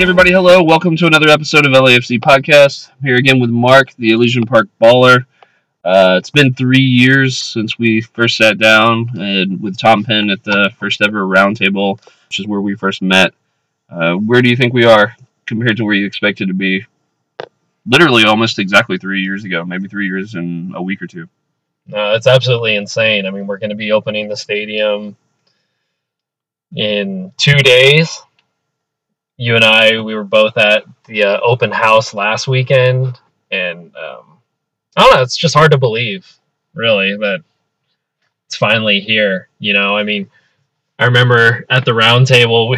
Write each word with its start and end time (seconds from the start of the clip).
Right, 0.00 0.08
everybody, 0.08 0.32
hello. 0.32 0.62
Welcome 0.62 0.96
to 0.96 1.06
another 1.06 1.28
episode 1.28 1.66
of 1.66 1.72
LAFC 1.72 2.20
Podcast. 2.20 2.88
I'm 2.88 3.04
here 3.04 3.16
again 3.16 3.38
with 3.38 3.50
Mark, 3.50 3.92
the 3.96 4.12
Elysian 4.12 4.46
Park 4.46 4.66
baller. 4.80 5.26
Uh, 5.84 6.16
it's 6.16 6.30
been 6.30 6.54
three 6.54 6.80
years 6.80 7.38
since 7.38 7.78
we 7.78 8.00
first 8.00 8.38
sat 8.38 8.56
down 8.56 9.10
and 9.20 9.60
with 9.60 9.78
Tom 9.78 10.02
Penn 10.02 10.30
at 10.30 10.42
the 10.42 10.72
first 10.78 11.02
ever 11.02 11.26
roundtable, 11.26 12.02
which 12.28 12.40
is 12.40 12.46
where 12.46 12.62
we 12.62 12.74
first 12.76 13.02
met. 13.02 13.34
Uh, 13.90 14.14
where 14.14 14.40
do 14.40 14.48
you 14.48 14.56
think 14.56 14.72
we 14.72 14.86
are 14.86 15.14
compared 15.44 15.76
to 15.76 15.84
where 15.84 15.92
you 15.92 16.06
expected 16.06 16.48
to 16.48 16.54
be? 16.54 16.86
Literally 17.84 18.24
almost 18.24 18.58
exactly 18.58 18.96
three 18.96 19.20
years 19.20 19.44
ago, 19.44 19.66
maybe 19.66 19.86
three 19.86 20.06
years 20.06 20.34
in 20.34 20.72
a 20.74 20.82
week 20.82 21.02
or 21.02 21.08
two. 21.08 21.28
No, 21.86 22.14
it's 22.14 22.26
absolutely 22.26 22.76
insane. 22.76 23.26
I 23.26 23.30
mean, 23.30 23.46
we're 23.46 23.58
going 23.58 23.68
to 23.68 23.76
be 23.76 23.92
opening 23.92 24.30
the 24.30 24.36
stadium 24.38 25.14
in 26.74 27.34
two 27.36 27.56
days 27.56 28.18
you 29.40 29.56
and 29.56 29.64
I, 29.64 29.98
we 30.02 30.14
were 30.14 30.22
both 30.22 30.58
at 30.58 30.84
the 31.06 31.24
uh, 31.24 31.40
open 31.40 31.70
house 31.70 32.12
last 32.12 32.46
weekend, 32.46 33.18
and 33.50 33.86
um, 33.96 34.38
I 34.94 35.02
don't 35.02 35.14
know. 35.14 35.22
It's 35.22 35.36
just 35.36 35.54
hard 35.54 35.70
to 35.70 35.78
believe, 35.78 36.30
really, 36.74 37.16
that 37.16 37.42
it's 38.46 38.56
finally 38.56 39.00
here. 39.00 39.48
You 39.58 39.72
know, 39.72 39.96
I 39.96 40.02
mean, 40.02 40.30
I 40.98 41.06
remember 41.06 41.64
at 41.70 41.86
the 41.86 41.94
round 41.94 42.26
table, 42.26 42.68
we, 42.68 42.76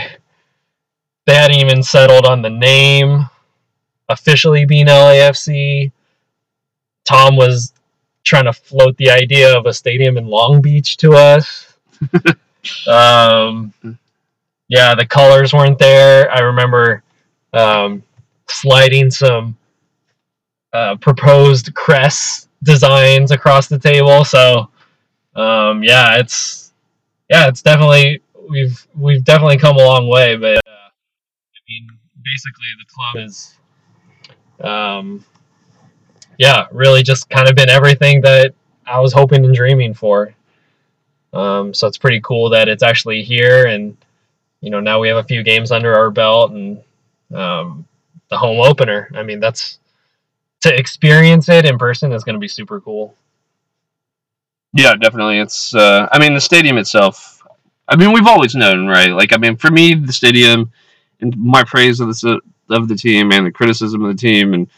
they 1.27 1.35
hadn't 1.35 1.59
even 1.59 1.83
settled 1.83 2.27
on 2.27 2.43
the 2.43 2.51
name 2.51 3.29
officially 4.09 4.65
being 4.65 4.87
LAFC. 4.87 5.91
Tom 7.05 7.35
was 7.35 7.73
trying 8.23 8.45
to 8.45 8.53
float 8.53 8.97
the 8.99 9.11
idea 9.11 9.59
of 9.59 9.67
a 9.67 9.73
stadium 9.73 10.17
in 10.17 10.27
Long 10.29 10.61
Beach 10.63 10.97
to 10.99 11.15
us. 11.15 11.75
um, 12.87 13.75
yeah, 14.73 14.95
the 14.95 15.05
colors 15.05 15.53
weren't 15.53 15.79
there. 15.79 16.31
I 16.31 16.41
remember 16.41 17.03
um, 17.53 18.03
sliding 18.49 19.11
some 19.11 19.55
uh, 20.73 20.97
proposed 20.97 21.75
crest 21.75 22.49
designs 22.63 23.33
across 23.33 23.69
the 23.69 23.79
table. 23.79 24.25
So 24.25 24.71
um, 25.37 25.83
yeah, 25.83 26.17
it's 26.17 26.73
yeah, 27.29 27.49
it's 27.49 27.61
definitely 27.61 28.23
we've 28.49 28.87
we've 28.97 29.23
definitely 29.23 29.59
come 29.59 29.77
a 29.77 29.85
long 29.85 30.09
way. 30.09 30.37
But 30.37 30.57
uh, 30.57 30.89
I 30.89 31.61
mean, 31.69 31.89
basically, 32.25 32.67
the 32.79 32.87
club 32.95 33.27
is 33.27 33.59
um, 34.65 35.23
yeah, 36.39 36.67
really 36.73 37.03
just 37.03 37.29
kind 37.29 37.47
of 37.47 37.55
been 37.55 37.69
everything 37.69 38.23
that 38.23 38.55
I 38.87 39.01
was 39.01 39.13
hoping 39.13 39.45
and 39.45 39.55
dreaming 39.55 39.93
for. 39.93 40.35
Um, 41.35 41.75
so 41.75 41.87
it's 41.87 41.99
pretty 41.99 42.23
cool 42.23 42.49
that 42.49 42.69
it's 42.69 42.83
actually 42.83 43.23
here 43.23 43.67
and 43.67 43.99
you 44.63 44.71
know 44.71 44.81
now 44.81 44.99
we 44.99 45.09
have 45.09 45.19
a 45.19 45.25
few 45.25 45.43
games 45.43 45.71
under 45.71 45.95
our 45.95 46.11
belt 46.11 46.53
and 46.53 46.83
um, 47.35 47.87
the 48.31 48.39
home 48.39 48.61
opener. 48.61 49.11
I 49.15 49.23
mean 49.23 49.41
that's 49.41 49.79
to 50.63 50.75
experience 50.75 51.49
it 51.51 51.67
in 51.67 51.77
person 51.77 52.13
is 52.13 52.25
going 52.25 52.35
to 52.35 52.41
be 52.41 52.49
super 52.49 52.81
cool. 52.81 53.15
Yeah, 54.73 54.95
definitely. 54.95 55.39
It's 55.39 55.75
uh, 55.75 56.09
I 56.11 56.19
mean 56.19 56.33
the 56.33 56.41
stadium 56.41 56.79
itself. 56.79 57.43
I 57.89 57.97
mean 57.97 58.13
we've 58.13 58.27
always 58.27 58.55
known, 58.55 58.87
right? 58.87 59.11
Like 59.11 59.35
I 59.35 59.37
mean 59.37 59.57
for 59.57 59.71
me 59.71 59.95
the 59.95 60.13
stadium 60.13 60.73
and 61.21 61.37
my 61.37 61.65
praise 61.65 62.01
of 62.01 62.09
the 62.09 62.41
of 62.71 62.89
the 62.89 62.97
team 62.97 63.33
and 63.33 63.47
the 63.47 63.53
criticism 63.53 64.05
of 64.05 64.17
the 64.17 64.21
team 64.21 64.55
and 64.55 64.69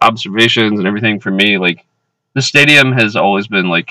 observations 0.00 0.78
and 0.78 0.88
everything 0.88 1.20
for 1.20 1.30
me 1.30 1.58
like 1.58 1.84
the 2.34 2.40
stadium 2.40 2.92
has 2.92 3.14
always 3.14 3.46
been 3.46 3.68
like 3.68 3.90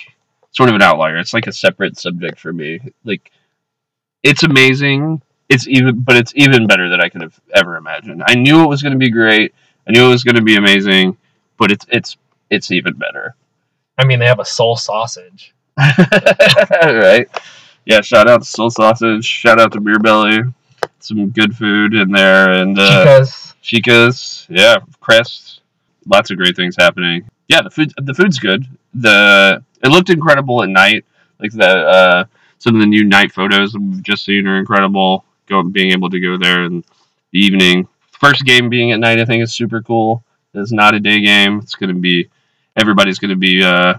sort 0.51 0.69
of 0.69 0.75
an 0.75 0.81
outlier. 0.81 1.17
It's 1.17 1.33
like 1.33 1.47
a 1.47 1.51
separate 1.51 1.97
subject 1.99 2.39
for 2.39 2.51
me. 2.51 2.79
Like 3.03 3.31
it's 4.23 4.43
amazing 4.43 5.21
it's 5.51 5.67
even 5.67 5.99
but 5.99 6.15
it's 6.15 6.31
even 6.35 6.65
better 6.65 6.87
than 6.89 7.01
I 7.01 7.09
could 7.09 7.21
have 7.21 7.39
ever 7.53 7.75
imagined. 7.75 8.23
I 8.25 8.35
knew 8.35 8.63
it 8.63 8.67
was 8.67 8.81
going 8.81 8.93
to 8.93 8.97
be 8.97 9.11
great. 9.11 9.53
I 9.87 9.91
knew 9.91 10.05
it 10.05 10.09
was 10.09 10.23
going 10.23 10.37
to 10.37 10.41
be 10.41 10.55
amazing, 10.55 11.17
but 11.57 11.71
it's 11.71 11.85
it's 11.89 12.17
it's 12.49 12.71
even 12.71 12.93
better. 12.93 13.35
I 13.97 14.05
mean, 14.05 14.19
they 14.19 14.27
have 14.27 14.39
a 14.39 14.45
soul 14.45 14.77
sausage. 14.77 15.53
right? 15.77 17.27
Yeah, 17.85 18.01
shout 18.01 18.29
out 18.29 18.41
to 18.41 18.47
Soul 18.47 18.69
Sausage. 18.69 19.25
Shout 19.25 19.59
out 19.59 19.71
to 19.73 19.81
Beer 19.81 19.99
Belly. 19.99 20.41
Some 20.99 21.29
good 21.29 21.55
food 21.55 21.95
in 21.95 22.11
there 22.11 22.51
and 22.51 22.77
uh 22.79 23.23
Chicas. 23.23 23.53
Chicas. 23.61 24.45
Yeah, 24.49 24.77
Crest. 25.01 25.61
Lots 26.05 26.31
of 26.31 26.37
great 26.37 26.55
things 26.55 26.75
happening. 26.77 27.27
Yeah, 27.49 27.61
the 27.61 27.69
food 27.69 27.91
the 27.97 28.13
food's 28.13 28.39
good. 28.39 28.65
The 28.93 29.63
it 29.83 29.89
looked 29.89 30.09
incredible 30.09 30.63
at 30.63 30.69
night. 30.69 31.03
Like 31.39 31.51
the 31.51 31.67
uh 31.67 32.25
some 32.59 32.75
of 32.75 32.81
the 32.81 32.87
new 32.87 33.03
night 33.03 33.33
photos 33.33 33.75
we've 33.77 34.03
just 34.03 34.23
seen 34.23 34.47
are 34.47 34.57
incredible 34.57 35.25
go, 35.47 35.63
being 35.63 35.91
able 35.91 36.09
to 36.09 36.19
go 36.19 36.37
there 36.37 36.63
in 36.63 36.83
the 37.31 37.39
evening. 37.39 37.87
First 38.11 38.45
game 38.45 38.69
being 38.69 38.91
at 38.91 38.99
night, 38.99 39.19
I 39.19 39.25
think 39.25 39.43
is 39.43 39.53
super 39.53 39.81
cool. 39.81 40.23
It's 40.53 40.71
not 40.71 40.93
a 40.93 40.99
day 40.99 41.21
game. 41.21 41.59
It's 41.59 41.75
going 41.75 41.93
to 41.93 41.99
be 41.99 42.29
everybody's 42.75 43.19
going 43.19 43.29
to 43.29 43.35
be 43.35 43.63
uh, 43.63 43.95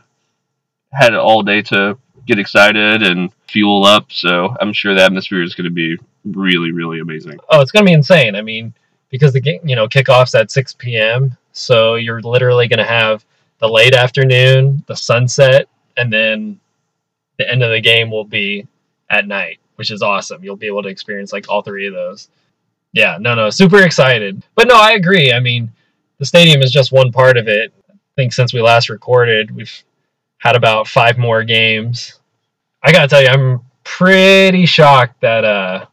had 0.92 1.14
all 1.14 1.42
day 1.42 1.62
to 1.62 1.98
get 2.26 2.38
excited 2.38 3.02
and 3.02 3.30
fuel 3.48 3.84
up. 3.84 4.12
So 4.12 4.54
I'm 4.60 4.72
sure 4.72 4.94
the 4.94 5.02
atmosphere 5.02 5.42
is 5.42 5.54
going 5.54 5.64
to 5.64 5.70
be 5.70 5.98
really, 6.24 6.72
really 6.72 7.00
amazing. 7.00 7.38
Oh, 7.50 7.60
it's 7.60 7.70
going 7.70 7.84
to 7.84 7.90
be 7.90 7.94
insane. 7.94 8.36
I 8.36 8.42
mean, 8.42 8.72
because 9.10 9.32
the 9.32 9.40
game, 9.40 9.60
you 9.64 9.76
know, 9.76 9.88
kickoffs 9.88 10.38
at 10.38 10.50
6 10.50 10.74
p.m. 10.74 11.36
So 11.52 11.96
you're 11.96 12.22
literally 12.22 12.68
going 12.68 12.78
to 12.78 12.84
have 12.84 13.24
the 13.58 13.68
late 13.68 13.94
afternoon, 13.94 14.82
the 14.86 14.96
sunset, 14.96 15.68
and 15.96 16.12
then 16.12 16.58
the 17.38 17.50
end 17.50 17.62
of 17.62 17.70
the 17.70 17.80
game 17.80 18.10
will 18.10 18.24
be 18.24 18.66
at 19.10 19.26
night 19.26 19.58
which 19.76 19.90
is 19.90 20.02
awesome. 20.02 20.42
You'll 20.44 20.56
be 20.56 20.66
able 20.66 20.82
to 20.82 20.88
experience 20.88 21.32
like 21.32 21.48
all 21.48 21.62
three 21.62 21.86
of 21.86 21.94
those. 21.94 22.28
Yeah, 22.92 23.16
no, 23.20 23.34
no, 23.34 23.50
super 23.50 23.82
excited. 23.82 24.42
But 24.54 24.68
no, 24.68 24.76
I 24.76 24.92
agree. 24.92 25.32
I 25.32 25.40
mean, 25.40 25.70
the 26.18 26.26
stadium 26.26 26.62
is 26.62 26.70
just 26.70 26.92
one 26.92 27.10
part 27.10 27.36
of 27.36 27.48
it. 27.48 27.72
I 27.90 27.94
think 28.16 28.32
since 28.32 28.52
we 28.52 28.60
last 28.60 28.88
recorded, 28.90 29.50
we've 29.50 29.82
had 30.38 30.56
about 30.56 30.86
five 30.86 31.18
more 31.18 31.42
games. 31.44 32.20
I 32.82 32.92
gotta 32.92 33.08
tell 33.08 33.22
you, 33.22 33.28
I'm 33.28 33.60
pretty 33.84 34.66
shocked 34.66 35.20
that 35.20 35.44
uh 35.44 35.86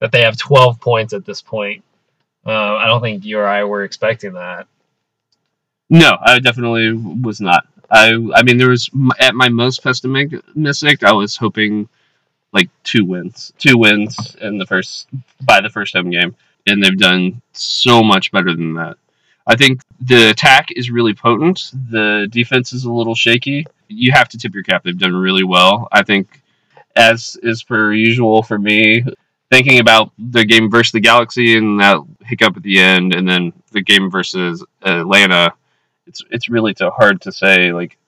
that 0.00 0.12
they 0.12 0.22
have 0.22 0.36
12 0.36 0.80
points 0.80 1.12
at 1.12 1.24
this 1.24 1.40
point. 1.40 1.82
Uh, 2.44 2.74
I 2.74 2.86
don't 2.86 3.00
think 3.00 3.24
you 3.24 3.38
or 3.38 3.46
I 3.46 3.64
were 3.64 3.84
expecting 3.84 4.34
that. 4.34 4.66
No, 5.88 6.18
I 6.20 6.38
definitely 6.40 6.92
was 6.92 7.40
not. 7.40 7.66
I 7.90 8.12
I 8.34 8.42
mean, 8.42 8.58
there 8.58 8.70
was 8.70 8.90
at 9.18 9.34
my 9.34 9.48
most 9.48 9.82
pessimistic. 9.82 11.04
I 11.04 11.12
was 11.12 11.36
hoping 11.36 11.88
like 12.54 12.70
two 12.84 13.04
wins, 13.04 13.52
two 13.58 13.76
wins 13.76 14.36
in 14.40 14.56
the 14.56 14.66
first 14.66 15.08
by 15.42 15.60
the 15.60 15.68
first 15.68 15.94
home 15.94 16.10
game, 16.10 16.34
and 16.66 16.82
they've 16.82 16.96
done 16.96 17.42
so 17.52 18.02
much 18.02 18.30
better 18.32 18.54
than 18.54 18.74
that. 18.74 18.96
I 19.46 19.56
think 19.56 19.82
the 20.00 20.30
attack 20.30 20.68
is 20.74 20.90
really 20.90 21.14
potent. 21.14 21.72
The 21.90 22.28
defense 22.30 22.72
is 22.72 22.84
a 22.84 22.92
little 22.92 23.14
shaky. 23.14 23.66
You 23.88 24.12
have 24.12 24.28
to 24.30 24.38
tip 24.38 24.54
your 24.54 24.62
cap. 24.62 24.82
They've 24.84 24.98
done 24.98 25.14
really 25.14 25.44
well. 25.44 25.88
I 25.92 26.02
think, 26.02 26.40
as 26.96 27.36
is 27.42 27.62
per 27.62 27.92
usual 27.92 28.42
for 28.42 28.58
me, 28.58 29.04
thinking 29.50 29.80
about 29.80 30.12
the 30.18 30.44
game 30.44 30.70
versus 30.70 30.92
the 30.92 31.00
Galaxy 31.00 31.58
and 31.58 31.78
that 31.80 31.98
hiccup 32.24 32.56
at 32.56 32.62
the 32.62 32.78
end, 32.78 33.14
and 33.14 33.28
then 33.28 33.52
the 33.72 33.82
game 33.82 34.10
versus 34.10 34.64
Atlanta, 34.82 35.52
it's 36.06 36.22
it's 36.30 36.48
really 36.48 36.72
too 36.72 36.90
hard 36.90 37.20
to 37.22 37.32
say 37.32 37.72
like 37.72 37.98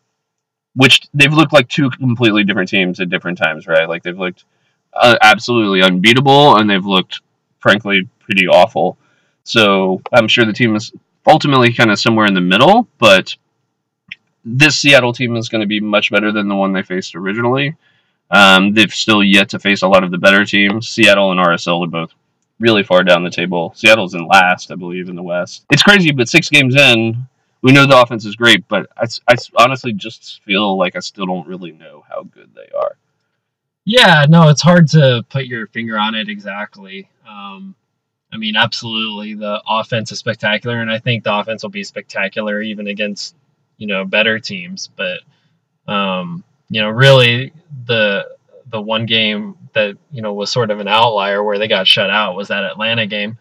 which 0.77 1.09
they've 1.15 1.33
looked 1.33 1.53
like 1.53 1.69
two 1.69 1.91
completely 1.91 2.45
different 2.45 2.69
teams 2.69 3.01
at 3.01 3.11
different 3.11 3.39
times, 3.39 3.67
right? 3.67 3.89
Like 3.89 4.03
they've 4.03 4.19
looked 4.19 4.45
uh, 4.93 5.17
absolutely 5.23 5.83
unbeatable, 5.83 6.57
and 6.57 6.69
they've 6.69 6.85
looked 6.85 7.21
frankly 7.59 8.09
pretty 8.21 8.47
awful. 8.47 8.99
So 9.45 10.01
I'm 10.13 10.29
sure 10.29 10.45
the 10.45 10.53
team 10.53 10.77
is 10.77 10.93
ultimately 11.27 11.73
kind 11.73 11.91
of 11.91 11.99
somewhere 11.99 12.27
in 12.27 12.35
the 12.35 12.41
middle, 12.41 12.87
but 12.99 13.35
this 14.45 14.79
Seattle 14.79 15.13
team 15.13 15.37
is 15.37 15.49
going 15.49 15.63
to 15.63 15.67
be 15.67 15.81
much 15.81 16.11
better 16.11 16.31
than 16.31 16.49
the 16.49 16.55
one 16.55 16.73
they 16.73 16.83
faced 16.83 17.17
originally. 17.17 17.75
Um, 18.31 18.75
they've 18.75 18.93
still 18.93 19.23
yet 19.23 19.49
to 19.51 19.59
face 19.59 19.83
a 19.83 19.89
lot 19.89 20.05
of 20.05 20.11
the 20.11 20.19
better 20.19 20.45
teams. 20.45 20.89
Seattle 20.89 21.33
and 21.33 21.41
RSL 21.41 21.85
are 21.85 21.91
both 21.91 22.13
really 22.59 22.83
far 22.83 23.03
down 23.03 23.25
the 23.25 23.31
table. 23.31 23.73
Seattle's 23.77 24.15
in 24.15 24.27
last, 24.27 24.71
I 24.71 24.75
believe, 24.75 25.09
in 25.09 25.17
the 25.17 25.23
West. 25.23 25.65
It's 25.71 25.83
crazy, 25.83 26.13
but 26.13 26.29
six 26.29 26.49
games 26.49 26.75
in, 26.75 27.27
we 27.67 27.73
know 27.73 27.85
the 27.85 28.01
offense 28.01 28.25
is 28.25 28.37
great, 28.37 28.69
but 28.69 28.89
I, 28.97 29.07
I 29.27 29.35
honestly 29.59 29.93
just 29.93 30.41
feel 30.45 30.79
like 30.79 30.95
I 30.95 31.01
still 31.01 31.27
don't 31.27 31.49
really 31.49 31.73
know 31.73 32.05
how 32.09 32.23
good 32.23 32.55
they 32.55 32.69
are. 32.79 32.97
Yeah, 33.85 34.25
no, 34.29 34.51
it's 34.51 34.63
hard 34.63 34.87
to 34.91 35.25
put 35.29 35.47
your 35.47 35.67
finger 35.67 35.99
on 35.99 36.15
it 36.15 36.29
exactly. 36.29 37.11
Um, 37.29 37.75
I 38.33 38.37
mean, 38.37 38.55
absolutely, 38.55 39.35
the 39.35 39.61
offense 39.69 40.13
is 40.13 40.21
spectacular, 40.21 40.81
and 40.81 40.89
I 40.89 41.01
think 41.01 41.25
the 41.25 41.35
offense 41.37 41.65
will 41.65 41.71
be 41.71 41.83
spectacular 41.83 42.63
even 42.63 42.87
against 42.87 43.35
you 43.79 43.89
know 43.89 44.05
better 44.05 44.39
teams. 44.39 44.89
But 44.95 45.19
um, 45.93 46.45
you 46.69 46.81
know, 46.81 46.91
really, 46.91 47.53
the 47.87 48.29
the 48.71 48.81
one 48.81 49.07
game 49.07 49.57
that 49.73 49.97
you 50.13 50.23
know 50.23 50.35
was 50.35 50.53
sort 50.53 50.71
of 50.71 50.79
an 50.79 50.87
outlier 50.87 51.43
where 51.43 51.59
they 51.59 51.67
got 51.67 51.89
shut 51.89 52.11
out 52.11 52.37
was 52.37 52.47
that 52.47 52.63
Atlanta 52.63 53.09
game. 53.09 53.39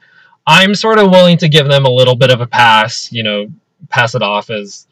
I'm 0.48 0.74
sort 0.74 0.98
of 0.98 1.12
willing 1.12 1.38
to 1.38 1.48
give 1.48 1.68
them 1.68 1.86
a 1.86 1.92
little 1.92 2.16
bit 2.16 2.32
of 2.32 2.42
a 2.42 2.48
pass. 2.48 3.12
You 3.12 3.22
know, 3.22 3.48
pass 3.90 4.16
it 4.16 4.22
off 4.22 4.50
as 4.50 4.88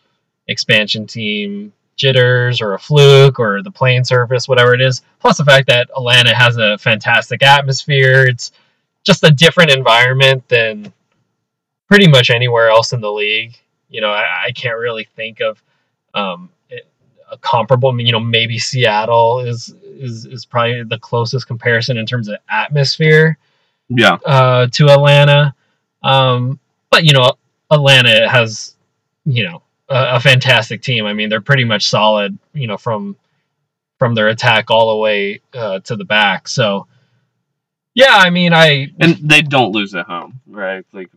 expansion 0.48 1.08
team 1.08 1.74
jitters 1.96 2.62
or 2.62 2.74
a 2.74 2.80
fluke 2.80 3.40
or 3.40 3.62
the 3.62 3.72
playing 3.72 4.04
surface, 4.04 4.48
whatever 4.48 4.74
it 4.74 4.82
is. 4.82 5.02
Plus 5.20 5.38
the 5.38 5.46
fact 5.46 5.68
that 5.68 5.90
Atlanta 5.96 6.34
has 6.36 6.58
a 6.58 6.78
fantastic 6.78 7.44
atmosphere. 7.44 8.26
It's 8.26 8.52
just 9.04 9.24
a 9.24 9.32
different 9.32 9.72
environment 9.72 10.48
than 10.50 10.92
pretty 11.88 12.08
much 12.08 12.30
anywhere 12.30 12.70
else 12.70 12.94
in 12.94 13.02
the 13.02 13.12
league. 13.12 13.56
You 13.90 14.02
know, 14.02 14.10
I, 14.10 14.46
I 14.48 14.52
can't 14.52 14.78
really 14.78 15.08
think 15.16 15.40
of 15.40 15.62
um, 16.14 16.50
a 17.32 17.38
comparable. 17.38 17.90
I 17.90 17.94
mean, 17.94 18.08
You 18.08 18.14
know, 18.14 18.20
maybe 18.20 18.58
Seattle 18.58 19.40
is 19.40 19.76
is 19.84 20.26
is 20.26 20.46
probably 20.46 20.84
the 20.84 20.98
closest 20.98 21.48
comparison 21.48 21.98
in 21.98 22.06
terms 22.06 22.28
of 22.28 22.38
atmosphere. 22.50 23.38
Yeah. 23.90 24.18
Uh, 24.26 24.68
to 24.72 24.90
Atlanta, 24.90 25.54
um, 26.02 26.60
but 26.90 27.04
you 27.04 27.14
know, 27.14 27.34
Atlanta 27.70 28.28
has 28.30 28.76
you 29.26 29.44
know 29.44 29.62
a, 29.90 30.16
a 30.16 30.20
fantastic 30.20 30.82
team. 30.82 31.06
I 31.06 31.14
mean, 31.14 31.30
they're 31.30 31.42
pretty 31.42 31.64
much 31.64 31.88
solid. 31.88 32.38
You 32.54 32.68
know, 32.68 32.78
from 32.78 33.16
from 34.00 34.16
their 34.16 34.30
attack 34.30 34.70
all 34.70 34.96
the 34.96 35.02
way 35.02 35.42
uh, 35.54 35.80
to 35.80 35.96
the 35.96 36.06
back. 36.06 36.48
So, 36.48 36.88
yeah, 37.94 38.18
I 38.18 38.30
mean, 38.30 38.54
I 38.54 38.92
and 39.00 39.16
they 39.18 39.42
don't 39.42 39.72
lose 39.72 39.96
at 39.96 40.06
home, 40.06 40.42
right? 40.48 40.86
Like 40.92 41.10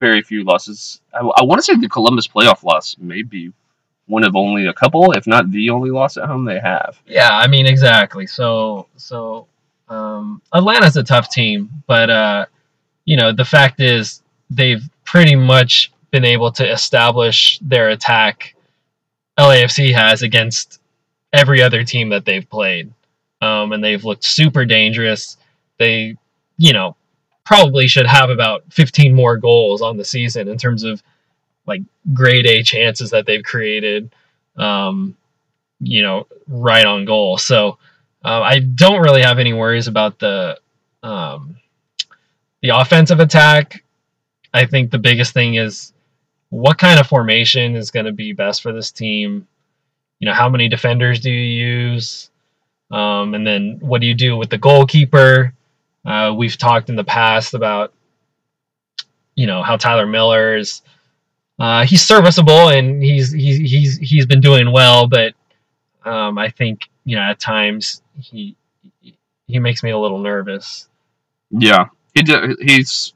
very 0.00 0.22
few 0.22 0.44
losses. 0.44 1.00
I, 1.12 1.18
I 1.18 1.42
want 1.42 1.58
to 1.58 1.62
say 1.62 1.76
the 1.76 1.88
Columbus 1.88 2.28
playoff 2.28 2.62
loss 2.62 2.96
may 2.98 3.22
be 3.22 3.52
one 4.06 4.24
of 4.24 4.36
only 4.36 4.66
a 4.66 4.72
couple, 4.72 5.12
if 5.12 5.26
not 5.26 5.50
the 5.50 5.70
only 5.70 5.90
loss 5.90 6.16
at 6.16 6.24
home 6.24 6.44
they 6.44 6.60
have. 6.60 7.00
Yeah, 7.06 7.30
I 7.30 7.46
mean 7.46 7.66
exactly. 7.66 8.26
So 8.26 8.86
so 8.96 9.46
um, 9.88 10.42
Atlanta's 10.52 10.96
a 10.96 11.02
tough 11.02 11.30
team, 11.30 11.70
but 11.86 12.10
uh, 12.10 12.46
you 13.04 13.16
know 13.16 13.32
the 13.32 13.44
fact 13.44 13.80
is 13.80 14.22
they've 14.50 14.82
pretty 15.04 15.36
much 15.36 15.92
been 16.10 16.24
able 16.24 16.52
to 16.52 16.70
establish 16.70 17.58
their 17.60 17.90
attack. 17.90 18.54
LAFC 19.38 19.94
has 19.94 20.22
against 20.22 20.80
every 21.32 21.62
other 21.62 21.84
team 21.84 22.08
that 22.10 22.24
they've 22.24 22.48
played, 22.48 22.92
um, 23.40 23.72
and 23.72 23.82
they've 23.82 24.04
looked 24.04 24.24
super 24.24 24.64
dangerous. 24.64 25.36
They, 25.78 26.16
you 26.56 26.72
know, 26.72 26.96
probably 27.44 27.88
should 27.88 28.06
have 28.06 28.30
about 28.30 28.64
15 28.72 29.14
more 29.14 29.36
goals 29.36 29.80
on 29.80 29.96
the 29.96 30.04
season 30.04 30.48
in 30.48 30.58
terms 30.58 30.84
of 30.84 31.02
like 31.66 31.82
grade 32.12 32.46
A 32.46 32.62
chances 32.62 33.10
that 33.10 33.26
they've 33.26 33.42
created, 33.42 34.10
um, 34.56 35.16
you 35.80 36.02
know, 36.02 36.26
right 36.46 36.84
on 36.84 37.04
goal. 37.04 37.38
So 37.38 37.78
uh, 38.24 38.42
I 38.42 38.58
don't 38.58 39.02
really 39.02 39.22
have 39.22 39.38
any 39.38 39.52
worries 39.52 39.86
about 39.86 40.18
the 40.18 40.58
um, 41.02 41.56
the 42.60 42.70
offensive 42.70 43.20
attack. 43.20 43.84
I 44.52 44.66
think 44.66 44.90
the 44.90 44.98
biggest 44.98 45.32
thing 45.32 45.54
is 45.54 45.92
what 46.50 46.78
kind 46.78 46.98
of 46.98 47.06
formation 47.06 47.76
is 47.76 47.90
going 47.90 48.06
to 48.06 48.12
be 48.12 48.32
best 48.32 48.62
for 48.62 48.72
this 48.72 48.90
team. 48.90 49.46
You 50.18 50.26
know, 50.26 50.34
how 50.34 50.48
many 50.48 50.68
defenders 50.68 51.20
do 51.20 51.30
you 51.30 51.66
use? 51.66 52.30
Um, 52.90 53.34
and 53.34 53.46
then 53.46 53.78
what 53.80 54.00
do 54.00 54.06
you 54.06 54.14
do 54.14 54.36
with 54.36 54.50
the 54.50 54.58
goalkeeper? 54.58 55.54
Uh, 56.04 56.34
we've 56.36 56.56
talked 56.56 56.88
in 56.88 56.96
the 56.96 57.04
past 57.04 57.54
about, 57.54 57.92
you 59.34 59.46
know, 59.46 59.62
how 59.62 59.76
Tyler 59.76 60.06
Miller 60.06 60.56
is 60.56 60.82
uh, 61.58 61.84
he's 61.84 62.02
serviceable 62.02 62.68
and 62.68 63.02
he's 63.02 63.32
he's 63.32 63.58
he's 63.58 63.98
he's 63.98 64.26
been 64.26 64.40
doing 64.40 64.70
well, 64.70 65.08
but 65.08 65.34
um, 66.04 66.38
I 66.38 66.50
think 66.50 66.88
you 67.04 67.16
know 67.16 67.22
at 67.22 67.40
times 67.40 68.02
he 68.16 68.56
he 69.46 69.58
makes 69.58 69.82
me 69.82 69.90
a 69.90 69.98
little 69.98 70.18
nervous. 70.18 70.88
Yeah, 71.50 71.86
he 72.14 72.22
do, 72.22 72.56
he's 72.60 73.12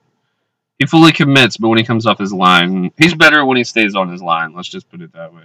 he 0.83 0.87
fully 0.87 1.13
commits, 1.13 1.57
but 1.57 1.69
when 1.69 1.79
he 1.79 1.85
comes 1.85 2.07
off 2.07 2.19
his 2.19 2.33
line, 2.33 2.91
he's 2.99 3.15
better 3.15 3.47
when 3.47 3.57
he 3.57 3.63
stays 3.63 3.95
on 3.95 4.11
his 4.11 4.21
line. 4.21 4.53
Let's 4.53 4.69
just 4.69 4.91
put 4.91 5.01
it 5.01 5.13
that 5.13 5.33
way. 5.33 5.45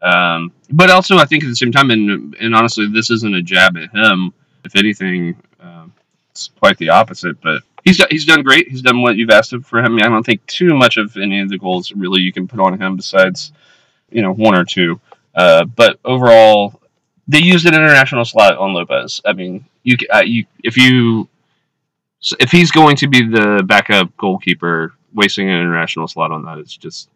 Um, 0.00 0.52
but 0.70 0.88
also, 0.88 1.18
I 1.18 1.26
think 1.26 1.44
at 1.44 1.48
the 1.48 1.54
same 1.54 1.70
time, 1.70 1.90
and 1.90 2.34
and 2.36 2.54
honestly, 2.54 2.88
this 2.88 3.10
isn't 3.10 3.34
a 3.34 3.42
jab 3.42 3.76
at 3.76 3.94
him. 3.94 4.32
If 4.64 4.74
anything, 4.74 5.36
um, 5.60 5.92
it's 6.30 6.48
quite 6.58 6.78
the 6.78 6.88
opposite. 6.88 7.42
But 7.42 7.60
he's 7.84 8.02
he's 8.06 8.24
done 8.24 8.42
great. 8.42 8.68
He's 8.68 8.80
done 8.80 9.02
what 9.02 9.16
you've 9.16 9.28
asked 9.28 9.54
for 9.64 9.80
him. 9.80 9.96
I 9.96 10.08
don't 10.08 10.24
think 10.24 10.46
too 10.46 10.74
much 10.74 10.96
of 10.96 11.14
any 11.18 11.42
of 11.42 11.50
the 11.50 11.58
goals 11.58 11.92
really 11.92 12.22
you 12.22 12.32
can 12.32 12.48
put 12.48 12.60
on 12.60 12.80
him 12.80 12.96
besides 12.96 13.52
you 14.08 14.22
know 14.22 14.32
one 14.32 14.56
or 14.56 14.64
two. 14.64 14.98
Uh, 15.34 15.66
but 15.66 15.98
overall, 16.06 16.80
they 17.28 17.42
used 17.42 17.66
an 17.66 17.74
international 17.74 18.24
slot 18.24 18.56
on 18.56 18.72
Lopez. 18.72 19.20
I 19.26 19.34
mean, 19.34 19.66
you 19.82 19.98
uh, 20.10 20.22
you 20.24 20.46
if 20.62 20.78
you 20.78 21.28
if 22.40 22.50
he's 22.50 22.70
going 22.70 22.96
to 22.96 23.08
be 23.08 23.26
the 23.26 23.62
backup 23.66 24.16
goalkeeper, 24.16 24.94
wasting 25.12 25.48
an 25.48 25.60
international 25.60 26.08
slot 26.08 26.32
on 26.32 26.44
that 26.44 26.58
is 26.58 26.76
just 26.76 27.08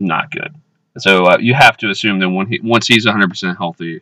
not 0.00 0.30
good. 0.30 0.54
So 0.98 1.26
uh, 1.26 1.38
you 1.40 1.54
have 1.54 1.76
to 1.78 1.90
assume 1.90 2.18
that 2.20 2.28
when 2.28 2.46
he 2.46 2.60
once 2.62 2.86
he's 2.86 3.06
100% 3.06 3.56
healthy, 3.56 4.00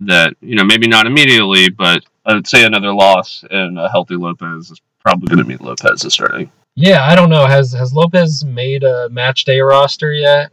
that 0.00 0.34
you 0.40 0.56
know 0.56 0.64
maybe 0.64 0.88
not 0.88 1.06
immediately, 1.06 1.68
but 1.68 2.04
I'd 2.24 2.46
say 2.46 2.64
another 2.64 2.92
loss 2.92 3.44
and 3.50 3.78
a 3.78 3.88
healthy 3.88 4.16
Lopez 4.16 4.70
is 4.70 4.80
probably 5.00 5.28
going 5.28 5.38
to 5.38 5.44
mean 5.44 5.58
Lopez 5.60 6.04
is 6.04 6.14
starting. 6.14 6.50
Yeah, 6.74 7.04
I 7.04 7.14
don't 7.14 7.30
know. 7.30 7.46
Has 7.46 7.72
has 7.72 7.92
Lopez 7.92 8.44
made 8.44 8.84
a 8.84 9.08
match 9.10 9.44
day 9.44 9.60
roster 9.60 10.12
yet? 10.12 10.50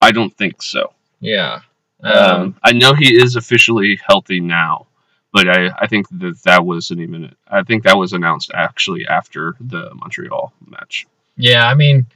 I 0.00 0.12
don't 0.12 0.34
think 0.36 0.62
so. 0.62 0.92
Yeah. 1.20 1.60
Um, 2.02 2.14
um, 2.14 2.56
I 2.62 2.72
know 2.72 2.94
he 2.94 3.20
is 3.20 3.36
officially 3.36 4.00
healthy 4.06 4.40
now, 4.40 4.86
but 5.32 5.48
I, 5.48 5.70
I 5.80 5.86
think 5.86 6.08
that 6.10 6.40
that 6.44 6.64
was 6.64 6.90
an 6.90 7.00
even. 7.00 7.34
I 7.48 7.62
think 7.62 7.84
that 7.84 7.98
was 7.98 8.12
announced 8.12 8.50
actually 8.54 9.06
after 9.06 9.56
the 9.60 9.90
Montreal 9.94 10.52
match. 10.66 11.06
Yeah, 11.36 11.66
I 11.66 11.74
mean, 11.74 12.06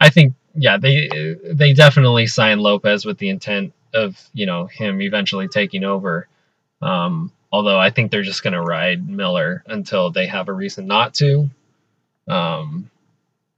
I 0.00 0.10
think 0.10 0.34
yeah 0.56 0.76
they 0.76 1.36
they 1.44 1.72
definitely 1.72 2.26
signed 2.26 2.60
Lopez 2.60 3.04
with 3.04 3.18
the 3.18 3.28
intent 3.28 3.72
of 3.92 4.20
you 4.32 4.46
know 4.46 4.66
him 4.66 5.00
eventually 5.02 5.48
taking 5.48 5.84
over. 5.84 6.28
Um, 6.82 7.32
Although 7.54 7.78
I 7.78 7.90
think 7.90 8.10
they're 8.10 8.22
just 8.22 8.42
going 8.42 8.54
to 8.54 8.60
ride 8.60 9.08
Miller 9.08 9.62
until 9.68 10.10
they 10.10 10.26
have 10.26 10.48
a 10.48 10.52
reason 10.52 10.88
not 10.88 11.14
to. 11.14 11.48
Um, 12.26 12.90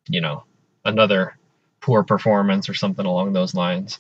you 0.07 0.21
know, 0.21 0.45
another 0.85 1.39
poor 1.81 2.03
performance 2.03 2.69
or 2.69 2.75
something 2.75 3.07
along 3.07 3.33
those 3.33 3.55
lines. 3.55 3.99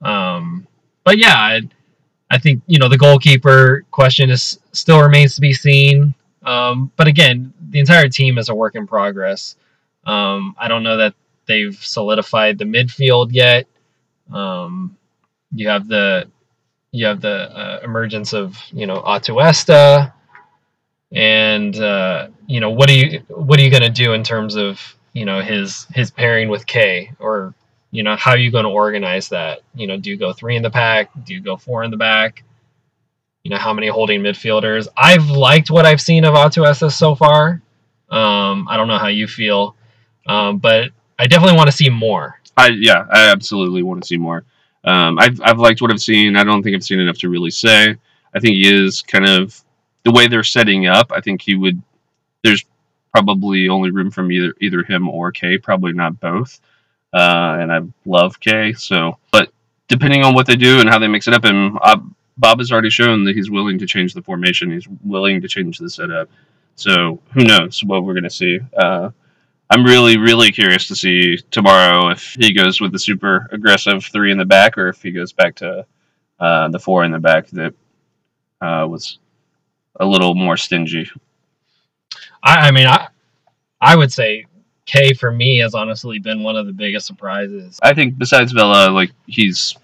Um, 0.00 0.68
but 1.02 1.18
yeah, 1.18 1.34
I, 1.34 1.62
I, 2.30 2.38
think 2.38 2.62
you 2.66 2.78
know 2.78 2.88
the 2.88 2.98
goalkeeper 2.98 3.84
question 3.90 4.30
is 4.30 4.58
still 4.72 5.00
remains 5.00 5.34
to 5.36 5.40
be 5.40 5.52
seen. 5.52 6.14
Um, 6.42 6.92
but 6.96 7.06
again, 7.06 7.52
the 7.70 7.80
entire 7.80 8.08
team 8.08 8.38
is 8.38 8.48
a 8.48 8.54
work 8.54 8.74
in 8.74 8.86
progress. 8.86 9.56
Um, 10.04 10.54
I 10.58 10.68
don't 10.68 10.82
know 10.82 10.98
that 10.98 11.14
they've 11.46 11.74
solidified 11.74 12.58
the 12.58 12.64
midfield 12.64 13.28
yet. 13.32 13.66
Um, 14.32 14.96
you 15.54 15.68
have 15.68 15.88
the 15.88 16.28
you 16.90 17.06
have 17.06 17.20
the 17.20 17.50
uh, 17.56 17.80
emergence 17.82 18.32
of 18.32 18.56
you 18.72 18.86
know 18.86 19.00
Atuesta, 19.02 20.12
and 21.12 21.76
uh, 21.76 22.28
you 22.46 22.60
know 22.60 22.70
what 22.70 22.88
are 22.88 22.94
you 22.94 23.20
what 23.28 23.58
are 23.58 23.62
you 23.62 23.70
going 23.70 23.82
to 23.82 23.90
do 23.90 24.12
in 24.12 24.22
terms 24.22 24.54
of 24.54 24.80
you 25.12 25.24
know 25.24 25.40
his 25.40 25.86
his 25.94 26.10
pairing 26.10 26.48
with 26.48 26.66
Kaye 26.66 27.12
or 27.18 27.54
you 27.94 28.02
know 28.02 28.16
how 28.16 28.32
are 28.32 28.36
you 28.36 28.50
going 28.50 28.64
to 28.64 28.70
organize 28.70 29.28
that? 29.28 29.60
You 29.76 29.86
know, 29.86 29.96
do 29.96 30.10
you 30.10 30.16
go 30.16 30.32
three 30.32 30.56
in 30.56 30.62
the 30.62 30.70
pack? 30.70 31.10
Do 31.24 31.32
you 31.32 31.40
go 31.40 31.56
four 31.56 31.84
in 31.84 31.92
the 31.92 31.96
back? 31.96 32.42
You 33.44 33.52
know, 33.52 33.56
how 33.56 33.72
many 33.72 33.86
holding 33.86 34.20
midfielders? 34.20 34.88
I've 34.96 35.30
liked 35.30 35.70
what 35.70 35.86
I've 35.86 36.00
seen 36.00 36.24
of 36.24 36.34
Atuesta 36.34 36.90
so 36.90 37.14
far. 37.14 37.62
Um, 38.10 38.66
I 38.68 38.76
don't 38.76 38.88
know 38.88 38.98
how 38.98 39.06
you 39.06 39.28
feel, 39.28 39.76
um, 40.26 40.58
but 40.58 40.90
I 41.20 41.28
definitely 41.28 41.56
want 41.56 41.70
to 41.70 41.76
see 41.76 41.88
more. 41.88 42.40
I 42.56 42.70
yeah, 42.70 43.06
I 43.12 43.30
absolutely 43.30 43.84
want 43.84 44.02
to 44.02 44.08
see 44.08 44.16
more. 44.16 44.44
Um, 44.82 45.16
I've 45.20 45.40
I've 45.40 45.60
liked 45.60 45.80
what 45.80 45.92
I've 45.92 46.02
seen. 46.02 46.36
I 46.36 46.42
don't 46.42 46.64
think 46.64 46.74
I've 46.74 46.82
seen 46.82 46.98
enough 46.98 47.18
to 47.18 47.28
really 47.28 47.52
say. 47.52 47.94
I 48.34 48.40
think 48.40 48.56
he 48.56 48.74
is 48.74 49.02
kind 49.02 49.24
of 49.24 49.62
the 50.02 50.10
way 50.10 50.26
they're 50.26 50.42
setting 50.42 50.88
up. 50.88 51.12
I 51.12 51.20
think 51.20 51.42
he 51.42 51.54
would. 51.54 51.80
There's 52.42 52.64
probably 53.12 53.68
only 53.68 53.92
room 53.92 54.10
from 54.10 54.32
either 54.32 54.52
either 54.60 54.82
him 54.82 55.08
or 55.08 55.30
Kaye. 55.30 55.58
Probably 55.58 55.92
not 55.92 56.18
both. 56.18 56.60
Uh, 57.14 57.58
and 57.60 57.72
I 57.72 57.80
love 58.04 58.40
Kaye. 58.40 58.72
So, 58.72 59.18
but 59.30 59.52
depending 59.88 60.24
on 60.24 60.34
what 60.34 60.46
they 60.46 60.56
do 60.56 60.80
and 60.80 60.88
how 60.88 60.98
they 60.98 61.06
mix 61.06 61.28
it 61.28 61.34
up, 61.34 61.44
and 61.44 61.78
uh, 61.80 61.98
Bob 62.36 62.58
has 62.58 62.72
already 62.72 62.90
shown 62.90 63.24
that 63.24 63.36
he's 63.36 63.50
willing 63.50 63.78
to 63.78 63.86
change 63.86 64.14
the 64.14 64.22
formation. 64.22 64.72
He's 64.72 64.88
willing 65.04 65.40
to 65.40 65.48
change 65.48 65.78
the 65.78 65.88
setup. 65.88 66.28
So 66.74 67.20
who 67.32 67.44
knows 67.44 67.84
what 67.84 68.04
we're 68.04 68.14
gonna 68.14 68.30
see. 68.30 68.58
Uh, 68.76 69.10
I'm 69.70 69.84
really, 69.84 70.18
really 70.18 70.50
curious 70.50 70.88
to 70.88 70.96
see 70.96 71.38
tomorrow 71.50 72.10
if 72.10 72.36
he 72.38 72.52
goes 72.52 72.80
with 72.80 72.92
the 72.92 72.98
super 72.98 73.48
aggressive 73.52 74.04
three 74.04 74.32
in 74.32 74.38
the 74.38 74.44
back 74.44 74.76
or 74.76 74.88
if 74.88 75.00
he 75.02 75.10
goes 75.10 75.32
back 75.32 75.54
to 75.56 75.86
uh, 76.40 76.68
the 76.68 76.78
four 76.78 77.04
in 77.04 77.12
the 77.12 77.18
back 77.18 77.46
that 77.50 77.74
uh, 78.60 78.86
was 78.88 79.18
a 80.00 80.04
little 80.04 80.34
more 80.34 80.56
stingy. 80.56 81.08
I, 82.42 82.68
I 82.68 82.70
mean, 82.72 82.86
I 82.86 83.08
I 83.80 83.96
would 83.96 84.12
say 84.12 84.46
Kaye 84.86 85.14
for 85.14 85.30
me 85.32 85.58
has 85.58 85.74
honestly 85.74 86.18
been 86.18 86.42
one 86.42 86.56
of 86.56 86.66
the 86.66 86.72
biggest 86.72 87.06
surprises. 87.06 87.78
I 87.82 87.94
think 87.94 88.18
besides 88.18 88.52
Vela, 88.52 88.90
like 88.90 89.12
he's 89.26 89.76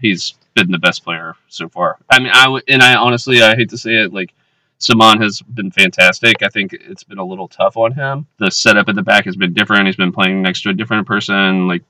he's 0.00 0.34
been 0.54 0.70
the 0.70 0.78
best 0.78 1.04
player 1.04 1.34
so 1.48 1.68
far. 1.68 1.98
I 2.10 2.18
mean, 2.18 2.32
I 2.32 2.44
w- 2.44 2.62
and 2.68 2.82
I 2.82 2.96
honestly 2.96 3.42
I 3.42 3.54
hate 3.56 3.70
to 3.70 3.78
say 3.78 3.94
it, 3.94 4.12
like 4.12 4.32
Ciman 4.80 5.20
has 5.22 5.42
been 5.42 5.70
fantastic. 5.70 6.42
I 6.42 6.48
think 6.48 6.72
it's 6.72 7.04
been 7.04 7.18
a 7.18 7.24
little 7.24 7.48
tough 7.48 7.76
on 7.76 7.92
him. 7.92 8.26
The 8.38 8.50
setup 8.50 8.88
at 8.88 8.94
the 8.94 9.02
back 9.02 9.24
has 9.26 9.36
been 9.36 9.52
different. 9.52 9.86
He's 9.86 9.96
been 9.96 10.12
playing 10.12 10.40
next 10.40 10.62
to 10.62 10.70
a 10.70 10.74
different 10.74 11.06
person. 11.06 11.66
Like, 11.68 11.82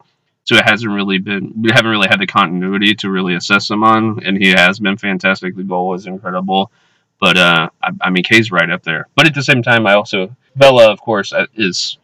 so 0.44 0.56
it 0.56 0.64
hasn't 0.64 0.90
really 0.90 1.18
been. 1.18 1.52
We 1.62 1.70
haven't 1.70 1.90
really 1.90 2.08
had 2.08 2.20
the 2.20 2.26
continuity 2.26 2.94
to 2.96 3.10
really 3.10 3.34
assess 3.34 3.68
Ciman, 3.68 4.26
and 4.26 4.36
he 4.36 4.48
has 4.50 4.80
been 4.80 4.96
fantastic. 4.96 5.54
The 5.54 5.62
goal 5.62 5.88
was 5.88 6.06
incredible, 6.06 6.72
But 7.20 7.36
uh, 7.36 7.68
I, 7.82 7.90
I 8.00 8.10
mean, 8.10 8.24
Kaye's 8.24 8.50
right 8.50 8.70
up 8.70 8.82
there. 8.82 9.08
But 9.14 9.26
at 9.26 9.34
the 9.34 9.42
same 9.42 9.62
time, 9.62 9.86
I 9.86 9.94
also 9.94 10.34
Vela, 10.56 10.90
of 10.90 11.00
course, 11.00 11.32
uh, 11.32 11.46
is 11.54 11.98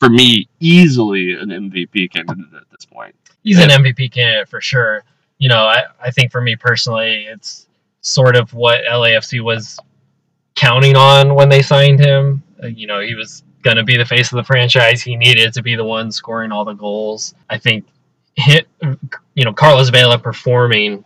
for 0.00 0.08
me 0.08 0.48
easily 0.60 1.32
an 1.32 1.48
MVP 1.48 2.12
candidate 2.12 2.54
at 2.54 2.70
this 2.70 2.84
point. 2.84 3.14
He's 3.42 3.58
an 3.58 3.70
MVP 3.70 4.12
candidate 4.12 4.48
for 4.48 4.60
sure. 4.60 5.04
You 5.38 5.48
know, 5.48 5.64
I, 5.64 5.84
I 6.02 6.10
think 6.10 6.32
for 6.32 6.40
me 6.40 6.56
personally, 6.56 7.26
it's 7.26 7.66
sort 8.00 8.36
of 8.36 8.52
what 8.54 8.84
LAFC 8.84 9.42
was 9.42 9.78
counting 10.54 10.96
on 10.96 11.34
when 11.34 11.48
they 11.48 11.62
signed 11.62 12.00
him. 12.00 12.42
Uh, 12.62 12.68
you 12.68 12.86
know, 12.86 13.00
he 13.00 13.14
was 13.14 13.42
going 13.62 13.76
to 13.76 13.84
be 13.84 13.96
the 13.96 14.04
face 14.04 14.32
of 14.32 14.36
the 14.36 14.44
franchise. 14.44 15.02
He 15.02 15.16
needed 15.16 15.52
to 15.54 15.62
be 15.62 15.76
the 15.76 15.84
one 15.84 16.10
scoring 16.10 16.52
all 16.52 16.64
the 16.64 16.72
goals. 16.72 17.34
I 17.50 17.58
think 17.58 17.86
hit, 18.36 18.66
you 19.34 19.44
know, 19.44 19.52
Carlos 19.52 19.88
Vela 19.90 20.18
performing 20.18 21.04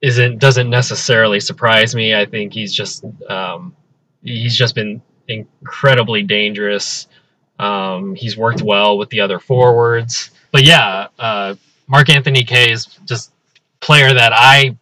isn't 0.00 0.38
doesn't 0.38 0.70
necessarily 0.70 1.40
surprise 1.40 1.94
me. 1.94 2.14
I 2.14 2.26
think 2.26 2.52
he's 2.52 2.72
just 2.72 3.04
um, 3.28 3.74
he's 4.22 4.56
just 4.56 4.74
been 4.74 5.02
incredibly 5.26 6.22
dangerous. 6.22 7.08
Um, 7.58 8.14
he's 8.14 8.36
worked 8.36 8.62
well 8.62 8.98
with 8.98 9.10
the 9.10 9.20
other 9.20 9.38
forwards, 9.38 10.30
but 10.52 10.64
yeah, 10.64 11.08
uh, 11.18 11.54
Mark 11.88 12.08
Anthony 12.10 12.44
Kaye 12.44 12.70
is 12.70 12.86
just 13.04 13.32
player 13.80 14.12
that 14.12 14.32
I 14.34 14.76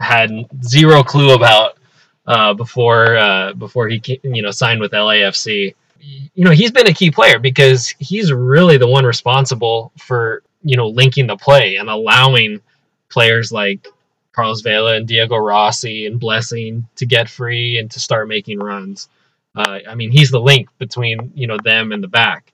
had 0.00 0.30
zero 0.62 1.02
clue 1.02 1.34
about 1.34 1.78
uh, 2.26 2.54
before 2.54 3.16
uh, 3.16 3.52
before 3.54 3.88
he 3.88 4.02
you 4.22 4.42
know 4.42 4.50
signed 4.50 4.80
with 4.80 4.92
LAFC. 4.92 5.74
You 6.00 6.44
know 6.44 6.50
he's 6.50 6.72
been 6.72 6.86
a 6.86 6.94
key 6.94 7.10
player 7.10 7.38
because 7.38 7.94
he's 7.98 8.32
really 8.32 8.76
the 8.76 8.88
one 8.88 9.04
responsible 9.04 9.92
for 9.98 10.42
you 10.62 10.76
know 10.76 10.88
linking 10.88 11.26
the 11.26 11.36
play 11.36 11.76
and 11.76 11.88
allowing 11.88 12.60
players 13.08 13.52
like 13.52 13.86
Carlos 14.32 14.60
Vela 14.60 14.96
and 14.96 15.06
Diego 15.08 15.36
Rossi 15.36 16.06
and 16.06 16.20
Blessing 16.20 16.86
to 16.96 17.06
get 17.06 17.28
free 17.28 17.78
and 17.78 17.90
to 17.92 18.00
start 18.00 18.28
making 18.28 18.58
runs. 18.58 19.08
Uh, 19.56 19.78
I 19.88 19.94
mean, 19.94 20.12
he's 20.12 20.30
the 20.30 20.40
link 20.40 20.68
between 20.78 21.32
you 21.34 21.46
know 21.46 21.56
them 21.64 21.92
and 21.92 22.02
the 22.02 22.08
back. 22.08 22.52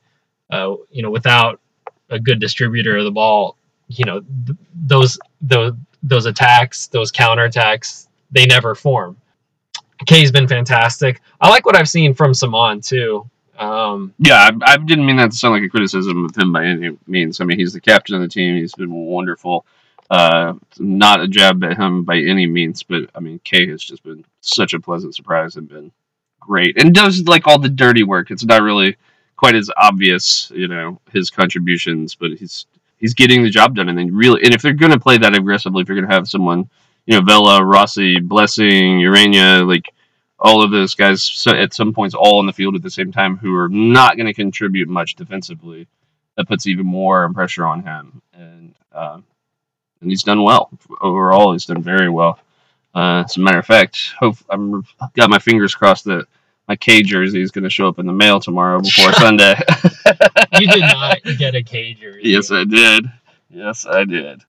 Uh, 0.50 0.76
you 0.90 1.02
know, 1.02 1.10
without 1.10 1.60
a 2.10 2.20
good 2.20 2.40
distributor 2.40 2.96
of 2.96 3.04
the 3.04 3.10
ball, 3.10 3.56
you 3.88 4.04
know 4.04 4.20
th- 4.20 4.58
those 4.74 5.18
those 5.40 5.72
those 6.02 6.26
attacks, 6.26 6.86
those 6.88 7.10
counterattacks, 7.10 8.08
they 8.30 8.46
never 8.46 8.74
form. 8.74 9.16
Kaye's 10.06 10.32
been 10.32 10.48
fantastic. 10.48 11.20
I 11.40 11.48
like 11.48 11.64
what 11.64 11.76
I've 11.76 11.88
seen 11.88 12.14
from 12.14 12.32
Ciman 12.32 12.86
too. 12.86 13.28
Um, 13.58 14.14
yeah, 14.18 14.50
I, 14.50 14.72
I, 14.72 14.76
didn't 14.76 15.06
mean 15.06 15.16
that 15.16 15.30
to 15.30 15.36
sound 15.36 15.54
like 15.54 15.62
a 15.62 15.68
criticism 15.68 16.24
of 16.24 16.34
him 16.34 16.52
by 16.52 16.64
any 16.64 16.96
means. 17.06 17.40
I 17.40 17.44
mean, 17.44 17.58
he's 17.58 17.74
the 17.74 17.80
captain 17.80 18.16
of 18.16 18.22
the 18.22 18.28
team. 18.28 18.56
He's 18.56 18.74
been 18.74 18.92
wonderful. 18.92 19.66
Uh, 20.10 20.54
not 20.78 21.20
a 21.20 21.28
jab 21.28 21.62
at 21.62 21.76
him 21.76 22.02
by 22.02 22.16
any 22.16 22.46
means, 22.46 22.82
but 22.82 23.10
I 23.14 23.20
mean, 23.20 23.40
Kaye 23.44 23.68
has 23.68 23.82
just 23.82 24.02
been 24.02 24.24
such 24.40 24.72
a 24.72 24.80
pleasant 24.80 25.14
surprise 25.14 25.56
and 25.56 25.68
been 25.68 25.92
great, 26.46 26.80
and 26.80 26.94
does 26.94 27.22
like 27.26 27.46
all 27.46 27.58
the 27.58 27.68
dirty 27.68 28.02
work. 28.02 28.30
It's 28.30 28.44
not 28.44 28.62
really 28.62 28.96
quite 29.36 29.54
as 29.54 29.70
obvious, 29.76 30.52
you 30.54 30.68
know, 30.68 31.00
his 31.12 31.30
contributions, 31.30 32.14
but 32.14 32.32
he's 32.32 32.66
he's 32.98 33.14
getting 33.14 33.42
the 33.42 33.50
job 33.50 33.74
done. 33.74 33.88
And 33.88 33.98
then 33.98 34.14
really, 34.14 34.42
and 34.44 34.54
if 34.54 34.62
they're 34.62 34.72
going 34.72 34.92
to 34.92 35.00
play 35.00 35.18
that 35.18 35.36
aggressively, 35.36 35.82
if 35.82 35.88
you're 35.88 35.98
going 35.98 36.08
to 36.08 36.14
have 36.14 36.28
someone, 36.28 36.70
you 37.06 37.18
know, 37.18 37.24
Vela, 37.24 37.64
Rossi, 37.64 38.20
Blessing, 38.20 39.00
Ureña, 39.00 39.66
like 39.66 39.92
all 40.38 40.62
of 40.62 40.70
those 40.70 40.94
guys 40.94 41.46
at 41.48 41.74
some 41.74 41.92
points 41.92 42.14
all 42.14 42.38
on 42.38 42.46
the 42.46 42.52
field 42.52 42.74
at 42.74 42.82
the 42.82 42.90
same 42.90 43.12
time 43.12 43.36
who 43.36 43.54
are 43.54 43.68
not 43.68 44.16
going 44.16 44.26
to 44.26 44.34
contribute 44.34 44.88
much 44.88 45.14
defensively, 45.14 45.86
that 46.36 46.48
puts 46.48 46.66
even 46.66 46.86
more 46.86 47.32
pressure 47.32 47.66
on 47.66 47.82
him. 47.82 48.22
And 48.32 48.74
uh, 48.92 49.20
and 50.00 50.10
he's 50.10 50.22
done 50.22 50.42
well 50.42 50.70
overall. 51.00 51.52
He's 51.52 51.66
done 51.66 51.82
very 51.82 52.10
well. 52.10 52.38
Uh, 52.94 53.22
as 53.24 53.36
a 53.36 53.40
matter 53.40 53.58
of 53.58 53.66
fact, 53.66 54.12
hope 54.18 54.36
I'm 54.50 54.84
got 55.14 55.30
my 55.30 55.38
fingers 55.38 55.74
crossed 55.74 56.04
that 56.04 56.26
my 56.68 56.76
Kaye 56.76 57.02
jersey 57.02 57.42
is 57.42 57.50
going 57.50 57.64
to 57.64 57.70
show 57.70 57.88
up 57.88 57.98
in 57.98 58.06
the 58.06 58.12
mail 58.12 58.38
tomorrow 58.38 58.80
before 58.80 59.12
Sunday. 59.14 59.54
you 60.60 60.68
did 60.68 60.80
not 60.80 61.18
get 61.38 61.54
a 61.54 61.62
Kaye 61.62 61.94
jersey. 61.94 62.20
Yes, 62.24 62.50
I 62.50 62.64
did. 62.64 63.10
Yes, 63.50 63.86
I 63.86 64.04
did. 64.04 64.40
I 64.40 64.44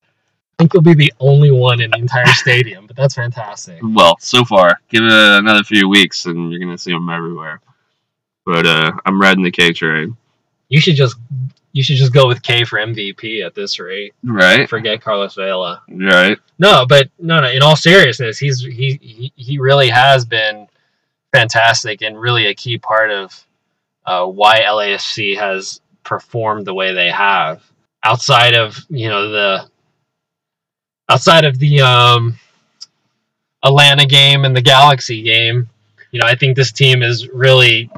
think 0.59 0.73
you'll 0.73 0.83
be 0.83 0.93
the 0.93 1.13
only 1.19 1.51
one 1.51 1.81
in 1.81 1.89
the 1.91 1.97
entire 1.97 2.27
stadium, 2.27 2.85
but 2.85 2.95
that's 2.95 3.15
fantastic. 3.15 3.79
Well, 3.81 4.15
so 4.19 4.45
far, 4.45 4.79
give 4.89 5.03
it 5.03 5.11
another 5.11 5.63
few 5.63 5.89
weeks, 5.89 6.25
and 6.25 6.51
you're 6.51 6.59
gonna 6.59 6.77
see 6.77 6.91
them 6.91 7.09
everywhere. 7.09 7.59
But 8.45 8.65
uh, 8.67 8.91
I'm 9.05 9.19
riding 9.19 9.43
the 9.43 9.51
Kaye 9.51 9.73
train. 9.73 10.15
You 10.69 10.79
should 10.79 10.95
just 10.95 11.15
you 11.73 11.81
should 11.81 11.97
just 11.97 12.13
go 12.13 12.27
with 12.27 12.43
Kaye 12.43 12.63
for 12.63 12.77
MVP 12.77 13.43
at 13.45 13.55
this 13.55 13.79
rate. 13.79 14.13
Right. 14.23 14.69
Forget 14.69 15.01
Carlos 15.01 15.33
Vela. 15.33 15.81
Right. 15.89 16.37
No, 16.59 16.85
but 16.87 17.09
no, 17.19 17.41
no. 17.41 17.49
In 17.49 17.63
all 17.63 17.75
seriousness, 17.75 18.37
he's 18.37 18.61
he 18.61 18.99
he, 19.01 19.33
he 19.35 19.57
really 19.57 19.89
has 19.89 20.23
been 20.23 20.67
fantastic 21.33 22.03
and 22.03 22.19
really 22.19 22.45
a 22.45 22.53
key 22.53 22.77
part 22.77 23.09
of 23.09 23.45
uh, 24.05 24.25
why 24.25 24.61
LAFC 24.61 25.35
has 25.35 25.81
performed 26.03 26.67
the 26.67 26.73
way 26.73 26.93
they 26.93 27.09
have. 27.09 27.63
Outside 28.03 28.53
of 28.53 28.77
you 28.89 29.09
know 29.09 29.29
the 29.29 29.67
outside 31.09 31.43
of 31.43 31.57
the 31.57 31.81
um, 31.81 32.37
Atlanta 33.63 34.05
game 34.05 34.45
and 34.45 34.55
the 34.55 34.61
Galaxy 34.61 35.23
game, 35.23 35.67
you 36.11 36.19
know 36.19 36.27
I 36.27 36.35
think 36.35 36.55
this 36.55 36.71
team 36.71 37.01
has 37.01 37.27
really 37.29 37.89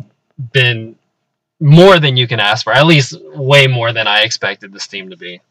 been 0.53 0.94
more 1.59 1.99
than 1.99 2.17
you 2.17 2.27
can 2.27 2.39
ask 2.39 2.63
for. 2.63 2.73
At 2.73 2.85
least 2.85 3.15
way 3.33 3.67
more 3.67 3.93
than 3.93 4.07
I 4.07 4.21
expected 4.21 4.73
this 4.73 4.87
team 4.87 5.09
to 5.09 5.17
be. 5.17 5.41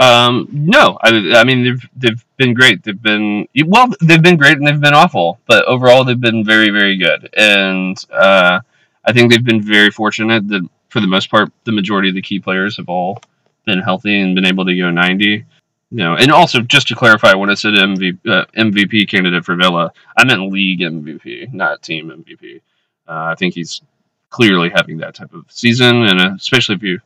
Um, 0.00 0.48
no, 0.50 0.98
I, 1.02 1.32
I 1.34 1.44
mean 1.44 1.64
they've 1.64 1.88
they've 1.96 2.24
been 2.38 2.54
great. 2.54 2.82
They've 2.82 3.00
been 3.00 3.46
well, 3.66 3.88
they've 4.00 4.22
been 4.22 4.38
great 4.38 4.56
and 4.56 4.66
they've 4.66 4.80
been 4.80 4.94
awful, 4.94 5.38
but 5.46 5.66
overall 5.66 6.04
they've 6.04 6.20
been 6.20 6.44
very 6.44 6.70
very 6.70 6.96
good. 6.96 7.28
And 7.36 7.96
uh, 8.10 8.60
I 9.04 9.12
think 9.12 9.30
they've 9.30 9.44
been 9.44 9.62
very 9.62 9.90
fortunate 9.90 10.48
that 10.48 10.66
for 10.88 11.00
the 11.00 11.06
most 11.06 11.30
part 11.30 11.52
the 11.64 11.72
majority 11.72 12.08
of 12.08 12.14
the 12.14 12.22
key 12.22 12.38
players 12.38 12.76
have 12.78 12.88
all 12.88 13.20
been 13.66 13.80
healthy 13.80 14.20
and 14.20 14.34
been 14.34 14.46
able 14.46 14.64
to 14.64 14.76
go 14.76 14.90
ninety. 14.90 15.44
You 15.90 15.98
know, 15.98 16.16
and 16.16 16.32
also 16.32 16.62
just 16.62 16.88
to 16.88 16.94
clarify, 16.94 17.34
when 17.34 17.50
I 17.50 17.54
said 17.54 17.74
MVP, 17.74 18.26
uh, 18.26 18.46
MVP 18.56 19.10
candidate 19.10 19.44
for 19.44 19.56
Vela, 19.56 19.92
I 20.16 20.24
meant 20.24 20.50
league 20.50 20.80
MVP, 20.80 21.52
not 21.52 21.82
team 21.82 22.08
MVP. 22.08 22.62
Uh, 23.06 23.28
I 23.30 23.34
think 23.34 23.52
he's 23.52 23.82
clearly 24.32 24.70
having 24.74 24.96
that 24.98 25.14
type 25.14 25.32
of 25.34 25.44
season, 25.48 26.04
and 26.04 26.20
uh, 26.20 26.34
especially 26.34 26.74
if 26.74 26.82
you 26.82 26.98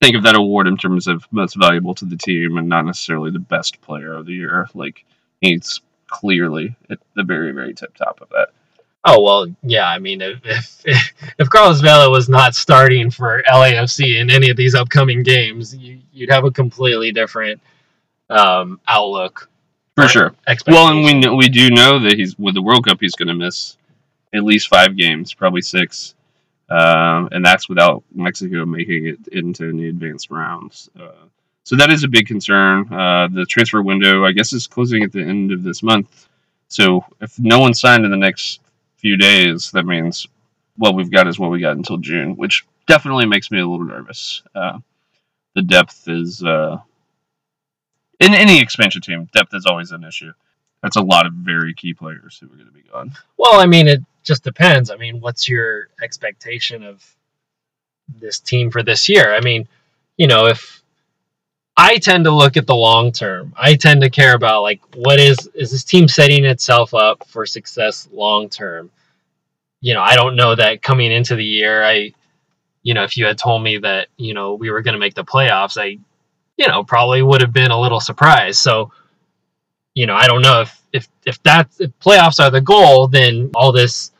think 0.00 0.16
of 0.16 0.24
that 0.24 0.34
award 0.34 0.66
in 0.66 0.76
terms 0.76 1.06
of 1.06 1.24
most 1.30 1.54
valuable 1.54 1.94
to 1.94 2.04
the 2.04 2.16
team 2.16 2.58
and 2.58 2.68
not 2.68 2.84
necessarily 2.84 3.30
the 3.30 3.38
best 3.38 3.80
player 3.82 4.14
of 4.14 4.26
the 4.26 4.32
year. 4.32 4.68
Like 4.74 5.04
he's 5.40 5.80
clearly 6.08 6.74
at 6.90 6.98
the 7.14 7.22
very, 7.22 7.52
very 7.52 7.74
tip 7.74 7.94
top 7.94 8.20
of 8.20 8.28
that. 8.30 8.48
Oh 9.04 9.22
well, 9.22 9.46
yeah. 9.62 9.86
I 9.86 9.98
mean, 9.98 10.20
if 10.20 10.40
if, 10.44 10.84
if 11.38 11.50
Carlos 11.50 11.80
Vela 11.80 12.10
was 12.10 12.28
not 12.28 12.54
starting 12.54 13.10
for 13.10 13.42
LAFC 13.48 14.20
in 14.20 14.30
any 14.30 14.50
of 14.50 14.56
these 14.56 14.74
upcoming 14.74 15.22
games, 15.22 15.76
you, 15.76 16.00
would 16.18 16.30
have 16.30 16.44
a 16.44 16.50
completely 16.50 17.12
different 17.12 17.60
um, 18.30 18.80
outlook. 18.88 19.48
For 19.94 20.08
sure. 20.08 20.34
Well, 20.66 20.88
and 20.88 21.04
we 21.04 21.12
know, 21.12 21.34
we 21.34 21.50
do 21.50 21.68
know 21.68 21.98
that 21.98 22.14
he's 22.14 22.38
with 22.38 22.54
the 22.54 22.62
World 22.62 22.86
Cup, 22.86 22.98
he's 22.98 23.14
going 23.14 23.28
to 23.28 23.34
miss 23.34 23.76
at 24.32 24.42
least 24.42 24.68
five 24.68 24.96
games, 24.96 25.34
probably 25.34 25.60
six 25.60 26.14
um, 26.72 27.28
and 27.32 27.44
that's 27.44 27.68
without 27.68 28.02
Mexico 28.14 28.64
making 28.64 29.06
it 29.06 29.28
into 29.28 29.68
any 29.68 29.88
advanced 29.88 30.30
rounds. 30.30 30.88
Uh, 30.98 31.26
so 31.64 31.76
that 31.76 31.90
is 31.90 32.02
a 32.02 32.08
big 32.08 32.26
concern. 32.26 32.92
Uh, 32.92 33.28
the 33.30 33.44
transfer 33.46 33.82
window, 33.82 34.24
I 34.24 34.32
guess, 34.32 34.52
is 34.52 34.66
closing 34.66 35.02
at 35.02 35.12
the 35.12 35.20
end 35.20 35.52
of 35.52 35.62
this 35.62 35.82
month. 35.82 36.28
So 36.68 37.04
if 37.20 37.38
no 37.38 37.58
one 37.58 37.74
signed 37.74 38.04
in 38.04 38.10
the 38.10 38.16
next 38.16 38.60
few 38.96 39.16
days, 39.16 39.70
that 39.72 39.84
means 39.84 40.26
what 40.76 40.94
we've 40.94 41.10
got 41.10 41.28
is 41.28 41.38
what 41.38 41.50
we 41.50 41.60
got 41.60 41.76
until 41.76 41.98
June, 41.98 42.36
which 42.36 42.64
definitely 42.86 43.26
makes 43.26 43.50
me 43.50 43.60
a 43.60 43.66
little 43.66 43.84
nervous. 43.84 44.42
Uh, 44.54 44.78
the 45.54 45.62
depth 45.62 46.08
is 46.08 46.42
uh, 46.42 46.78
in 48.18 48.34
any 48.34 48.60
expansion 48.60 49.02
team. 49.02 49.28
Depth 49.32 49.54
is 49.54 49.66
always 49.66 49.92
an 49.92 50.04
issue. 50.04 50.32
That's 50.82 50.96
a 50.96 51.02
lot 51.02 51.26
of 51.26 51.34
very 51.34 51.74
key 51.74 51.92
players 51.94 52.38
who 52.38 52.46
are 52.46 52.56
going 52.56 52.66
to 52.66 52.72
be 52.72 52.82
gone. 52.82 53.12
Well, 53.36 53.60
I 53.60 53.66
mean, 53.66 53.86
it 53.86 54.00
just 54.22 54.44
depends. 54.44 54.90
I 54.90 54.96
mean, 54.96 55.20
what's 55.20 55.48
your 55.48 55.88
expectation 56.02 56.82
of 56.82 57.04
this 58.20 58.40
team 58.40 58.70
for 58.70 58.82
this 58.82 59.08
year? 59.08 59.32
I 59.34 59.40
mean, 59.40 59.68
you 60.16 60.26
know, 60.26 60.46
if 60.46 60.82
I 61.76 61.98
tend 61.98 62.24
to 62.24 62.30
look 62.30 62.56
at 62.56 62.66
the 62.66 62.74
long 62.74 63.12
term, 63.12 63.54
I 63.56 63.74
tend 63.76 64.02
to 64.02 64.10
care 64.10 64.34
about 64.34 64.62
like 64.62 64.80
what 64.94 65.18
is 65.18 65.48
is 65.54 65.70
this 65.70 65.84
team 65.84 66.08
setting 66.08 66.44
itself 66.44 66.94
up 66.94 67.26
for 67.28 67.46
success 67.46 68.08
long 68.12 68.48
term? 68.48 68.90
You 69.80 69.94
know, 69.94 70.02
I 70.02 70.14
don't 70.14 70.36
know 70.36 70.54
that 70.54 70.82
coming 70.82 71.10
into 71.10 71.34
the 71.34 71.44
year, 71.44 71.82
I 71.82 72.12
you 72.82 72.94
know, 72.94 73.04
if 73.04 73.16
you 73.16 73.26
had 73.26 73.38
told 73.38 73.62
me 73.62 73.78
that, 73.78 74.08
you 74.16 74.34
know, 74.34 74.54
we 74.54 74.70
were 74.70 74.82
going 74.82 74.94
to 74.94 74.98
make 74.98 75.14
the 75.14 75.24
playoffs, 75.24 75.80
I 75.80 75.98
you 76.56 76.68
know, 76.68 76.84
probably 76.84 77.22
would 77.22 77.40
have 77.40 77.52
been 77.52 77.70
a 77.70 77.80
little 77.80 78.00
surprised. 78.00 78.60
So, 78.60 78.92
you 79.94 80.06
know, 80.06 80.14
I 80.14 80.26
don't 80.26 80.42
know 80.42 80.60
if 80.60 80.80
if 80.92 81.08
if 81.24 81.42
that's 81.42 81.80
if 81.80 81.90
playoffs 81.98 82.38
are 82.38 82.50
the 82.50 82.60
goal, 82.60 83.08
then 83.08 83.50
all 83.54 83.72
this 83.72 84.11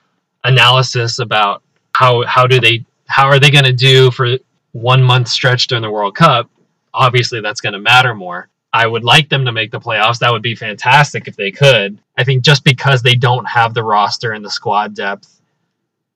analysis 0.45 1.19
about 1.19 1.63
how 1.95 2.25
how 2.27 2.47
do 2.47 2.61
they 2.61 2.85
how 3.07 3.27
are 3.27 3.39
they 3.39 3.51
going 3.51 3.65
to 3.65 3.73
do 3.73 4.11
for 4.11 4.39
one 4.73 5.03
month 5.03 5.29
stretch 5.29 5.67
during 5.67 5.83
the 5.83 5.91
World 5.91 6.17
Cup, 6.17 6.51
obviously 6.95 7.41
that's 7.41 7.61
going 7.61 7.75
to 7.75 7.79
matter 7.79 8.15
more. 8.15 8.49
I 8.73 8.87
would 8.87 9.05
like 9.05 9.29
them 9.29 9.45
to 9.45 9.53
make 9.53 9.71
the 9.71 9.81
playoffs. 9.81 10.19
That 10.19 10.33
would 10.33 10.43
be 10.43 10.55
fantastic 10.55 11.29
if 11.29 11.37
they 11.37 11.51
could. 11.51 11.99
I 12.17 12.25
think 12.25 12.43
just 12.43 12.65
because 12.65 13.03
they 13.03 13.15
don't 13.15 13.45
have 13.45 13.75
the 13.75 13.85
roster 13.85 14.33
and 14.33 14.43
the 14.43 14.51
squad 14.51 14.95
depth, 14.95 15.43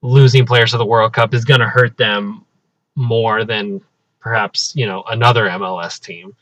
losing 0.01 0.47
players 0.47 0.71
to 0.71 0.79
the 0.79 0.87
World 0.87 1.13
Cup 1.13 1.35
is 1.35 1.45
going 1.45 1.61
to 1.61 1.69
hurt 1.69 1.99
them 1.99 2.47
more 2.95 3.45
than 3.45 3.83
perhaps 4.21 4.75
you 4.75 4.87
know 4.87 5.05
another 5.09 5.47
MLS 5.49 6.01
team. 6.01 6.35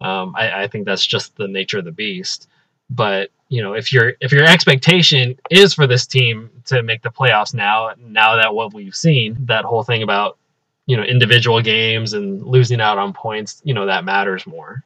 Um, 0.00 0.34
I, 0.36 0.64
I 0.64 0.66
think 0.66 0.86
that's 0.86 1.06
just 1.06 1.36
the 1.36 1.46
nature 1.46 1.78
of 1.78 1.84
the 1.84 1.92
beast. 1.92 2.48
But 2.88 3.30
you 3.50 3.62
know, 3.62 3.74
if 3.74 3.92
your 3.92 4.14
if 4.20 4.30
your 4.32 4.44
expectation 4.44 5.36
is 5.50 5.74
for 5.74 5.86
this 5.86 6.06
team 6.06 6.48
to 6.66 6.82
make 6.82 7.02
the 7.02 7.10
playoffs 7.10 7.52
now, 7.52 7.92
now 7.98 8.36
that 8.36 8.54
what 8.54 8.72
we've 8.72 8.94
seen, 8.94 9.36
that 9.46 9.64
whole 9.64 9.82
thing 9.82 10.02
about 10.04 10.38
you 10.86 10.96
know 10.96 11.02
individual 11.02 11.60
games 11.60 12.14
and 12.14 12.42
losing 12.46 12.80
out 12.80 12.96
on 12.96 13.12
points, 13.12 13.60
you 13.64 13.74
know, 13.74 13.86
that 13.86 14.04
matters 14.04 14.46
more. 14.46 14.84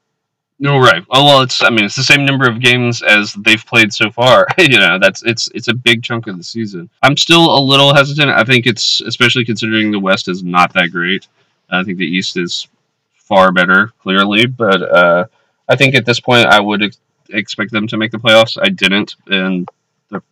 No, 0.58 0.78
right. 0.78 1.04
Oh 1.10 1.24
well, 1.24 1.42
it's 1.42 1.62
I 1.62 1.68
mean 1.68 1.84
it's 1.84 1.94
the 1.94 2.02
same 2.02 2.24
number 2.24 2.48
of 2.48 2.58
games 2.58 3.02
as 3.02 3.34
they've 3.34 3.64
played 3.64 3.92
so 3.92 4.10
far. 4.10 4.46
you 4.58 4.78
know, 4.78 4.98
that's 4.98 5.22
it's 5.24 5.50
it's 5.54 5.68
a 5.68 5.74
big 5.74 6.02
chunk 6.02 6.26
of 6.26 6.38
the 6.38 6.44
season. 6.44 6.88
I'm 7.02 7.18
still 7.18 7.54
a 7.54 7.60
little 7.60 7.94
hesitant. 7.94 8.30
I 8.30 8.44
think 8.44 8.66
it's 8.66 9.02
especially 9.02 9.44
considering 9.44 9.90
the 9.90 10.00
West 10.00 10.26
is 10.26 10.42
not 10.42 10.72
that 10.72 10.90
great. 10.90 11.28
I 11.68 11.84
think 11.84 11.98
the 11.98 12.06
East 12.06 12.38
is 12.38 12.66
far 13.12 13.52
better, 13.52 13.92
clearly, 14.00 14.46
but 14.46 14.80
uh, 14.82 15.26
I 15.68 15.76
think 15.76 15.94
at 15.94 16.06
this 16.06 16.20
point 16.20 16.46
I 16.46 16.60
would 16.60 16.96
expect 17.30 17.72
them 17.72 17.86
to 17.88 17.96
make 17.96 18.10
the 18.10 18.18
playoffs. 18.18 18.58
I 18.60 18.68
didn't 18.68 19.16
in 19.28 19.66
the 20.10 20.22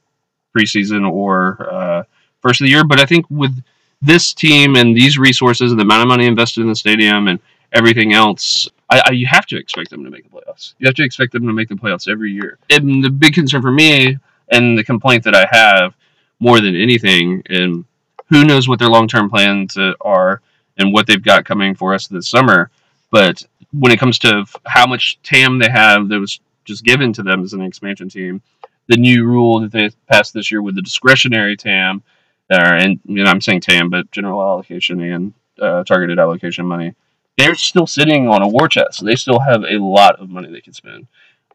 preseason 0.56 1.10
or 1.10 1.68
uh, 1.70 2.02
first 2.40 2.60
of 2.60 2.66
the 2.66 2.70
year, 2.70 2.84
but 2.84 3.00
I 3.00 3.06
think 3.06 3.26
with 3.30 3.62
this 4.00 4.34
team 4.34 4.76
and 4.76 4.96
these 4.96 5.18
resources 5.18 5.70
and 5.70 5.78
the 5.78 5.84
amount 5.84 6.02
of 6.02 6.08
money 6.08 6.26
invested 6.26 6.62
in 6.62 6.68
the 6.68 6.74
stadium 6.74 7.28
and 7.28 7.38
everything 7.72 8.12
else, 8.12 8.68
I, 8.90 9.02
I, 9.06 9.12
you 9.12 9.26
have 9.26 9.46
to 9.46 9.56
expect 9.56 9.90
them 9.90 10.04
to 10.04 10.10
make 10.10 10.24
the 10.24 10.36
playoffs. 10.36 10.74
You 10.78 10.86
have 10.86 10.94
to 10.96 11.04
expect 11.04 11.32
them 11.32 11.46
to 11.46 11.52
make 11.52 11.68
the 11.68 11.76
playoffs 11.76 12.08
every 12.08 12.32
year. 12.32 12.58
And 12.68 13.02
the 13.02 13.10
big 13.10 13.34
concern 13.34 13.62
for 13.62 13.70
me 13.70 14.18
and 14.50 14.76
the 14.76 14.84
complaint 14.84 15.24
that 15.24 15.34
I 15.34 15.46
have 15.50 15.94
more 16.40 16.60
than 16.60 16.74
anything, 16.74 17.42
and 17.48 17.84
who 18.28 18.44
knows 18.44 18.68
what 18.68 18.78
their 18.78 18.88
long 18.88 19.06
term 19.06 19.30
plans 19.30 19.78
are 20.00 20.42
and 20.78 20.92
what 20.92 21.06
they've 21.06 21.22
got 21.22 21.44
coming 21.44 21.74
for 21.74 21.94
us 21.94 22.08
this 22.08 22.28
summer. 22.28 22.70
But 23.10 23.44
when 23.72 23.92
it 23.92 24.00
comes 24.00 24.18
to 24.20 24.44
how 24.66 24.86
much 24.86 25.18
TAM 25.22 25.58
they 25.58 25.70
have 25.70 26.08
was 26.10 26.40
just 26.64 26.84
given 26.84 27.12
to 27.14 27.22
them 27.22 27.42
as 27.42 27.52
an 27.52 27.62
expansion 27.62 28.08
team, 28.08 28.42
the 28.88 28.96
new 28.96 29.24
rule 29.24 29.60
that 29.60 29.72
they 29.72 29.90
passed 30.06 30.34
this 30.34 30.50
year 30.50 30.62
with 30.62 30.74
the 30.74 30.82
discretionary 30.82 31.56
TAM, 31.56 32.02
uh, 32.50 32.56
and 32.56 33.00
you 33.04 33.22
know 33.22 33.30
I'm 33.30 33.40
saying 33.40 33.60
TAM, 33.60 33.90
but 33.90 34.10
general 34.10 34.42
allocation 34.42 35.00
and 35.00 35.34
uh, 35.60 35.84
targeted 35.84 36.18
allocation 36.18 36.66
money 36.66 36.94
they're 37.38 37.54
still 37.54 37.86
sitting 37.86 38.28
on 38.28 38.42
a 38.42 38.48
war 38.48 38.68
chest. 38.68 39.04
They 39.04 39.16
still 39.16 39.38
have 39.40 39.64
a 39.64 39.78
lot 39.78 40.20
of 40.20 40.28
money 40.28 40.50
they 40.50 40.60
can 40.60 40.72
spend. 40.72 41.06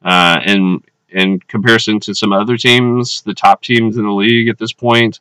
Uh, 0.04 0.40
and 0.44 0.84
in 1.10 1.40
comparison 1.40 2.00
to 2.02 2.16
some 2.16 2.34
other 2.34 2.58
teams, 2.58 3.22
the 3.22 3.34
top 3.34 3.62
teams 3.62 3.98
in 3.98 4.04
the 4.04 4.12
league 4.12 4.50
at 4.50 4.58
this 4.58 4.74
point, 4.74 5.20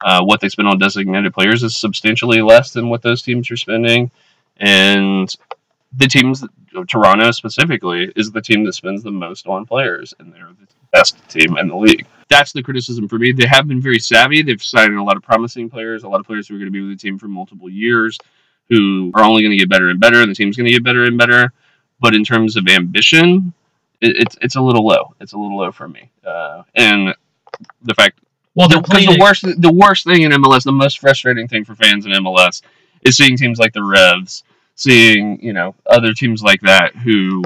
uh, 0.00 0.22
what 0.22 0.40
they 0.40 0.48
spend 0.48 0.68
on 0.68 0.78
designated 0.78 1.32
players 1.32 1.62
is 1.62 1.76
substantially 1.76 2.42
less 2.42 2.72
than 2.72 2.88
what 2.88 3.02
those 3.02 3.22
teams 3.22 3.50
are 3.50 3.56
spending. 3.56 4.10
And 4.58 5.34
the 5.96 6.06
teams, 6.06 6.44
Toronto 6.88 7.30
specifically, 7.30 8.12
is 8.16 8.32
the 8.32 8.40
team 8.40 8.64
that 8.64 8.74
spends 8.74 9.02
the 9.02 9.10
most 9.10 9.46
on 9.46 9.66
players, 9.66 10.14
and 10.18 10.32
they're 10.32 10.50
the 10.58 10.66
best 10.92 11.16
team 11.28 11.56
in 11.58 11.68
the 11.68 11.76
league. 11.76 12.06
That's 12.28 12.52
the 12.52 12.62
criticism 12.62 13.08
for 13.08 13.18
me. 13.18 13.32
They 13.32 13.46
have 13.46 13.68
been 13.68 13.80
very 13.80 13.98
savvy. 13.98 14.42
They've 14.42 14.62
signed 14.62 14.96
a 14.96 15.02
lot 15.02 15.16
of 15.16 15.22
promising 15.22 15.70
players, 15.70 16.04
a 16.04 16.08
lot 16.08 16.20
of 16.20 16.26
players 16.26 16.48
who 16.48 16.56
are 16.56 16.58
going 16.58 16.72
to 16.72 16.72
be 16.72 16.80
with 16.80 16.98
the 16.98 17.02
team 17.02 17.18
for 17.18 17.28
multiple 17.28 17.68
years 17.68 18.18
who 18.68 19.10
are 19.14 19.24
only 19.24 19.42
going 19.42 19.50
to 19.50 19.58
get 19.58 19.68
better 19.68 19.90
and 19.90 20.00
better, 20.00 20.22
and 20.22 20.30
the 20.30 20.34
team's 20.34 20.56
going 20.56 20.66
to 20.66 20.72
get 20.72 20.84
better 20.84 21.04
and 21.04 21.18
better. 21.18 21.52
But 22.00 22.14
in 22.14 22.24
terms 22.24 22.56
of 22.56 22.66
ambition, 22.68 23.52
it, 24.00 24.16
it's 24.16 24.36
it's 24.40 24.56
a 24.56 24.60
little 24.60 24.86
low. 24.86 25.14
It's 25.20 25.32
a 25.32 25.38
little 25.38 25.58
low 25.58 25.72
for 25.72 25.88
me. 25.88 26.10
Uh, 26.26 26.62
and 26.74 27.14
the 27.82 27.94
fact, 27.94 28.20
well, 28.54 28.68
the, 28.68 28.80
the 28.80 29.18
worst 29.20 29.44
the 29.60 29.72
worst 29.72 30.04
thing 30.04 30.22
in 30.22 30.32
MLS, 30.32 30.64
the 30.64 30.72
most 30.72 30.98
frustrating 30.98 31.48
thing 31.48 31.64
for 31.64 31.74
fans 31.74 32.06
in 32.06 32.12
MLS, 32.12 32.62
is 33.02 33.16
seeing 33.16 33.36
teams 33.36 33.58
like 33.58 33.72
the 33.72 33.84
Revs, 33.84 34.44
seeing 34.76 35.40
you 35.42 35.52
know 35.52 35.74
other 35.86 36.12
teams 36.12 36.42
like 36.42 36.60
that 36.62 36.94
who 36.96 37.42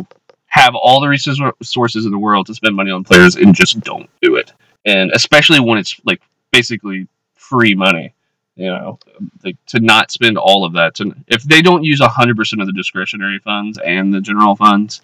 have 0.46 0.74
all 0.74 1.00
the 1.00 1.08
resources 1.08 2.06
in 2.06 2.10
the 2.10 2.18
world 2.18 2.46
to 2.46 2.54
spend 2.54 2.74
money 2.74 2.90
on 2.90 3.04
players 3.04 3.36
and 3.36 3.54
just 3.54 3.80
don't 3.80 4.08
do 4.22 4.36
it. 4.36 4.52
And 4.86 5.10
especially 5.12 5.60
when 5.60 5.78
it's 5.78 6.00
like 6.04 6.22
basically 6.52 7.06
free 7.34 7.74
money 7.74 8.14
you 8.58 8.66
know, 8.66 8.98
like, 9.44 9.56
to 9.66 9.78
not 9.78 10.10
spend 10.10 10.36
all 10.36 10.64
of 10.64 10.72
that. 10.72 10.96
To 10.96 11.14
if 11.28 11.44
they 11.44 11.62
don't 11.62 11.84
use 11.84 12.00
hundred 12.02 12.36
percent 12.36 12.60
of 12.60 12.66
the 12.66 12.72
discretionary 12.72 13.38
funds 13.38 13.78
and 13.78 14.12
the 14.12 14.20
general 14.20 14.56
funds, 14.56 15.00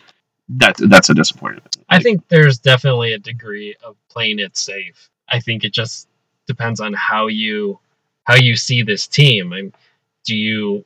that 0.48 0.76
that's 0.76 1.08
a 1.08 1.14
disappointment. 1.14 1.76
I 1.88 2.00
think 2.00 2.26
there's 2.28 2.58
definitely 2.58 3.12
a 3.12 3.18
degree 3.18 3.76
of 3.84 3.96
playing 4.10 4.40
it 4.40 4.56
safe. 4.56 5.08
I 5.28 5.38
think 5.38 5.62
it 5.62 5.72
just 5.72 6.08
depends 6.48 6.80
on 6.80 6.94
how 6.94 7.28
you 7.28 7.78
how 8.24 8.34
you 8.34 8.56
see 8.56 8.82
this 8.82 9.06
team. 9.06 9.52
I 9.52 9.56
mean, 9.56 9.72
do 10.24 10.36
you 10.36 10.84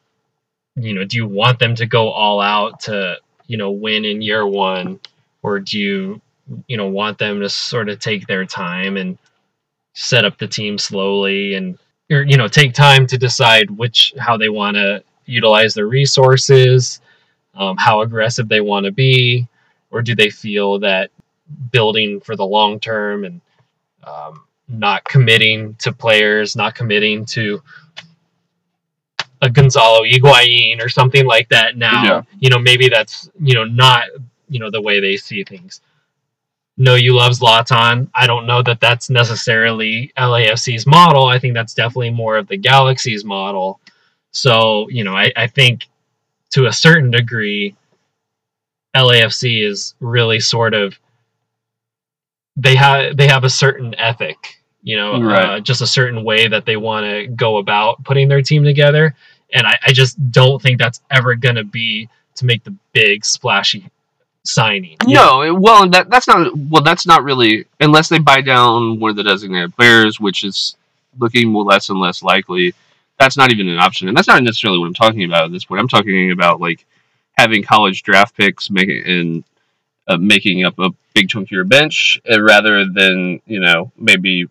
you 0.78 0.94
know 0.94 1.04
do 1.04 1.16
you 1.16 1.28
want 1.28 1.58
them 1.58 1.74
to 1.76 1.86
go 1.86 2.10
all 2.10 2.40
out 2.40 2.80
to 2.80 3.16
you 3.46 3.56
know 3.58 3.72
win 3.72 4.04
in 4.04 4.22
year 4.22 4.46
one, 4.46 5.00
or 5.42 5.60
do 5.60 5.78
you 5.78 6.20
you 6.68 6.76
know 6.76 6.88
want 6.88 7.18
them 7.18 7.40
to 7.40 7.48
sort 7.48 7.88
of 7.88 8.00
take 8.00 8.26
their 8.26 8.44
time 8.46 8.96
and 8.96 9.18
set 9.94 10.24
up 10.24 10.38
the 10.38 10.48
team 10.48 10.78
slowly 10.78 11.54
and 11.54 11.78
or 12.10 12.22
you 12.22 12.36
know 12.36 12.48
take 12.48 12.74
time 12.74 13.06
to 13.06 13.18
decide 13.18 13.70
which 13.70 14.14
how 14.18 14.36
they 14.36 14.48
want 14.50 14.76
to 14.76 15.02
utilize 15.26 15.74
their 15.74 15.88
resources 15.88 17.00
um, 17.54 17.76
how 17.76 18.02
aggressive 18.02 18.48
they 18.48 18.60
want 18.60 18.86
to 18.86 18.92
be? 18.92 19.48
Or 19.90 20.02
do 20.02 20.14
they 20.14 20.30
feel 20.30 20.80
that 20.80 21.10
building 21.72 22.20
for 22.20 22.36
the 22.36 22.46
long 22.46 22.80
term 22.80 23.24
and 23.24 23.40
um, 24.04 24.44
not 24.68 25.04
committing 25.04 25.74
to 25.76 25.92
players 25.92 26.56
not 26.56 26.74
committing 26.74 27.24
to 27.24 27.62
a 29.42 29.50
Gonzalo 29.50 30.02
Higuain 30.04 30.82
or 30.82 30.88
something 30.88 31.26
like 31.26 31.48
that 31.50 31.76
now 31.76 32.04
yeah. 32.04 32.22
you 32.40 32.50
know 32.50 32.58
maybe 32.58 32.88
that's 32.88 33.30
you 33.40 33.54
know 33.54 33.64
not 33.64 34.04
you 34.48 34.58
know 34.60 34.70
the 34.70 34.82
way 34.82 35.00
they 35.00 35.16
see 35.16 35.44
things 35.44 35.80
No, 36.76 36.94
you 36.94 37.14
love 37.14 37.32
Zlatan. 37.32 38.08
I 38.14 38.26
don't 38.28 38.46
know 38.46 38.62
that 38.62 38.80
that's 38.80 39.10
necessarily 39.10 40.12
LAFC's 40.16 40.86
model. 40.86 41.26
I 41.26 41.38
think 41.38 41.54
that's 41.54 41.74
definitely 41.74 42.10
more 42.10 42.36
of 42.36 42.46
the 42.46 42.56
Galaxy's 42.56 43.24
model. 43.24 43.80
So, 44.30 44.88
you 44.88 45.02
know, 45.04 45.16
I, 45.16 45.32
I 45.36 45.48
think 45.48 45.86
to 46.50 46.66
a 46.66 46.72
certain 46.72 47.10
degree, 47.10 47.74
LAFC 48.94 49.64
is 49.68 49.94
really 50.00 50.40
sort 50.40 50.72
of 50.74 50.98
they 52.56 52.76
have 52.76 53.16
they 53.16 53.26
have 53.28 53.44
a 53.44 53.50
certain 53.50 53.94
ethic, 53.96 54.62
you 54.88 54.96
know, 54.96 55.20
right. 55.20 55.44
uh, 55.44 55.60
just 55.60 55.82
a 55.82 55.86
certain 55.86 56.24
way 56.24 56.48
that 56.48 56.64
they 56.64 56.78
want 56.78 57.04
to 57.04 57.26
go 57.26 57.58
about 57.58 58.02
putting 58.04 58.26
their 58.26 58.40
team 58.40 58.64
together. 58.64 59.14
And 59.52 59.66
I, 59.66 59.78
I 59.88 59.92
just 59.92 60.16
don't 60.30 60.62
think 60.62 60.78
that's 60.78 61.02
ever 61.10 61.34
going 61.34 61.56
to 61.56 61.64
be 61.64 62.08
to 62.36 62.46
make 62.46 62.64
the 62.64 62.74
big 62.94 63.22
splashy 63.22 63.90
signing. 64.44 64.96
No, 65.04 65.42
know? 65.42 65.54
well, 65.60 65.90
that 65.90 66.08
that's 66.08 66.26
not 66.26 66.56
well. 66.56 66.82
That's 66.82 67.06
not 67.06 67.22
really 67.22 67.66
unless 67.80 68.08
they 68.08 68.18
buy 68.18 68.40
down 68.40 68.98
one 68.98 69.10
of 69.10 69.16
the 69.16 69.24
designated 69.24 69.76
players, 69.76 70.18
which 70.18 70.42
is 70.42 70.74
looking 71.18 71.52
less 71.52 71.90
and 71.90 72.00
less 72.00 72.22
likely. 72.22 72.72
That's 73.18 73.36
not 73.36 73.52
even 73.52 73.68
an 73.68 73.78
option, 73.78 74.08
and 74.08 74.16
that's 74.16 74.28
not 74.28 74.42
necessarily 74.42 74.78
what 74.78 74.86
I'm 74.86 74.94
talking 74.94 75.24
about 75.24 75.44
at 75.44 75.52
this 75.52 75.66
point. 75.66 75.82
I'm 75.82 75.88
talking 75.88 76.30
about 76.30 76.62
like 76.62 76.86
having 77.36 77.62
college 77.62 78.04
draft 78.04 78.34
picks 78.34 78.70
making 78.70 79.02
and 79.04 79.44
uh, 80.06 80.16
making 80.16 80.64
up 80.64 80.78
a 80.78 80.88
big 81.12 81.28
chunk 81.28 81.48
of 81.48 81.52
your 81.52 81.64
bench, 81.64 82.18
uh, 82.30 82.40
rather 82.40 82.86
than 82.86 83.42
you 83.44 83.60
know 83.60 83.92
maybe 83.98 84.48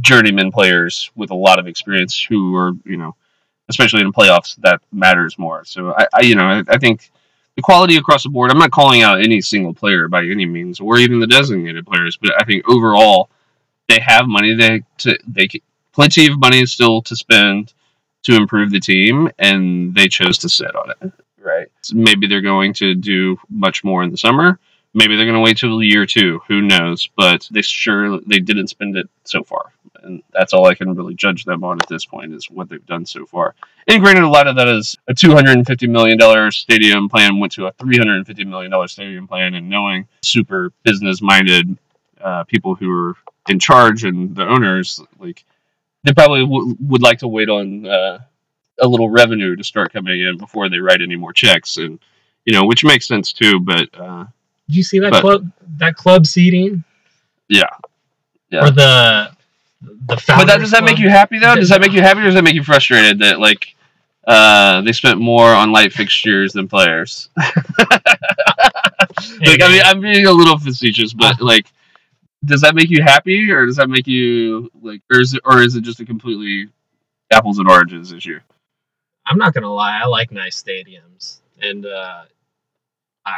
journeyman 0.00 0.52
players 0.52 1.10
with 1.16 1.30
a 1.30 1.34
lot 1.34 1.58
of 1.58 1.66
experience 1.66 2.22
who 2.22 2.54
are 2.54 2.72
you 2.84 2.96
know 2.96 3.14
especially 3.68 4.00
in 4.00 4.12
playoffs 4.12 4.56
that 4.56 4.80
matters 4.92 5.38
more. 5.38 5.64
So 5.64 5.94
I, 5.96 6.06
I 6.12 6.20
you 6.22 6.34
know 6.34 6.44
I, 6.44 6.64
I 6.68 6.78
think 6.78 7.10
Equality 7.56 7.96
across 7.96 8.22
the 8.22 8.30
board. 8.30 8.50
I'm 8.50 8.58
not 8.58 8.70
calling 8.70 9.02
out 9.02 9.20
any 9.20 9.40
single 9.42 9.74
player 9.74 10.08
by 10.08 10.24
any 10.24 10.46
means, 10.46 10.80
or 10.80 10.96
even 10.96 11.20
the 11.20 11.26
designated 11.26 11.84
players, 11.84 12.16
but 12.16 12.32
I 12.40 12.44
think 12.44 12.66
overall 12.66 13.28
they 13.86 13.98
have 14.00 14.26
money. 14.26 14.54
They 14.54 14.82
to 14.98 15.18
they 15.26 15.46
plenty 15.92 16.26
of 16.28 16.40
money 16.40 16.64
still 16.64 17.02
to 17.02 17.14
spend 17.14 17.74
to 18.22 18.34
improve 18.34 18.70
the 18.70 18.80
team, 18.80 19.28
and 19.38 19.94
they 19.94 20.08
chose 20.08 20.38
to 20.38 20.48
sit 20.48 20.74
on 20.74 20.90
it. 20.90 21.12
Right. 21.38 21.68
So 21.82 21.96
maybe 21.96 22.26
they're 22.26 22.40
going 22.40 22.72
to 22.74 22.94
do 22.94 23.36
much 23.50 23.84
more 23.84 24.02
in 24.04 24.10
the 24.10 24.16
summer. 24.16 24.58
Maybe 24.92 25.16
they're 25.16 25.26
going 25.26 25.36
to 25.36 25.40
wait 25.40 25.56
till 25.56 25.82
year 25.82 26.04
two. 26.06 26.40
Who 26.48 26.62
knows? 26.62 27.08
But 27.16 27.48
they 27.50 27.62
sure 27.62 28.20
they 28.20 28.40
didn't 28.40 28.68
spend 28.68 28.96
it 28.96 29.08
so 29.24 29.44
far 29.44 29.72
and 30.02 30.22
that's 30.32 30.52
all 30.52 30.66
I 30.66 30.74
can 30.74 30.94
really 30.94 31.14
judge 31.14 31.44
them 31.44 31.64
on 31.64 31.78
at 31.80 31.88
this 31.88 32.04
point 32.04 32.32
is 32.32 32.50
what 32.50 32.68
they've 32.68 32.84
done 32.86 33.06
so 33.06 33.26
far. 33.26 33.54
And 33.88 34.02
granted, 34.02 34.24
a 34.24 34.28
lot 34.28 34.46
of 34.46 34.56
that 34.56 34.68
is 34.68 34.96
a 35.08 35.14
two 35.14 35.32
hundred 35.32 35.56
and 35.56 35.66
fifty 35.66 35.86
million 35.86 36.18
dollar 36.18 36.50
stadium 36.50 37.08
plan 37.08 37.38
went 37.38 37.52
to 37.52 37.66
a 37.66 37.72
three 37.72 37.98
hundred 37.98 38.16
and 38.16 38.26
fifty 38.26 38.44
million 38.44 38.70
dollar 38.70 38.88
stadium 38.88 39.26
plan, 39.26 39.54
and 39.54 39.68
knowing 39.68 40.06
super 40.22 40.72
business 40.84 41.20
minded 41.22 41.76
uh, 42.20 42.44
people 42.44 42.74
who 42.74 42.90
are 42.90 43.16
in 43.48 43.58
charge 43.58 44.04
and 44.04 44.34
the 44.34 44.46
owners, 44.46 45.00
like 45.18 45.44
they 46.04 46.12
probably 46.12 46.42
w- 46.42 46.76
would 46.80 47.02
like 47.02 47.18
to 47.18 47.28
wait 47.28 47.48
on 47.48 47.86
uh, 47.86 48.18
a 48.80 48.88
little 48.88 49.08
revenue 49.10 49.56
to 49.56 49.64
start 49.64 49.92
coming 49.92 50.20
in 50.20 50.36
before 50.36 50.68
they 50.68 50.78
write 50.78 51.02
any 51.02 51.16
more 51.16 51.32
checks, 51.32 51.76
and 51.76 51.98
you 52.44 52.52
know, 52.52 52.64
which 52.66 52.84
makes 52.84 53.06
sense 53.06 53.32
too. 53.32 53.60
But 53.60 53.88
uh, 53.98 54.26
Did 54.70 54.76
you 54.76 54.82
see 54.84 55.00
that 55.00 55.10
But- 55.10 55.20
club 55.20 55.50
that 55.78 55.96
club 55.96 56.26
seating 56.26 56.84
Yeah. 57.48 57.64
Yeah. 58.50 58.66
or 58.66 58.70
the 58.70 59.32
the 59.82 60.22
But 60.28 60.46
that 60.46 60.58
does 60.60 60.70
that 60.70 60.84
make 60.84 60.98
you 60.98 61.08
happy 61.10 61.38
though? 61.40 61.56
Does 61.56 61.70
that 61.70 61.80
make 61.80 61.92
you 61.92 62.02
happy 62.02 62.20
or 62.20 62.24
does 62.24 62.34
that 62.34 62.44
make 62.44 62.54
you 62.54 62.62
frustrated 62.62 63.18
that 63.20 63.40
like 63.40 63.74
uh, 64.28 64.80
they 64.82 64.92
spent 64.92 65.18
more 65.18 65.48
on 65.52 65.72
light 65.72 65.92
fixtures 65.92 66.52
than 66.52 66.68
players? 66.68 67.28
Like 69.40 69.60
I 69.62 69.68
mean 69.68 69.82
I'm 69.84 70.00
being 70.00 70.26
a 70.26 70.30
little 70.30 70.58
facetious, 70.58 71.12
but 71.12 71.40
like, 71.52 71.66
does 72.44 72.60
that 72.62 72.74
make 72.74 72.88
you 72.90 73.02
happy 73.02 73.50
or 73.50 73.66
does 73.66 73.76
that 73.76 73.90
make 73.90 74.06
you 74.06 74.70
like, 74.80 75.02
or 75.12 75.20
is 75.20 75.34
it, 75.34 75.40
or 75.44 75.60
is 75.62 75.74
it 75.76 75.82
just 75.82 76.00
a 76.00 76.04
completely 76.06 76.68
apples 77.32 77.58
and 77.58 77.68
oranges 77.68 78.12
issue? 78.12 78.38
I'm 79.26 79.36
not 79.36 79.52
gonna 79.52 79.72
lie, 79.72 79.98
I 80.00 80.06
like 80.06 80.30
nice 80.30 80.62
stadiums, 80.62 81.40
and 81.60 81.84
uh, 81.86 82.22
I 83.26 83.32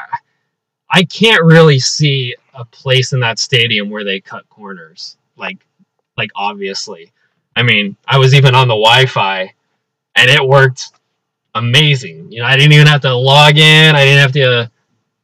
I 0.92 1.04
can't 1.04 1.42
really 1.42 1.78
see 1.78 2.34
a 2.54 2.64
place 2.64 3.12
in 3.12 3.20
that 3.20 3.38
stadium 3.38 3.90
where 3.90 4.04
they 4.04 4.20
cut 4.20 4.48
corners. 4.48 5.16
Like, 5.36 5.58
like 6.18 6.30
obviously, 6.36 7.10
I 7.56 7.62
mean, 7.62 7.96
I 8.06 8.18
was 8.18 8.34
even 8.34 8.54
on 8.54 8.68
the 8.68 8.74
Wi-Fi, 8.74 9.52
and 10.16 10.30
it 10.30 10.46
worked 10.46 10.90
amazing. 11.54 12.30
You 12.30 12.40
know, 12.40 12.46
I 12.46 12.56
didn't 12.56 12.72
even 12.72 12.86
have 12.86 13.00
to 13.02 13.14
log 13.14 13.56
in. 13.56 13.96
I 13.96 14.04
didn't 14.04 14.20
have 14.20 14.32
to 14.32 14.70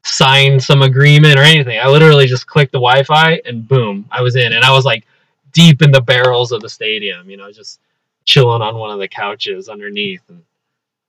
sign 0.05 0.59
some 0.59 0.83
agreement 0.83 1.39
or 1.39 1.43
anything. 1.43 1.79
I 1.79 1.89
literally 1.89 2.27
just 2.27 2.47
clicked 2.47 2.73
the 2.73 2.79
Wi-Fi, 2.79 3.43
and 3.45 3.69
boom, 3.69 4.07
I 4.11 4.23
was 4.23 4.37
in, 4.37 4.53
and 4.53 4.65
I 4.65 4.73
was 4.73 4.85
like 4.85 5.05
deep 5.53 5.83
in 5.83 5.91
the 5.91 6.01
barrels 6.01 6.53
of 6.53 6.63
the 6.63 6.69
stadium. 6.69 7.29
You 7.29 7.37
know, 7.37 7.53
just 7.53 7.81
chilling 8.29 8.61
on 8.61 8.77
one 8.77 8.91
of 8.91 8.99
the 8.99 9.09
couches 9.09 9.71
underneath 9.71 10.21
and 10.29 10.43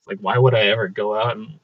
like 0.08 0.18
why 0.20 0.38
would 0.38 0.56
i 0.56 0.68
ever 0.68 0.88
go 0.88 1.20
out 1.20 1.36
and 1.36 1.60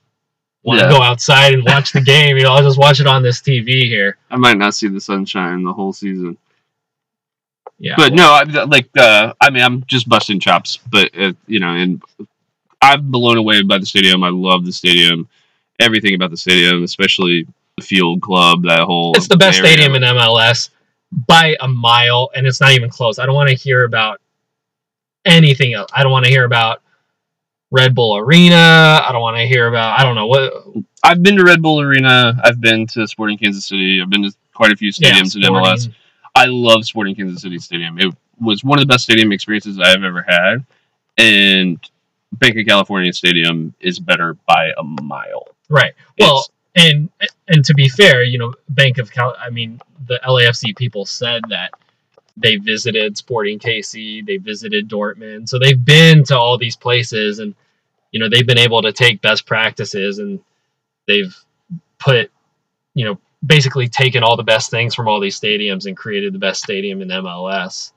want 0.66 0.80
to 0.80 0.86
Yeah. 0.86 0.92
go 0.92 1.02
outside 1.02 1.54
and 1.54 1.64
watch 1.64 1.92
the 1.94 2.02
game 2.02 2.36
you 2.38 2.44
know 2.44 2.52
i'll 2.54 2.64
just 2.64 2.78
watch 2.78 3.00
it 3.00 3.08
on 3.08 3.24
this 3.24 3.40
tv 3.42 3.84
here 3.84 4.18
I 4.30 4.38
might 4.38 4.58
not 4.58 4.74
see 4.76 4.88
the 4.90 5.00
sunshine 5.00 5.64
the 5.64 5.72
whole 5.74 5.94
season, 5.94 6.38
yeah 7.80 7.94
but 7.98 8.14
no, 8.14 8.32
I, 8.34 8.44
like, 8.66 8.90
uh, 8.98 9.34
I 9.40 9.50
mean, 9.50 9.64
I'm 9.64 9.84
just 9.86 10.10
busting 10.10 10.40
chops, 10.40 10.78
but 10.78 11.10
uh, 11.18 11.34
you 11.48 11.60
know, 11.60 11.70
and 11.70 12.02
I'm 12.82 13.10
blown 13.12 13.38
away 13.38 13.62
by 13.64 13.78
the 13.78 13.86
stadium. 13.86 14.24
I 14.24 14.30
love 14.30 14.66
the 14.66 14.72
stadium, 14.72 15.28
everything 15.80 16.16
about 16.16 16.32
the 16.32 16.38
stadium, 16.38 16.84
especially 16.84 17.48
the 17.78 17.84
field 17.84 18.22
club, 18.22 18.64
that 18.64 18.82
whole. 18.82 19.14
it's 19.16 19.28
the 19.28 19.38
best 19.38 19.60
area. 19.60 19.72
stadium 19.74 19.96
in 19.96 20.02
mls 20.04 20.70
by 21.28 21.56
a 21.62 21.68
mile 21.68 22.30
and 22.36 22.46
it's 22.48 22.60
not 22.60 22.72
even 22.72 22.90
close 22.90 23.20
i 23.20 23.26
don't 23.26 23.36
want 23.36 23.50
to 23.50 23.56
hear 23.56 23.84
about 23.86 24.20
anything 25.26 25.74
else 25.74 25.90
i 25.94 26.04
don't 26.04 26.12
want 26.12 26.26
to 26.26 26.32
hear 26.32 26.44
about 26.46 26.82
red 27.76 27.94
bull 27.94 28.18
arena 28.18 29.02
i 29.06 29.10
don't 29.12 29.22
want 29.22 29.38
to 29.38 29.46
hear 29.46 29.68
about 29.68 30.00
i 30.00 30.04
don't 30.04 30.16
know 30.16 30.28
what 30.28 30.54
I've 31.04 31.22
been 31.22 31.36
to 31.38 31.44
Red 31.44 31.62
Bull 31.62 31.80
Arena. 31.82 32.34
I've 32.44 32.60
been 32.60 32.88
to 32.88 33.08
Sporting 33.08 33.38
Kansas 33.38 33.68
City. 33.68 34.02
I've 34.02 34.10
been 34.10 34.24
to 34.24 34.32
quite 34.56 34.72
a 34.72 34.76
few 34.76 34.92
stadiums 34.92 35.36
in 35.36 35.44
MLS. 35.44 35.88
I 36.34 36.46
love 36.46 36.84
Sporting 36.84 37.14
Kansas 37.16 37.44
City 37.44 37.60
Stadium. 37.60 38.00
It 38.00 38.12
was 38.42 38.64
one 38.64 38.80
of 38.80 38.82
the 38.82 38.92
best 38.92 39.04
stadium 39.04 39.32
experiences 39.32 39.80
I've 39.80 40.04
ever 40.04 40.26
had, 40.28 40.66
and 41.20 41.78
Bank 42.32 42.58
of 42.58 42.66
California 42.66 43.14
Stadium 43.14 43.76
is 43.80 44.00
better 44.00 44.34
by 44.48 44.72
a 44.80 44.84
mile. 44.84 45.48
right 45.70 45.94
well 46.18 46.40
It's- 46.76 46.88
and 46.88 47.10
and 47.48 47.64
to 47.66 47.76
be 47.76 47.88
fair, 47.88 48.24
you 48.24 48.40
know, 48.40 48.56
Bank 48.70 48.98
of 48.98 49.12
Cal. 49.12 49.36
I 49.40 49.52
mean, 49.52 49.80
the 50.08 50.20
LAFC 50.28 50.76
people 50.76 51.06
said 51.06 51.44
that 51.50 51.70
they 52.36 52.56
visited 52.56 53.16
Sporting 53.16 53.60
KC, 53.60 54.26
they 54.26 54.38
visited 54.38 54.90
Dortmund, 54.90 55.50
so 55.50 55.60
they've 55.60 55.86
been 55.86 56.24
to 56.26 56.36
all 56.38 56.58
these 56.58 56.76
places, 56.76 57.38
and 57.38 57.54
you 58.16 58.20
know, 58.20 58.30
they've 58.30 58.48
been 58.48 58.58
able 58.58 58.82
to 58.82 58.94
take 58.94 59.22
best 59.22 59.46
practices 59.46 60.20
and 60.20 60.40
they've 61.06 61.36
put, 62.00 62.32
you 62.94 63.04
know, 63.04 63.20
basically 63.46 63.90
taken 63.90 64.24
all 64.24 64.38
the 64.38 64.44
best 64.44 64.72
things 64.72 64.96
from 64.96 65.10
all 65.10 65.20
these 65.20 65.38
stadiums 65.38 65.86
and 65.86 65.98
created 65.98 66.32
the 66.34 66.40
best 66.40 66.64
stadium 66.64 67.02
in 67.02 67.10
MLS. 67.10 67.92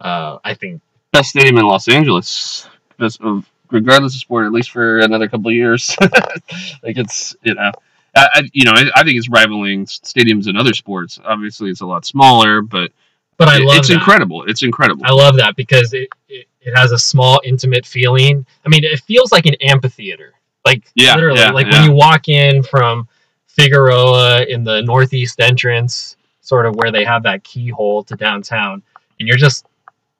Uh, 0.00 0.38
I 0.42 0.54
think 0.54 0.80
best 1.12 1.28
stadium 1.28 1.58
in 1.58 1.66
Los 1.66 1.88
Angeles, 1.88 2.66
best 2.98 3.20
of, 3.20 3.44
regardless 3.70 4.14
of 4.14 4.20
sport, 4.22 4.46
at 4.46 4.52
least 4.52 4.70
for 4.70 5.00
another 5.00 5.28
couple 5.28 5.50
of 5.50 5.54
years. 5.54 5.94
like 6.82 6.96
it's 6.96 7.36
you 7.42 7.54
know, 7.54 7.70
I, 8.16 8.48
you 8.54 8.64
know 8.64 8.72
I, 8.72 9.04
think 9.04 9.18
it's 9.18 9.28
rivaling 9.28 9.84
stadiums 9.84 10.48
in 10.48 10.56
other 10.56 10.72
sports. 10.72 11.20
Obviously, 11.22 11.68
it's 11.68 11.82
a 11.82 11.86
lot 11.86 12.06
smaller, 12.06 12.62
but 12.62 12.92
but 13.36 13.48
I 13.48 13.58
it- 13.58 13.64
love 13.64 13.76
it's 13.76 13.88
that. 13.88 13.94
incredible. 13.98 14.44
It's 14.44 14.62
incredible. 14.62 15.04
I 15.04 15.12
love 15.12 15.36
that 15.36 15.54
because 15.54 15.92
it, 15.92 16.08
it, 16.30 16.46
it 16.64 16.76
has 16.76 16.92
a 16.92 16.98
small, 16.98 17.40
intimate 17.44 17.86
feeling. 17.86 18.44
I 18.64 18.68
mean, 18.68 18.84
it 18.84 19.00
feels 19.00 19.32
like 19.32 19.46
an 19.46 19.54
amphitheater. 19.60 20.34
Like 20.64 20.84
Yeah, 20.94 21.14
literally, 21.14 21.40
yeah, 21.40 21.50
like 21.50 21.66
yeah. 21.66 21.80
when 21.80 21.90
you 21.90 21.92
walk 21.94 22.28
in 22.28 22.62
from 22.62 23.06
Figueroa 23.48 24.44
in 24.44 24.64
the 24.64 24.82
northeast 24.82 25.40
entrance, 25.40 26.16
sort 26.40 26.66
of 26.66 26.74
where 26.76 26.90
they 26.90 27.04
have 27.04 27.22
that 27.24 27.44
keyhole 27.44 28.02
to 28.04 28.16
downtown, 28.16 28.82
and 29.18 29.28
you're 29.28 29.36
just 29.36 29.66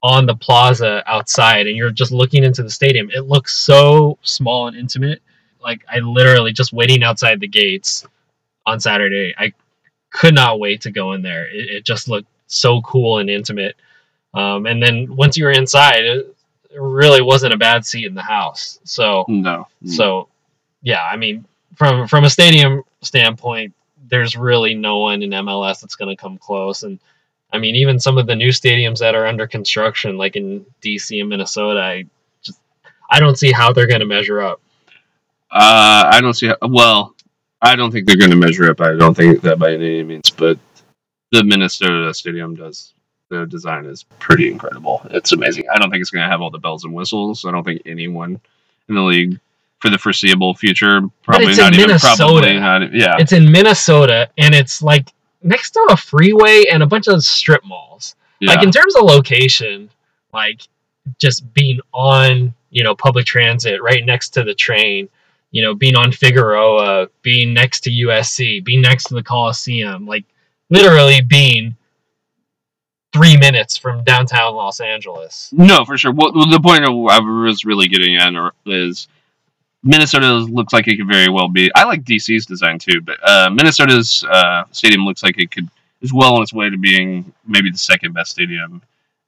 on 0.02 0.26
the 0.26 0.36
plaza 0.36 1.02
outside, 1.06 1.66
and 1.66 1.76
you're 1.76 1.90
just 1.90 2.12
looking 2.12 2.44
into 2.44 2.62
the 2.62 2.70
stadium. 2.70 3.10
It 3.10 3.22
looks 3.22 3.56
so 3.56 4.18
small 4.22 4.68
and 4.68 4.76
intimate. 4.76 5.22
Like 5.62 5.84
I 5.90 6.00
literally 6.00 6.52
just 6.52 6.74
waiting 6.74 7.02
outside 7.02 7.40
the 7.40 7.48
gates 7.48 8.06
on 8.66 8.80
Saturday. 8.80 9.34
I 9.38 9.52
could 10.10 10.34
not 10.34 10.60
wait 10.60 10.82
to 10.82 10.90
go 10.90 11.12
in 11.14 11.22
there. 11.22 11.46
It, 11.48 11.70
it 11.70 11.84
just 11.84 12.08
looked 12.08 12.28
so 12.46 12.82
cool 12.82 13.18
and 13.18 13.30
intimate. 13.30 13.76
Um, 14.34 14.66
and 14.66 14.82
then 14.82 15.14
once 15.14 15.36
you 15.36 15.44
were 15.44 15.52
inside, 15.52 16.04
it, 16.04 16.33
really 16.80 17.22
wasn't 17.22 17.52
a 17.52 17.56
bad 17.56 17.84
seat 17.84 18.06
in 18.06 18.14
the 18.14 18.22
house. 18.22 18.78
So, 18.84 19.24
no, 19.28 19.68
so 19.86 20.28
yeah, 20.82 21.04
I 21.04 21.16
mean, 21.16 21.44
from 21.76 22.06
from 22.06 22.24
a 22.24 22.30
stadium 22.30 22.82
standpoint, 23.02 23.74
there's 24.08 24.36
really 24.36 24.74
no 24.74 24.98
one 24.98 25.22
in 25.22 25.30
MLS 25.30 25.80
that's 25.80 25.96
going 25.96 26.14
to 26.14 26.20
come 26.20 26.38
close. 26.38 26.82
And 26.82 27.00
I 27.52 27.58
mean, 27.58 27.74
even 27.74 27.98
some 27.98 28.18
of 28.18 28.26
the 28.26 28.36
new 28.36 28.50
stadiums 28.50 28.98
that 28.98 29.14
are 29.14 29.26
under 29.26 29.46
construction, 29.46 30.16
like 30.16 30.36
in 30.36 30.64
DC 30.82 31.20
and 31.20 31.28
Minnesota, 31.28 31.80
I 31.80 32.04
just 32.42 32.60
I 33.10 33.20
don't 33.20 33.38
see 33.38 33.52
how 33.52 33.72
they're 33.72 33.86
going 33.86 34.00
to 34.00 34.06
measure 34.06 34.40
up. 34.40 34.60
Uh, 35.50 36.10
I 36.12 36.20
don't 36.20 36.34
see. 36.34 36.48
How, 36.48 36.56
well, 36.62 37.14
I 37.62 37.76
don't 37.76 37.90
think 37.90 38.06
they're 38.06 38.16
going 38.16 38.30
to 38.30 38.36
measure 38.36 38.70
up. 38.70 38.80
I 38.80 38.94
don't 38.94 39.14
think 39.14 39.42
that 39.42 39.58
by 39.58 39.72
any 39.72 40.02
means. 40.02 40.30
But 40.30 40.58
the 41.30 41.44
Minnesota 41.44 42.12
Stadium 42.14 42.54
does. 42.54 42.93
The 43.40 43.46
design 43.46 43.86
is 43.86 44.04
pretty 44.18 44.50
incredible. 44.50 45.02
It's 45.10 45.32
amazing. 45.32 45.64
I 45.74 45.78
don't 45.78 45.90
think 45.90 46.00
it's 46.00 46.10
going 46.10 46.24
to 46.24 46.28
have 46.30 46.40
all 46.40 46.50
the 46.50 46.58
bells 46.58 46.84
and 46.84 46.94
whistles. 46.94 47.44
I 47.44 47.50
don't 47.50 47.64
think 47.64 47.82
anyone 47.86 48.40
in 48.88 48.94
the 48.94 49.02
league 49.02 49.38
for 49.80 49.90
the 49.90 49.98
foreseeable 49.98 50.54
future, 50.54 51.00
probably 51.22 51.48
it's 51.48 51.58
in 51.58 51.64
not 51.64 51.74
even. 51.74 51.86
Minnesota. 51.88 52.16
Probably 52.16 52.58
not. 52.60 52.94
Yeah. 52.94 53.16
It's 53.18 53.32
in 53.32 53.50
Minnesota, 53.50 54.30
and 54.38 54.54
it's 54.54 54.82
like 54.82 55.12
next 55.42 55.72
to 55.72 55.86
a 55.90 55.96
freeway 55.96 56.64
and 56.72 56.82
a 56.82 56.86
bunch 56.86 57.06
of 57.06 57.22
strip 57.22 57.64
malls. 57.64 58.16
yeah. 58.40 58.50
like 58.52 58.64
in 58.64 58.70
terms 58.70 58.96
of 58.96 59.02
location 59.02 59.90
like 60.32 60.62
just 61.18 61.52
being 61.54 61.78
on 61.92 62.52
you 62.70 62.82
know 62.82 62.94
public 62.94 63.26
transit 63.26 63.82
right 63.82 64.04
next 64.04 64.30
to 64.30 64.42
the 64.42 64.54
train 64.54 65.08
you 65.50 65.62
know 65.62 65.74
being 65.74 65.94
on 65.96 66.10
figueroa 66.10 67.06
being 67.22 67.52
next 67.54 67.80
to 67.80 67.90
usc 67.90 68.64
being 68.64 68.80
next 68.80 69.04
to 69.04 69.14
the 69.14 69.22
coliseum 69.22 70.06
like 70.06 70.24
literally 70.70 71.20
being 71.20 71.76
three 73.14 73.36
minutes 73.36 73.76
from 73.76 74.04
downtown 74.04 74.54
los 74.54 74.80
angeles 74.80 75.48
No, 75.52 75.84
for 75.84 75.96
sure. 75.96 76.12
What 76.12 76.34
the 76.34 76.60
point 76.60 76.84
of 76.84 76.90
I 76.90 77.18
was 77.20 77.64
really 77.64 77.86
getting 77.88 78.16
at 78.16 78.34
is 78.66 79.08
Minnesota 79.82 80.34
looks 80.34 80.72
like 80.72 80.88
it 80.88 80.96
could 80.96 81.06
very 81.08 81.28
well 81.28 81.48
be. 81.48 81.70
I 81.74 81.84
like 81.84 82.04
DC's 82.04 82.44
design 82.46 82.78
too, 82.78 83.00
but 83.02 83.16
uh, 83.22 83.50
Minnesota's 83.50 84.24
uh, 84.28 84.64
stadium 84.72 85.04
looks 85.04 85.22
like 85.22 85.38
it 85.38 85.50
could 85.50 85.68
is 86.00 86.12
well 86.12 86.34
on 86.36 86.42
its 86.42 86.52
way 86.52 86.68
to 86.68 86.76
being 86.76 87.32
maybe 87.46 87.70
the 87.70 87.78
second 87.78 88.12
best 88.14 88.32
stadium 88.32 88.82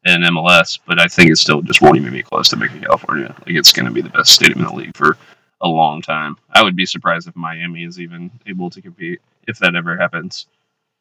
in 0.04 0.22
MLS. 0.22 0.78
But 0.86 1.00
I 1.00 1.06
think 1.06 1.30
it 1.30 1.36
still 1.36 1.62
just 1.62 1.80
won't 1.80 1.96
even 1.96 2.12
be 2.12 2.22
close 2.22 2.48
to 2.50 2.56
making 2.56 2.80
California. 2.82 3.34
Like 3.46 3.54
it's 3.56 3.72
going 3.72 3.86
to 3.86 3.92
be 3.92 4.00
the 4.02 4.10
best 4.10 4.32
stadium 4.32 4.60
in 4.60 4.64
the 4.66 4.72
league 4.74 4.96
for 4.96 5.16
a 5.60 5.68
long 5.68 6.02
time. 6.02 6.36
I 6.50 6.62
would 6.62 6.74
be 6.76 6.86
surprised 6.86 7.28
if 7.28 7.36
Miami 7.36 7.84
is 7.84 8.00
even 8.00 8.30
able 8.46 8.68
to 8.70 8.82
compete 8.82 9.20
if 9.46 9.58
that 9.60 9.76
ever 9.76 9.96
happens. 9.96 10.46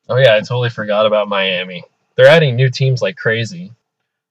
oh 0.10 0.18
yeah 0.18 0.36
i 0.36 0.40
totally 0.40 0.70
forgot 0.70 1.06
about 1.08 1.28
miami 1.28 1.84
they're 2.16 2.28
adding 2.28 2.56
new 2.56 2.70
teams 2.70 3.02
like 3.02 3.16
crazy 3.16 3.72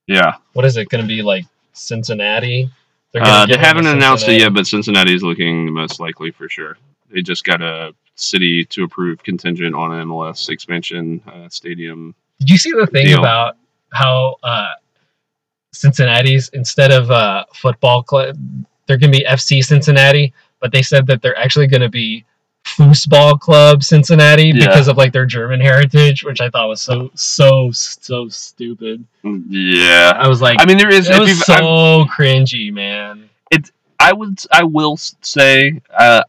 Yeah, 0.06 0.34
what 0.52 0.64
is 0.64 0.76
it 0.76 0.88
going 0.88 1.02
to 1.02 1.08
be 1.08 1.22
like 1.22 1.46
cincinnati 1.72 2.70
Uh, 3.14 3.46
they 3.46 3.52
get 3.52 3.58
rid 3.58 3.60
of 3.60 3.60
haven't 3.60 3.86
announced 3.86 4.28
it 4.28 4.40
yet, 4.40 4.52
but 4.52 4.66
Cincinnati 4.66 5.14
is 5.14 5.22
looking 5.22 5.66
the 5.66 5.72
most 5.72 6.00
likely 6.00 6.30
for 6.30 6.48
sure. 6.48 6.76
They 7.10 7.22
just 7.22 7.44
got 7.44 7.62
a 7.62 7.94
city 8.16 8.64
to 8.64 8.84
approve 8.84 9.22
contingent 9.22 9.74
on 9.74 9.92
an 9.92 10.08
MLS 10.08 10.48
expansion 10.48 11.20
uh, 11.26 11.48
stadium. 11.48 12.14
Did 12.40 12.50
you 12.50 12.58
see 12.58 12.72
the 12.72 12.86
thing 12.86 13.06
deal. 13.06 13.18
about 13.18 13.56
how 13.92 14.36
uh, 14.42 14.72
Cincinnati's 15.72 16.48
instead 16.50 16.90
of 16.92 17.10
uh, 17.10 17.44
football 17.52 18.02
club, 18.02 18.36
they're 18.86 18.98
going 18.98 19.12
to 19.12 19.18
be 19.18 19.24
FC 19.24 19.64
Cincinnati, 19.64 20.32
but 20.60 20.72
they 20.72 20.82
said 20.82 21.06
that 21.06 21.22
they're 21.22 21.38
actually 21.38 21.66
going 21.66 21.82
to 21.82 21.88
be 21.88 22.24
foosball 22.64 23.38
club 23.38 23.82
Cincinnati 23.82 24.48
Yeah. 24.54 24.66
because 24.66 24.88
of 24.88 24.96
like 24.96 25.12
their 25.12 25.26
German 25.26 25.60
heritage, 25.60 26.24
which 26.24 26.40
I 26.40 26.50
thought 26.50 26.68
was 26.68 26.80
so 26.80 27.10
so 27.14 27.70
so 27.72 28.28
stupid. 28.28 29.04
Yeah, 29.22 30.12
I 30.16 30.28
was 30.28 30.40
like, 30.40 30.56
I 30.60 30.64
mean 30.66 30.78
there 30.78 30.90
is. 30.92 31.08
it 31.08 31.18
was 31.18 31.44
so 31.44 31.54
I'm- 31.54 32.08
cringy, 32.08 32.72
man. 32.72 33.28
It 33.50 33.70
I 34.00 34.12
would, 34.12 34.38
I 34.52 34.64
will 34.64 34.96
say, 34.96 35.80
uh, 35.96 36.22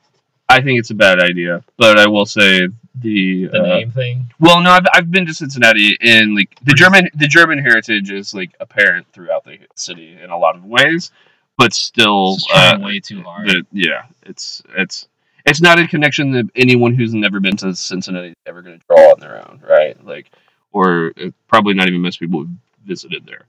I 0.48 0.62
think 0.62 0.80
it's 0.80 0.92
a 0.92 0.96
bad 0.96 1.20
idea, 1.20 1.64
but 1.78 1.98
I 2.00 2.08
will 2.08 2.26
say 2.28 2.68
the 2.94 3.48
The 3.48 3.60
uh, 3.62 3.66
name 3.80 3.92
thing. 3.92 4.28
Well, 4.40 4.62
no, 4.62 4.70
I've, 4.72 4.86
I've 4.94 5.12
been 5.12 5.26
to 5.26 5.34
Cincinnati, 5.34 5.98
and 6.02 6.36
like 6.36 6.56
the 6.64 6.74
German 6.74 7.10
the 7.16 7.28
German 7.28 7.58
heritage 7.60 8.12
is 8.12 8.34
like 8.34 8.52
apparent 8.60 9.08
throughout 9.14 9.44
the 9.46 9.58
city 9.76 10.18
in 10.22 10.30
a 10.30 10.38
lot 10.38 10.56
of 10.56 10.64
ways, 10.64 11.12
but 11.58 11.74
still, 11.74 12.38
uh, 12.54 12.78
way 12.82 13.00
too 13.00 13.24
hard. 13.24 13.48
the, 13.50 13.66
yeah, 13.72 14.04
it's 14.24 14.62
it's 14.78 15.08
it's 15.46 15.62
not 15.62 15.80
a 15.80 15.88
connection 15.88 16.32
that 16.32 16.50
anyone 16.56 16.96
who's 16.96 17.14
never 17.14 17.40
been 17.40 17.56
to 17.58 17.76
Cincinnati 17.76 18.30
is 18.30 18.36
ever 18.46 18.62
going 18.62 18.80
to 18.80 18.86
draw 18.88 19.12
on 19.12 19.20
their 19.20 19.38
own, 19.48 19.62
right? 19.68 20.04
Like, 20.06 20.32
or 20.72 21.14
uh, 21.22 21.30
probably 21.48 21.74
not 21.74 21.88
even 21.88 22.02
most 22.02 22.20
people 22.20 22.42
who 22.42 22.50
visited 22.86 23.26
there. 23.26 23.46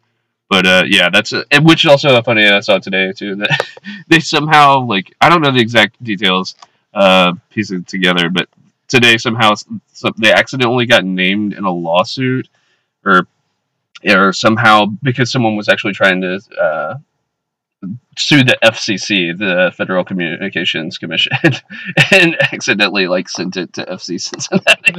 But 0.49 0.67
uh, 0.67 0.85
yeah, 0.87 1.09
that's 1.11 1.33
a, 1.33 1.45
which 1.61 1.87
also 1.87 2.21
funny. 2.23 2.47
I 2.47 2.61
saw 2.61 2.79
today 2.79 3.13
too 3.13 3.35
that 3.37 3.67
they 4.09 4.21
somehow 4.21 4.81
like 4.81 5.15
I 5.21 5.29
don't 5.29 5.41
know 5.41 5.51
the 5.51 5.61
exact 5.61 6.03
details, 6.03 6.55
uh, 6.95 7.33
piece 7.51 7.73
it 7.73 7.89
together, 7.89 8.31
but 8.31 8.49
today 8.87 9.17
somehow 9.17 9.55
they 10.19 10.33
accidentally 10.33 10.87
got 10.87 11.05
named 11.05 11.53
in 11.53 11.65
a 11.65 11.73
lawsuit, 11.73 12.49
or 13.05 13.27
or 14.05 14.33
somehow 14.33 14.87
because 15.03 15.33
someone 15.33 15.57
was 15.57 15.69
actually 15.69 15.95
trying 15.95 16.21
to 16.21 16.41
uh, 16.61 16.95
sue 18.17 18.45
the 18.45 18.59
FCC, 18.63 19.37
the 19.39 19.73
Federal 19.77 20.05
Communications 20.05 20.99
Commission, 20.99 21.33
and 22.13 22.37
accidentally 22.53 23.09
like 23.09 23.29
sent 23.29 23.57
it 23.57 23.73
to 23.75 23.85
FC 23.87 24.21
Cincinnati, 24.21 24.95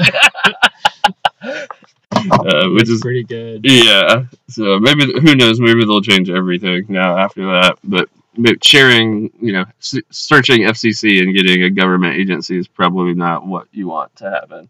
uh, 2.40 2.70
which 2.70 2.90
It's 2.90 2.90
is 2.90 3.02
pretty 3.02 3.24
good. 3.24 3.64
yeah. 3.64 4.26
So 4.50 4.80
maybe 4.80 5.06
who 5.20 5.36
knows? 5.36 5.60
Maybe 5.60 5.86
they'll 5.86 6.02
change 6.02 6.30
everything 6.30 6.86
now 6.90 7.18
after 7.18 7.46
that. 7.46 7.78
But, 7.84 8.10
but 8.38 8.64
sharing, 8.64 9.32
you 9.42 9.54
know, 9.54 9.66
s- 9.80 9.96
searching 10.12 10.62
FCC 10.64 11.22
and 11.22 11.36
getting 11.36 11.64
a 11.64 11.70
government 11.70 12.16
agency 12.18 12.58
is 12.60 12.68
probably 12.68 13.14
not 13.14 13.48
what 13.48 13.68
you 13.72 13.88
want 13.88 14.16
to 14.18 14.30
happen 14.30 14.70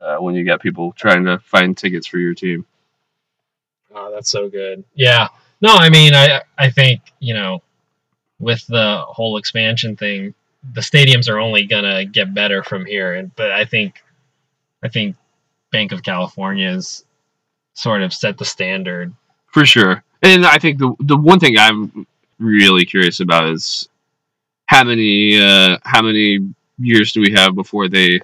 uh, 0.00 0.16
when 0.18 0.34
you 0.34 0.44
got 0.44 0.60
people 0.60 0.92
trying 0.92 1.24
to 1.24 1.38
find 1.40 1.76
tickets 1.76 2.06
for 2.06 2.18
your 2.18 2.34
team. 2.34 2.66
Oh, 3.94 4.12
that's 4.14 4.30
so 4.30 4.48
good. 4.48 4.84
Yeah. 4.94 5.28
No, 5.62 5.74
I 5.74 5.88
mean, 5.90 6.14
I 6.14 6.42
I 6.58 6.70
think 6.70 7.00
you 7.20 7.34
know, 7.34 7.62
with 8.38 8.66
the 8.66 8.98
whole 9.06 9.36
expansion 9.36 9.96
thing, 9.96 10.34
the 10.74 10.80
stadiums 10.80 11.28
are 11.28 11.38
only 11.38 11.66
gonna 11.66 12.04
get 12.04 12.34
better 12.34 12.62
from 12.64 12.84
here. 12.84 13.14
And 13.14 13.34
but 13.36 13.52
I 13.52 13.64
think, 13.64 14.02
I 14.82 14.88
think 14.88 15.16
Bank 15.70 15.92
of 15.92 16.02
California's 16.02 17.04
sort 17.74 18.02
of 18.02 18.12
set 18.12 18.38
the 18.38 18.44
standard. 18.44 19.14
For 19.46 19.64
sure. 19.64 20.02
And 20.22 20.44
I 20.44 20.58
think 20.58 20.78
the 20.78 20.94
the 21.00 21.16
one 21.16 21.38
thing 21.38 21.56
I'm 21.58 22.06
really 22.38 22.84
curious 22.84 23.20
about 23.20 23.48
is 23.48 23.88
how 24.66 24.84
many 24.84 25.40
uh, 25.40 25.78
how 25.84 26.02
many 26.02 26.54
years 26.78 27.12
do 27.12 27.20
we 27.20 27.32
have 27.32 27.54
before 27.54 27.88
they 27.88 28.20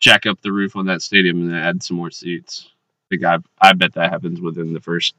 jack 0.00 0.26
up 0.26 0.40
the 0.42 0.52
roof 0.52 0.76
on 0.76 0.86
that 0.86 1.00
stadium 1.00 1.48
and 1.48 1.56
add 1.56 1.82
some 1.82 1.96
more 1.96 2.10
seats? 2.10 2.68
I 2.68 3.16
think 3.16 3.24
I 3.24 3.38
I 3.60 3.72
bet 3.72 3.94
that 3.94 4.10
happens 4.10 4.40
within 4.40 4.74
the 4.74 4.80
first 4.80 5.14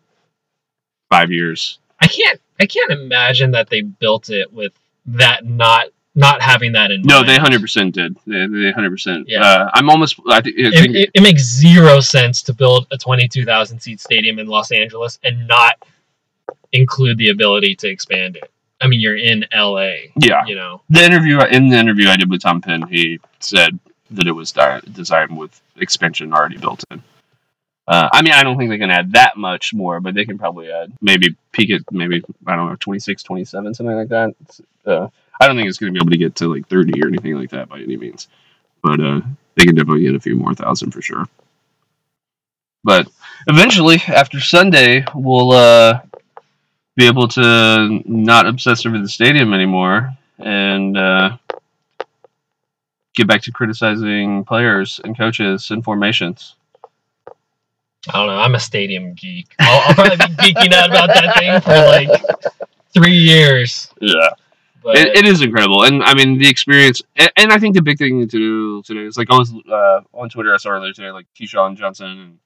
five 1.10 1.32
years. 1.32 1.80
I 2.00 2.08
can't 2.08 2.40
I 2.60 2.66
can't 2.66 2.92
imagine 2.92 3.52
that 3.52 3.70
they 3.70 3.82
built 3.82 4.30
it 4.30 4.52
with 4.52 4.74
that 5.08 5.46
not 5.46 5.88
not 6.16 6.42
having 6.42 6.72
that 6.72 6.92
in 6.92 7.02
No, 7.02 7.18
mind. 7.18 7.30
they 7.30 7.38
hundred 7.38 7.62
percent 7.62 7.94
did. 7.94 8.18
They 8.26 8.48
they 8.48 8.72
hundred 8.72 8.92
percent. 8.92 9.28
Yeah. 9.28 9.42
Uh, 9.46 9.70
I'm 9.74 9.90
almost. 9.90 10.20
I 10.30 10.42
think. 10.42 10.56
It, 10.58 10.96
it, 10.96 11.12
it 11.14 11.22
makes 11.22 11.44
zero 11.44 12.00
sense 12.00 12.42
to 12.44 12.54
build 12.54 12.88
a 12.92 12.98
22,000 12.98 13.80
seat 13.80 14.00
stadium 14.00 14.40
in 14.40 14.48
Los 14.48 14.72
Angeles 14.72 15.20
and 15.24 15.46
not 15.48 15.76
include 16.72 17.18
the 17.18 17.30
ability 17.30 17.76
to 17.76 17.90
expand 17.90 18.38
it. 18.38 18.50
I 18.82 18.88
mean, 18.88 19.00
you're 19.00 19.18
in 19.18 19.46
LA, 19.54 19.92
yeah. 20.18 20.46
you 20.46 20.56
know. 20.56 20.82
The 20.90 21.04
interview 21.04 21.40
in 21.42 21.70
the 21.70 21.78
interview 21.78 22.10
I 22.10 22.18
did 22.18 22.30
with 22.30 22.42
Tom 22.42 22.62
Penn, 22.62 22.84
he 22.88 23.20
said 23.40 23.78
that 24.12 24.28
it 24.28 24.32
was 24.32 24.52
di- 24.52 24.82
designed 24.92 25.38
with 25.38 25.62
expansion 25.78 26.34
already 26.34 26.58
built 26.58 26.84
in. 26.92 27.02
Uh, 27.88 28.10
I 28.12 28.24
mean, 28.24 28.34
I 28.34 28.44
don't 28.44 28.58
think 28.58 28.70
they 28.72 28.80
can 28.80 28.90
add 28.90 29.12
that 29.14 29.38
much 29.38 29.74
more, 29.74 30.00
but 30.00 30.16
they 30.16 30.26
can 30.26 30.38
probably 30.40 30.72
add 30.72 30.92
maybe 31.02 31.36
peak 31.52 31.70
it 31.70 31.84
maybe 31.92 32.24
I 32.48 32.56
don't 32.56 32.70
know 32.70 32.76
26, 32.80 33.24
27, 33.24 33.74
something 33.76 33.96
like 33.96 34.10
that. 34.10 34.36
Uh, 34.86 35.10
I 35.40 35.48
don't 35.48 35.56
think 35.56 35.70
it's 35.70 35.78
going 35.78 35.94
to 35.94 36.00
be 36.00 36.04
able 36.04 36.12
to 36.12 36.18
get 36.18 36.36
to 36.38 36.54
like 36.54 36.68
thirty 36.68 37.02
or 37.04 37.08
anything 37.08 37.36
like 37.36 37.52
that 37.52 37.70
by 37.70 37.80
any 37.80 37.98
means, 37.98 38.28
but 38.82 39.00
uh, 39.00 39.22
they 39.56 39.66
can 39.66 39.76
definitely 39.76 40.04
get 40.04 40.16
a 40.16 40.20
few 40.20 40.36
more 40.36 40.56
thousand 40.56 40.92
for 40.92 41.02
sure. 41.02 41.26
But 42.84 43.08
eventually, 43.48 43.98
after 44.08 44.40
Sunday, 44.40 45.06
we'll 45.14 45.52
uh, 45.52 46.02
be 46.96 47.08
able 47.08 47.28
to 47.30 48.02
not 48.06 48.48
obsess 48.48 48.86
over 48.86 49.00
the 49.00 49.10
stadium 49.10 49.54
anymore 49.54 50.12
and 50.40 50.98
uh, 50.98 51.38
get 53.16 53.28
back 53.28 53.42
to 53.44 53.52
criticizing 53.52 54.44
players 54.46 55.00
and 55.04 55.18
coaches 55.18 55.72
and 55.72 55.84
formations. 55.84 56.56
I 58.10 58.18
don't 58.18 58.28
know. 58.28 58.38
I'm 58.40 58.56
a 58.56 58.60
stadium 58.60 59.14
geek. 59.14 59.48
I'll, 59.60 59.82
I'll 59.90 59.94
probably 59.94 60.18
be 60.18 60.34
geeking 60.34 60.74
out 60.74 60.90
about 60.90 61.08
that 61.08 61.36
thing 61.38 61.62
for 61.62 61.72
like 61.72 62.70
three 62.94 63.18
years. 63.18 63.90
Yeah, 64.00 64.30
it, 64.86 65.18
it 65.18 65.26
is 65.26 65.42
incredible, 65.42 65.84
and 65.84 66.04
I 66.04 66.14
mean 66.14 66.38
the 66.38 66.48
experience. 66.48 67.02
And, 67.16 67.32
and 67.38 67.52
I 67.52 67.60
think 67.60 67.76
the 67.76 67.82
big 67.82 67.98
thing 67.98 68.20
to 68.20 68.26
do 68.26 68.84
today 68.84 69.02
is 69.02 69.18
like 69.18 69.30
I 69.32 69.38
was 69.38 69.54
uh, 69.54 70.02
on 70.14 70.30
Twitter. 70.30 70.54
I 70.54 70.58
saw 70.58 70.70
earlier 70.72 70.94
today, 70.94 71.12
like 71.12 71.28
Keyshawn 71.40 71.76
Johnson 71.78 72.08
and 72.08 72.40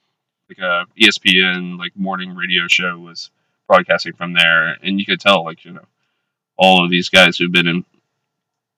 like 0.49 0.59
a 0.59 0.85
ESPN 0.99 1.77
like 1.77 1.95
morning 1.95 2.35
radio 2.35 2.67
show 2.67 2.97
was 2.97 3.29
broadcasting 3.67 4.13
from 4.13 4.33
there, 4.33 4.77
and 4.81 4.99
you 4.99 5.05
could 5.05 5.19
tell 5.19 5.43
like 5.43 5.65
you 5.65 5.71
know 5.71 5.85
all 6.57 6.83
of 6.83 6.89
these 6.89 7.09
guys 7.09 7.37
who've 7.37 7.51
been 7.51 7.67
in 7.67 7.85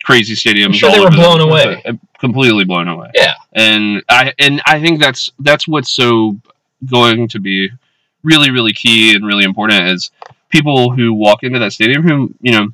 crazy 0.04 0.34
stadiums. 0.36 0.65
I'm 0.65 0.74
sure 0.74 0.91
they 0.91 1.00
were 1.00 1.12
blown 1.12 1.41
away. 1.41 1.84
completely 2.20 2.65
blown 2.65 2.88
away. 2.88 3.12
Yeah. 3.13 3.34
and 3.54 4.04
I 4.10 4.34
and 4.39 4.62
I 4.65 4.80
think 4.82 5.00
that's 5.00 5.32
that's 5.39 5.67
what's 5.67 5.89
so 5.89 6.38
going 6.89 7.28
to 7.30 7.39
be 7.39 7.70
really 8.24 8.52
really 8.52 8.74
key 8.74 9.15
and 9.15 9.26
really 9.26 9.44
important 9.44 9.88
is 9.88 10.12
people 10.50 10.91
who 10.91 11.13
walk 11.13 11.44
into 11.44 11.60
that 11.60 11.74
stadium 11.74 12.04
who 12.04 12.34
you 12.41 12.52
know 12.52 12.67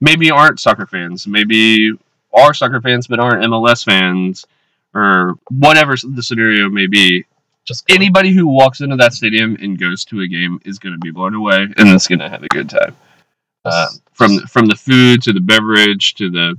maybe 0.00 0.30
aren't 0.30 0.60
soccer 0.60 0.86
fans, 0.86 1.26
maybe 1.26 1.92
are 2.34 2.52
soccer 2.52 2.80
fans 2.80 3.06
but 3.06 3.20
aren't 3.20 3.44
MLS 3.44 3.84
fans 3.84 4.46
or 4.94 5.34
whatever 5.48 5.94
the 5.96 6.22
scenario 6.22 6.68
may 6.68 6.86
be. 6.86 7.24
just 7.64 7.84
Anybody 7.88 8.32
who 8.32 8.46
walks 8.46 8.80
into 8.80 8.96
that 8.96 9.14
stadium 9.14 9.56
and 9.60 9.78
goes 9.78 10.04
to 10.06 10.20
a 10.20 10.26
game 10.26 10.60
is 10.64 10.78
going 10.78 10.92
to 10.92 10.98
be 10.98 11.10
blown 11.10 11.34
away 11.34 11.66
and 11.76 11.88
is 11.88 12.08
going 12.08 12.18
to 12.18 12.28
have 12.28 12.42
a 12.42 12.48
good 12.48 12.68
time. 12.68 12.96
Uh, 13.64 13.86
from 14.12 14.40
from 14.40 14.66
the 14.66 14.74
food 14.74 15.22
to 15.22 15.32
the 15.32 15.40
beverage 15.40 16.14
to 16.14 16.28
the 16.30 16.58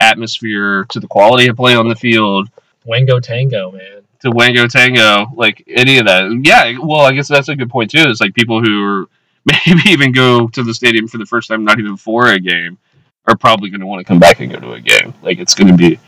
atmosphere 0.00 0.84
to 0.90 1.00
the 1.00 1.06
quality 1.06 1.48
of 1.48 1.56
play 1.56 1.74
on 1.74 1.88
the 1.88 1.96
field 1.96 2.50
Wango 2.84 3.20
Tango, 3.20 3.70
man. 3.70 4.01
To 4.22 4.30
Wango 4.30 4.66
Tango, 4.66 5.26
like 5.34 5.64
any 5.66 5.98
of 5.98 6.06
that. 6.06 6.40
Yeah, 6.44 6.78
well, 6.80 7.00
I 7.00 7.12
guess 7.12 7.28
that's 7.28 7.48
a 7.48 7.56
good 7.56 7.70
point 7.70 7.90
too. 7.90 8.04
It's 8.06 8.20
like 8.20 8.34
people 8.34 8.62
who 8.62 8.84
are 8.84 9.06
maybe 9.44 9.90
even 9.90 10.12
go 10.12 10.48
to 10.48 10.62
the 10.62 10.74
stadium 10.74 11.08
for 11.08 11.18
the 11.18 11.26
first 11.26 11.48
time, 11.48 11.64
not 11.64 11.78
even 11.78 11.96
for 11.96 12.28
a 12.28 12.38
game, 12.38 12.78
are 13.26 13.36
probably 13.36 13.70
going 13.70 13.80
to 13.80 13.86
want 13.86 14.00
to 14.00 14.04
come 14.04 14.20
back 14.20 14.40
and 14.40 14.52
go 14.52 14.60
to 14.60 14.72
a 14.72 14.80
game. 14.80 15.12
Like 15.22 15.38
it's 15.38 15.54
going 15.54 15.68
to 15.68 15.76
be, 15.76 15.98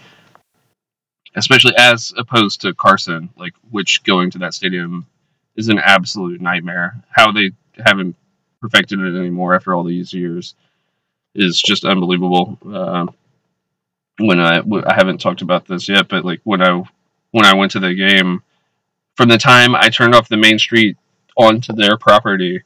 especially 1.35 1.75
as 1.77 2.13
opposed 2.17 2.61
to 2.63 2.75
Carson, 2.75 3.31
like 3.37 3.55
which 3.71 4.05
going 4.05 4.31
to 4.33 4.39
that 4.39 4.55
stadium 4.55 5.07
is 5.57 5.69
an 5.69 5.79
absolute 5.79 6.41
nightmare. 6.41 6.95
How 7.11 7.33
they 7.33 7.51
haven't 7.85 8.17
perfected 8.61 9.01
it 9.01 9.19
anymore 9.19 9.55
after 9.55 9.75
all 9.75 9.83
these 9.83 10.13
years 10.13 10.55
is 11.35 11.61
just 11.61 11.85
unbelievable. 11.85 12.59
Um, 12.65 13.13
when 14.19 14.39
I 14.39 14.61
I 14.61 14.95
haven't 14.95 15.21
talked 15.21 15.43
about 15.43 15.67
this 15.67 15.89
yet, 15.89 16.09
but 16.09 16.25
like 16.25 16.41
when 16.45 16.63
I 16.63 16.85
when 17.35 17.45
I 17.45 17.53
went 17.53 17.73
to 17.73 17.81
the 17.81 17.93
game, 17.93 18.45
from 19.17 19.29
the 19.29 19.37
time 19.37 19.75
I 19.75 19.89
turned 19.89 20.15
off 20.15 20.29
the 20.29 20.37
main 20.37 20.57
street 20.57 20.97
onto 21.37 21.73
their 21.73 21.97
property 21.97 22.63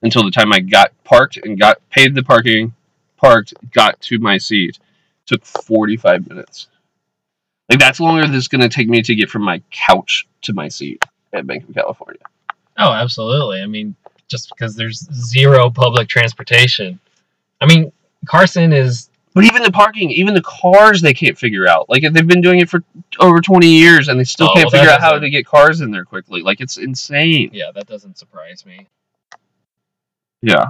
until 0.00 0.24
the 0.24 0.30
time 0.30 0.52
I 0.52 0.60
got 0.60 0.92
parked 1.02 1.38
and 1.38 1.58
got 1.58 1.78
paid 1.90 2.14
the 2.14 2.22
parking, 2.22 2.72
parked, 3.16 3.52
got 3.72 4.00
to 4.02 4.20
my 4.20 4.38
seat, 4.38 4.78
took 5.26 5.44
45 5.44 6.28
minutes. 6.28 6.68
Like 7.68 7.80
that's 7.80 7.98
longer 7.98 8.24
than 8.24 8.36
it's 8.36 8.46
going 8.46 8.60
to 8.60 8.68
take 8.68 8.88
me 8.88 9.02
to 9.02 9.16
get 9.16 9.28
from 9.28 9.42
my 9.42 9.60
couch 9.72 10.28
to 10.42 10.52
my 10.52 10.68
seat 10.68 11.04
at 11.32 11.44
Bank 11.44 11.68
of 11.68 11.74
California. 11.74 12.22
Oh, 12.78 12.92
absolutely. 12.92 13.60
I 13.60 13.66
mean, 13.66 13.96
just 14.28 14.50
because 14.50 14.76
there's 14.76 15.00
zero 15.12 15.68
public 15.68 16.06
transportation. 16.06 17.00
I 17.60 17.66
mean, 17.66 17.90
Carson 18.24 18.72
is 18.72 19.10
But 19.34 19.44
even 19.44 19.62
the 19.62 19.72
parking, 19.72 20.10
even 20.10 20.34
the 20.34 20.42
cars, 20.42 21.00
they 21.00 21.14
can't 21.14 21.38
figure 21.38 21.66
out. 21.66 21.88
Like 21.88 22.02
they've 22.02 22.26
been 22.26 22.42
doing 22.42 22.58
it 22.60 22.68
for 22.68 22.82
over 23.18 23.40
20 23.40 23.66
years, 23.66 24.08
and 24.08 24.20
they 24.20 24.24
still 24.24 24.48
Oh, 24.50 24.52
can't 24.54 24.64
well, 24.66 24.70
that 24.72 24.78
figure 24.78 24.90
out 24.92 25.00
how 25.00 25.10
doesn't- 25.12 25.22
to 25.22 25.30
get 25.30 25.46
cars 25.46 25.80
in 25.80 25.90
there 25.90 26.04
quickly. 26.04 26.42
Like 26.42 26.60
it's 26.60 26.76
insane. 26.76 27.50
yeah, 27.52 27.70
that 27.74 27.86
doesn't 27.86 28.18
surprise 28.18 28.66
me. 28.66 28.86
Yeah, 30.42 30.66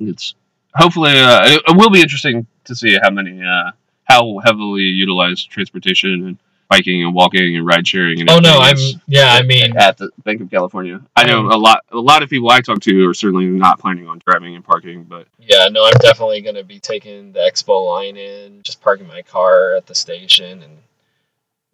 it's 0.00 0.34
hopefully 0.74 1.12
uh, 1.18 1.46
it, 1.46 1.62
it 1.68 1.76
will 1.76 1.90
be 1.90 2.02
interesting 2.02 2.46
to 2.64 2.74
see 2.74 2.98
how 3.00 3.10
many 3.10 3.42
uh, 3.42 3.70
how 4.04 4.38
heavily 4.44 4.82
utilized 4.82 5.50
transportation 5.50 6.10
and 6.26 6.38
biking 6.68 7.04
and 7.04 7.14
walking 7.14 7.56
and 7.56 7.66
ride 7.66 7.86
sharing. 7.86 8.20
And 8.20 8.30
Oh 8.30 8.38
no, 8.38 8.58
I'm 8.58 8.76
yeah, 9.06 9.32
I 9.32 9.42
mean, 9.42 9.76
at 9.76 9.96
the 9.98 10.10
Bank 10.24 10.40
of 10.40 10.50
California. 10.50 11.00
I 11.16 11.24
know 11.24 11.40
Um, 11.40 11.50
a 11.50 11.56
lot 11.56 11.84
a 11.90 11.98
lot 11.98 12.22
of 12.22 12.30
people 12.30 12.50
I 12.50 12.60
talk 12.60 12.80
to 12.80 13.08
are 13.08 13.14
certainly 13.14 13.46
not 13.46 13.78
planning 13.78 14.08
on 14.08 14.20
driving 14.26 14.54
and 14.54 14.64
parking, 14.64 15.04
but 15.04 15.26
yeah, 15.38 15.68
no, 15.70 15.84
I'm 15.84 15.98
definitely 16.00 16.40
going 16.40 16.56
to 16.56 16.64
be 16.64 16.78
taking 16.78 17.32
the 17.32 17.40
Expo 17.40 17.86
line 17.86 18.16
in, 18.16 18.62
just 18.62 18.80
parking 18.80 19.06
my 19.06 19.22
car 19.22 19.74
at 19.74 19.86
the 19.86 19.94
station 19.94 20.62
and 20.62 20.78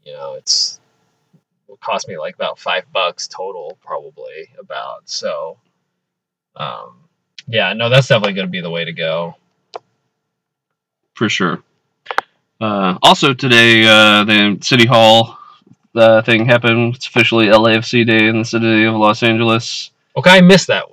you 0.05 0.13
know, 0.13 0.35
it's 0.35 0.81
will 1.69 1.77
cost 1.77 2.09
me 2.09 2.19
like 2.19 2.35
about 2.35 2.59
five 2.59 2.85
bucks 2.93 3.29
total, 3.29 3.79
probably 3.81 4.51
about. 4.59 5.09
So, 5.09 5.59
um, 6.57 6.97
yeah, 7.47 7.73
no, 7.75 7.89
that's 7.89 8.09
definitely 8.09 8.35
going 8.35 8.47
to 8.47 8.51
be 8.51 8.61
the 8.61 8.71
way 8.71 8.85
to 8.85 8.93
go. 8.93 9.37
for 11.15 11.29
sure. 11.29 11.63
Uh, 12.61 12.99
also 13.03 13.33
today, 13.33 13.85
uh, 13.85 14.25
the 14.25 14.59
City 14.61 14.87
Hall 14.87 15.39
uh, 15.95 16.23
thing 16.23 16.45
happened. 16.45 16.97
It's 16.97 17.07
officially 17.07 17.47
LAFC 17.47 18.07
Day 18.07 18.29
in 18.29 18.39
the 18.39 18.45
city 18.45 18.85
of 18.85 18.95
Los 18.95 19.23
Angeles. 19.23 19.91
Okay, 20.17 20.31
I 20.31 20.41
missed 20.41 20.67
that. 20.67 20.85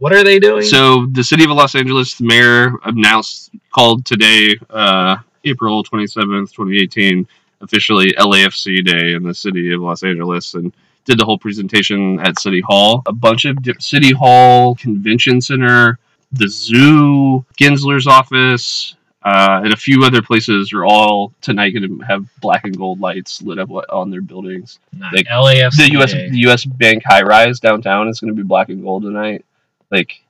What 0.00 0.12
are 0.12 0.24
they 0.24 0.38
doing? 0.38 0.62
So 0.62 1.06
the 1.12 1.22
city 1.22 1.44
of 1.44 1.50
Los 1.50 1.74
Angeles 1.74 2.16
the 2.16 2.24
mayor 2.24 2.72
announced 2.84 3.50
called 3.70 4.04
today, 4.04 4.58
uh, 4.70 5.16
April 5.44 5.82
twenty 5.84 6.06
seventh, 6.06 6.52
twenty 6.52 6.78
eighteen, 6.78 7.28
officially 7.60 8.12
LAFC 8.12 8.84
Day 8.84 9.14
in 9.14 9.22
the 9.22 9.34
city 9.34 9.72
of 9.72 9.80
Los 9.80 10.02
Angeles, 10.02 10.54
and 10.54 10.74
did 11.04 11.18
the 11.18 11.24
whole 11.24 11.38
presentation 11.38 12.18
at 12.20 12.38
City 12.40 12.60
Hall. 12.60 13.02
A 13.06 13.12
bunch 13.12 13.44
of 13.44 13.56
City 13.78 14.12
Hall, 14.12 14.74
Convention 14.74 15.40
Center, 15.40 15.98
the 16.32 16.48
zoo, 16.48 17.44
Gensler's 17.58 18.06
office. 18.06 18.96
Uh, 19.24 19.62
and 19.64 19.72
a 19.72 19.76
few 19.76 20.04
other 20.04 20.20
places 20.20 20.72
are 20.74 20.84
all 20.84 21.32
tonight 21.40 21.70
going 21.70 21.98
to 21.98 22.04
have 22.04 22.26
black 22.42 22.64
and 22.64 22.76
gold 22.76 23.00
lights 23.00 23.40
lit 23.40 23.58
up 23.58 23.70
on 23.70 24.10
their 24.10 24.20
buildings. 24.20 24.78
Like, 25.12 25.26
LAFC. 25.26 25.76
The 25.76 25.92
U.S. 25.92 26.12
U.S. 26.14 26.64
Bank 26.66 27.02
high 27.06 27.22
rise 27.22 27.58
downtown 27.58 28.08
is 28.08 28.20
going 28.20 28.34
to 28.34 28.36
be 28.36 28.46
black 28.46 28.68
and 28.68 28.82
gold 28.82 29.02
tonight. 29.02 29.46
Like, 29.90 30.20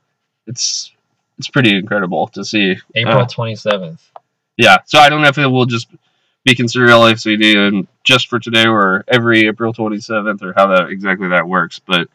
it's 0.46 0.92
it's 1.38 1.48
pretty 1.48 1.76
incredible 1.76 2.28
to 2.28 2.44
see. 2.44 2.76
April 2.94 3.18
Uh, 3.22 3.26
twenty 3.26 3.56
seventh. 3.56 4.00
yeah, 4.56 4.76
so 4.84 5.00
I 5.00 5.08
don't 5.08 5.22
know 5.22 5.28
if 5.28 5.38
it 5.38 5.46
will 5.48 5.66
just 5.66 5.88
be 6.44 6.54
considered 6.54 6.90
LAFCD 6.90 7.56
and 7.66 7.88
just 8.04 8.28
for 8.28 8.38
today 8.38 8.66
or 8.66 9.02
every 9.08 9.48
April 9.48 9.72
27th 9.72 10.42
or 10.42 10.52
how 10.54 10.66
that 10.68 10.90
exactly 10.90 11.28
that 11.28 11.48
works, 11.48 11.80
but 11.80 12.06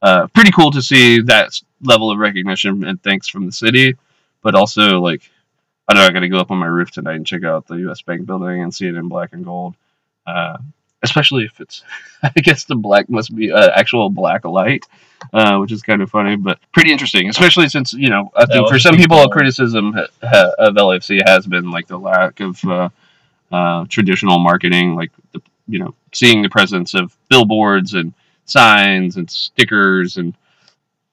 uh, 0.00 0.28
pretty 0.28 0.52
cool 0.52 0.70
to 0.70 0.80
see 0.80 1.20
that 1.22 1.60
level 1.82 2.10
of 2.10 2.18
recognition 2.18 2.84
and 2.84 3.02
thanks 3.02 3.28
from 3.28 3.44
the 3.44 3.50
city, 3.52 3.96
but 4.40 4.54
also 4.54 5.00
like 5.00 5.28
I 5.92 5.94
know 5.94 6.06
I 6.06 6.10
got 6.10 6.20
to 6.20 6.28
go 6.28 6.38
up 6.38 6.50
on 6.50 6.56
my 6.58 6.66
roof 6.66 6.90
tonight 6.90 7.16
and 7.16 7.26
check 7.26 7.44
out 7.44 7.66
the 7.66 7.76
U.S. 7.76 8.00
Bank 8.00 8.24
building 8.24 8.62
and 8.62 8.74
see 8.74 8.86
it 8.86 8.94
in 8.94 9.08
black 9.08 9.34
and 9.34 9.44
gold, 9.44 9.74
uh, 10.26 10.56
especially 11.02 11.44
if 11.44 11.60
it's 11.60 11.82
I 12.22 12.30
guess 12.40 12.64
the 12.64 12.76
black 12.76 13.10
must 13.10 13.34
be 13.34 13.52
uh, 13.52 13.70
actual 13.74 14.08
black 14.10 14.44
light. 14.44 14.86
Uh, 15.32 15.58
which 15.58 15.70
is 15.70 15.82
kind 15.82 16.02
of 16.02 16.10
funny, 16.10 16.34
but 16.34 16.58
pretty 16.72 16.90
interesting, 16.90 17.28
especially 17.28 17.68
since 17.68 17.92
you 17.92 18.08
know 18.08 18.32
I 18.34 18.44
think 18.44 18.68
for 18.68 18.78
some 18.80 18.96
people, 18.96 19.22
a 19.22 19.30
criticism 19.30 19.92
ha- 19.92 20.08
ha- 20.20 20.52
of 20.58 20.74
LAFC 20.74 21.20
has 21.24 21.46
been 21.46 21.70
like 21.70 21.86
the 21.86 21.96
lack 21.96 22.40
of 22.40 22.62
uh, 22.64 22.88
uh, 23.52 23.84
traditional 23.88 24.40
marketing, 24.40 24.96
like 24.96 25.12
the 25.30 25.40
you 25.68 25.78
know 25.78 25.94
seeing 26.12 26.42
the 26.42 26.48
presence 26.48 26.94
of 26.94 27.16
billboards 27.28 27.94
and 27.94 28.12
signs 28.46 29.16
and 29.16 29.30
stickers 29.30 30.16
and 30.16 30.34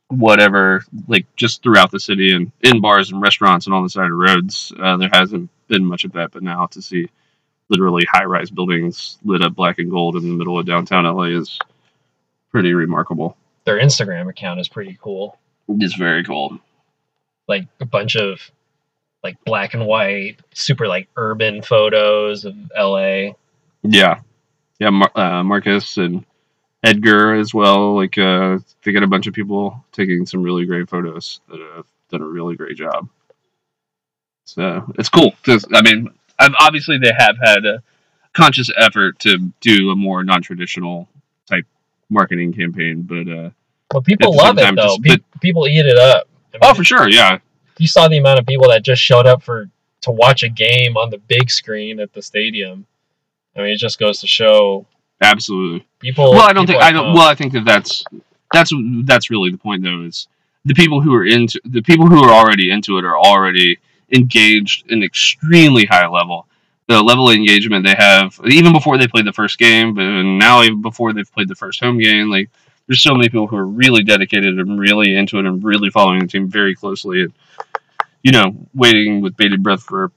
whatever, 0.10 0.84
like 1.08 1.26
just 1.36 1.64
throughout 1.64 1.92
the 1.92 2.00
city 2.00 2.34
and 2.34 2.52
in 2.62 2.82
bars 2.82 3.12
and 3.12 3.22
restaurants 3.22 3.66
and 3.66 3.74
on 3.74 3.84
the 3.84 3.90
side 3.90 4.12
of 4.12 4.18
roads. 4.18 4.74
Uh, 4.80 4.98
there 4.98 5.10
hasn't 5.14 5.50
been 5.68 5.86
much 5.86 6.04
of 6.04 6.12
that, 6.14 6.32
but 6.32 6.44
now 6.44 6.66
to 6.68 6.82
see 6.82 7.08
literally 7.70 8.06
high-rise 8.12 8.50
buildings 8.50 9.20
lit 9.24 9.44
up 9.44 9.56
black 9.56 9.78
and 9.78 9.92
gold 9.92 10.16
in 10.16 10.24
the 10.24 10.36
middle 10.36 10.60
of 10.60 10.66
downtown 10.66 11.06
LA 11.06 11.26
is 11.26 11.60
pretty 12.52 12.74
remarkable. 12.74 13.38
Their 13.66 13.80
Instagram 13.80 14.28
account 14.30 14.60
is 14.60 14.68
pretty 14.68 14.98
cool. 15.02 15.38
It's 15.68 15.96
very 15.96 16.24
cool. 16.24 16.60
Like 17.48 17.68
a 17.80 17.86
bunch 17.86 18.16
of 18.16 18.40
like 19.24 19.38
black 19.46 19.74
and 19.76 19.86
white, 19.86 20.38
super 20.54 20.88
like 20.88 21.08
urban 21.16 21.62
photos 21.62 22.46
of 22.46 22.56
LA. 22.76 23.34
Yeah, 23.84 24.22
yeah. 24.80 24.90
Mar- 24.90 25.12
uh, 25.16 25.44
Marcus 25.44 25.98
and 25.98 26.26
Edgar 26.84 27.36
as 27.36 27.54
well. 27.54 27.96
Like 27.96 28.18
uh, 28.18 28.60
they 28.84 28.92
got 28.92 29.04
a 29.04 29.08
bunch 29.08 29.28
of 29.28 29.34
people 29.34 29.84
taking 29.92 30.26
some 30.26 30.42
really 30.42 30.66
great 30.66 30.90
photos 30.90 31.42
that 31.50 31.60
have 31.76 31.86
done 32.10 32.22
a 32.22 32.26
really 32.28 32.56
great 32.56 32.78
job. 32.78 33.08
So 34.46 34.92
it's 34.98 35.10
cool 35.10 35.34
I 35.48 35.82
mean, 35.84 36.10
I've, 36.40 36.54
obviously 36.60 36.98
they 36.98 37.12
have 37.16 37.38
had 37.44 37.66
a 37.66 37.84
conscious 38.34 38.70
effort 38.78 39.20
to 39.20 39.38
do 39.62 39.92
a 39.92 39.96
more 39.96 40.24
non-traditional 40.24 41.08
type 41.48 41.66
marketing 42.10 42.54
campaign, 42.54 43.04
but 43.04 43.28
uh, 43.32 43.50
But 43.90 44.06
people 44.06 44.36
love 44.36 44.58
it 44.58 44.76
though. 44.76 44.98
just- 44.98 45.04
Pe- 45.04 45.40
people 45.40 45.68
eat 45.68 45.86
it 45.86 45.98
up. 45.98 46.28
I 46.56 46.58
oh, 46.64 46.74
for 46.74 46.84
sure, 46.84 47.08
yeah, 47.08 47.38
you 47.78 47.88
saw 47.88 48.08
the 48.08 48.18
amount 48.18 48.40
of 48.40 48.48
people 48.48 48.70
that 48.70 48.84
just 48.84 49.02
showed 49.04 49.28
up 49.28 49.44
for 49.44 49.70
to 50.02 50.12
watch 50.12 50.42
a 50.42 50.50
game 50.50 50.98
on 50.98 51.12
the 51.12 51.20
big 51.20 51.52
screen 51.52 52.00
at 52.00 52.12
the 52.14 52.22
stadium. 52.24 52.88
I 53.56 53.60
mean, 53.60 53.70
it 53.70 53.78
just 53.78 54.00
goes 54.00 54.20
to 54.22 54.28
show 54.28 54.88
absolutely. 55.22 55.88
people. 56.00 56.32
well, 56.32 56.50
I 56.50 56.54
don't 56.54 56.68
think 56.68 56.82
I 56.82 56.92
don't. 56.92 57.14
Well, 57.14 57.28
I 57.28 57.36
think 57.36 57.54
that 57.54 57.66
that's 57.66 58.04
that's 58.54 58.72
that's 59.04 59.30
really 59.30 59.52
the 59.52 59.58
point, 59.58 59.84
though. 59.84 60.04
Is 60.04 60.28
the 60.66 60.74
people 60.74 61.02
who 61.02 61.14
are 61.14 61.26
into 61.26 61.60
the 61.66 61.82
people 61.82 62.08
who 62.08 62.24
are 62.24 62.32
already 62.32 62.72
into 62.72 62.98
it 62.98 63.06
are 63.06 63.18
already 63.18 63.78
engaged 64.12 64.92
in 64.92 65.04
extremely 65.04 65.86
high 65.86 66.08
level. 66.08 66.48
The 66.88 67.02
level 67.02 67.30
of 67.30 67.36
engagement 67.36 67.86
they 67.86 67.94
have, 67.96 68.40
even 68.46 68.74
before 68.74 68.98
they 68.98 69.08
played 69.08 69.26
the 69.26 69.34
first 69.34 69.60
game, 69.60 69.94
but 69.94 70.02
now 70.04 70.64
even 70.64 70.82
before 70.82 71.14
they've 71.14 71.32
played 71.32 71.48
the 71.48 71.54
first 71.54 71.80
home 71.80 72.00
game, 72.00 72.32
like 72.32 72.50
there's 72.88 73.04
so 73.04 73.14
many 73.14 73.30
people 73.30 73.46
who 73.46 73.58
are 73.58 73.68
really 73.68 74.04
dedicated 74.04 74.58
and 74.58 74.80
really 74.80 75.16
into 75.16 75.38
it 75.38 75.46
and 75.46 75.64
really 75.64 75.92
following 75.92 76.20
the 76.20 76.28
team 76.28 76.50
very 76.50 76.74
closely, 76.74 77.22
and 77.22 77.34
you 78.24 78.32
know, 78.32 78.56
waiting 78.74 79.22
with 79.22 79.38
bated 79.38 79.62
breath 79.62 79.84
for 79.84 80.12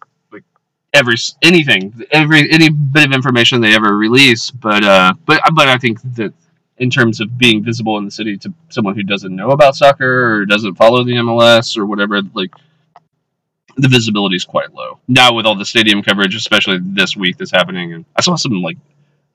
every 0.92 1.16
anything, 1.42 2.04
every 2.10 2.50
any 2.50 2.70
bit 2.70 3.06
of 3.06 3.12
information 3.12 3.60
they 3.60 3.74
ever 3.74 3.96
release. 3.96 4.50
But 4.50 4.84
uh, 4.84 5.14
but 5.26 5.42
but 5.54 5.68
I 5.68 5.78
think 5.78 6.00
that 6.14 6.32
in 6.78 6.90
terms 6.90 7.20
of 7.20 7.38
being 7.38 7.62
visible 7.62 7.98
in 7.98 8.04
the 8.04 8.10
city 8.10 8.36
to 8.38 8.52
someone 8.68 8.94
who 8.94 9.02
doesn't 9.02 9.34
know 9.34 9.50
about 9.50 9.76
soccer 9.76 10.34
or 10.34 10.46
doesn't 10.46 10.74
follow 10.74 11.04
the 11.04 11.12
MLS 11.12 11.76
or 11.76 11.86
whatever, 11.86 12.22
like 12.34 12.52
the 13.76 13.88
visibility 13.88 14.36
is 14.36 14.44
quite 14.44 14.72
low 14.74 14.98
now 15.08 15.32
with 15.32 15.46
all 15.46 15.54
the 15.54 15.64
stadium 15.64 16.02
coverage, 16.02 16.34
especially 16.34 16.78
this 16.82 17.16
week 17.16 17.36
that's 17.38 17.50
happening. 17.50 17.92
And 17.94 18.04
I 18.16 18.20
saw 18.20 18.36
some 18.36 18.62
like 18.62 18.78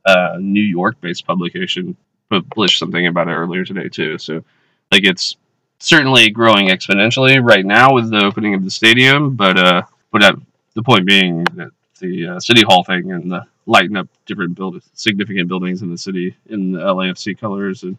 uh, 0.06 0.38
New 0.40 0.62
York-based 0.62 1.26
publication 1.26 1.96
publish 2.30 2.78
something 2.78 3.08
about 3.08 3.28
it 3.28 3.32
earlier 3.32 3.64
today 3.64 3.90
too. 3.90 4.18
So 4.18 4.44
like 4.92 5.04
it's 5.06 5.38
certainly 5.80 6.30
growing 6.30 6.70
exponentially 6.70 7.44
right 7.44 7.66
now 7.66 7.94
with 7.94 8.10
the 8.10 8.24
opening 8.24 8.54
of 8.54 8.64
the 8.64 8.72
stadium, 8.72 9.36
but 9.36 9.58
uh, 9.58 9.82
but 10.12 10.24
uh, 10.24 10.36
the 10.78 10.84
point 10.84 11.08
being 11.08 11.44
that 11.56 11.72
the 12.00 12.28
uh, 12.28 12.40
city 12.40 12.62
hall 12.62 12.84
thing 12.84 13.12
and 13.12 13.32
the 13.32 13.44
lighting 13.66 13.98
up 13.98 14.08
different 14.28 14.58
significant 14.94 15.48
buildings 15.48 15.82
in 15.82 15.90
the 15.90 15.98
city 15.98 16.38
in 16.50 16.72
the 16.72 16.80
LAFC 16.80 17.38
colors 17.38 17.82
and 17.82 17.98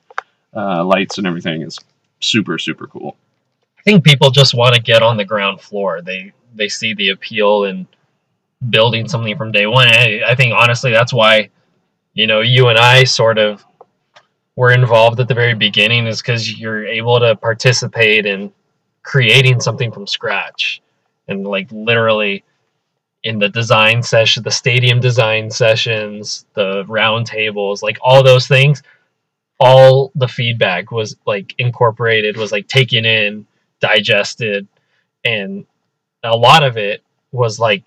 uh, 0.54 0.84
lights 0.84 1.18
and 1.18 1.26
everything 1.26 1.62
is 1.62 1.76
super 2.20 2.56
super 2.56 2.86
cool. 2.86 3.16
I 3.78 3.82
think 3.82 4.04
people 4.04 4.30
just 4.30 4.54
want 4.54 4.76
to 4.76 4.80
get 4.80 5.02
on 5.02 5.16
the 5.16 5.24
ground 5.24 5.60
floor. 5.60 6.00
They 6.02 6.32
they 6.54 6.68
see 6.68 6.94
the 6.94 7.08
appeal 7.08 7.64
in 7.64 7.84
building 8.70 9.08
something 9.08 9.36
from 9.36 9.50
day 9.50 9.66
one. 9.66 9.88
I, 9.88 10.22
I 10.24 10.34
think 10.36 10.54
honestly 10.54 10.92
that's 10.92 11.12
why 11.12 11.50
you 12.14 12.28
know 12.28 12.42
you 12.42 12.68
and 12.68 12.78
I 12.78 13.02
sort 13.02 13.38
of 13.38 13.64
were 14.54 14.70
involved 14.70 15.18
at 15.18 15.26
the 15.26 15.34
very 15.34 15.54
beginning 15.54 16.06
is 16.06 16.22
because 16.22 16.58
you're 16.60 16.86
able 16.86 17.18
to 17.18 17.34
participate 17.34 18.24
in 18.24 18.52
creating 19.02 19.58
something 19.60 19.90
from 19.90 20.06
scratch 20.06 20.80
and 21.26 21.44
like 21.44 21.68
literally 21.72 22.44
in 23.24 23.38
the 23.38 23.48
design 23.48 24.02
session 24.02 24.42
the 24.42 24.50
stadium 24.50 25.00
design 25.00 25.50
sessions 25.50 26.46
the 26.54 26.84
round 26.86 27.26
tables 27.26 27.82
like 27.82 27.98
all 28.00 28.22
those 28.22 28.46
things 28.46 28.82
all 29.60 30.12
the 30.14 30.28
feedback 30.28 30.92
was 30.92 31.16
like 31.26 31.54
incorporated 31.58 32.36
was 32.36 32.52
like 32.52 32.66
taken 32.68 33.04
in 33.04 33.46
digested 33.80 34.66
and 35.24 35.66
a 36.22 36.36
lot 36.36 36.62
of 36.62 36.76
it 36.76 37.02
was 37.32 37.58
like 37.58 37.84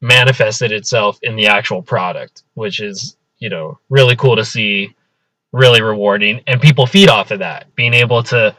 manifested 0.00 0.70
itself 0.70 1.18
in 1.22 1.34
the 1.36 1.46
actual 1.46 1.82
product 1.82 2.42
which 2.54 2.80
is 2.80 3.16
you 3.38 3.48
know 3.48 3.78
really 3.88 4.16
cool 4.16 4.36
to 4.36 4.44
see 4.44 4.94
really 5.52 5.80
rewarding 5.80 6.40
and 6.48 6.60
people 6.60 6.84
feed 6.84 7.08
off 7.08 7.30
of 7.30 7.38
that. 7.38 7.72
Being 7.76 7.94
able 7.94 8.24
to 8.24 8.54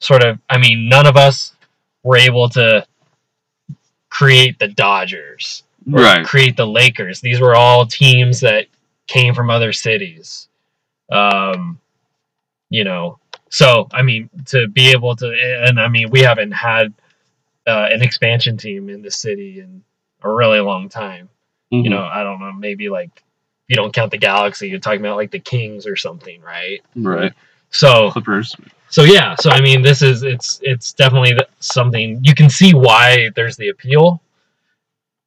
sort 0.00 0.24
of 0.24 0.38
i 0.48 0.58
mean 0.58 0.88
none 0.88 1.06
of 1.06 1.16
us 1.16 1.54
were 2.02 2.16
able 2.16 2.48
to 2.48 2.86
create 4.20 4.58
the 4.58 4.68
dodgers 4.68 5.62
Right. 5.86 6.26
create 6.26 6.56
the 6.58 6.66
lakers 6.66 7.20
these 7.22 7.40
were 7.40 7.54
all 7.54 7.86
teams 7.86 8.40
that 8.40 8.66
came 9.06 9.34
from 9.34 9.48
other 9.48 9.72
cities 9.72 10.48
um 11.10 11.80
you 12.68 12.84
know 12.84 13.18
so 13.48 13.88
i 13.92 14.02
mean 14.02 14.28
to 14.52 14.68
be 14.68 14.90
able 14.90 15.16
to 15.16 15.26
and 15.66 15.80
i 15.80 15.88
mean 15.88 16.10
we 16.10 16.20
haven't 16.20 16.52
had 16.52 16.92
uh, 17.66 17.88
an 17.90 18.02
expansion 18.02 18.56
team 18.58 18.88
in 18.90 19.00
the 19.02 19.10
city 19.10 19.60
in 19.60 19.82
a 20.22 20.30
really 20.30 20.60
long 20.60 20.88
time 20.90 21.28
Mhm. 21.72 21.84
you 21.84 21.90
know 21.90 22.02
i 22.02 22.22
don't 22.22 22.40
know 22.40 22.52
maybe 22.52 22.90
like 22.90 23.10
if 23.16 23.68
you 23.68 23.76
don't 23.76 23.94
count 23.94 24.10
the 24.10 24.18
galaxy 24.18 24.68
you're 24.68 24.80
talking 24.80 25.00
about 25.00 25.16
like 25.16 25.30
the 25.30 25.38
kings 25.40 25.86
or 25.86 25.96
something 25.96 26.42
right 26.42 26.80
right. 26.94 27.32
so 27.70 28.10
Clippers. 28.10 28.54
So 28.90 29.02
yeah 29.02 29.34
so 29.36 29.50
i 29.50 29.60
mean 29.60 29.82
this 29.82 30.02
is 30.02 30.22
it's 30.22 30.60
it's 30.62 30.92
definitely 30.92 31.32
something 31.60 32.20
you 32.22 32.34
can 32.34 32.50
see 32.50 32.74
why 32.74 33.30
there's 33.34 33.56
the 33.56 33.68
appeal 33.68 34.20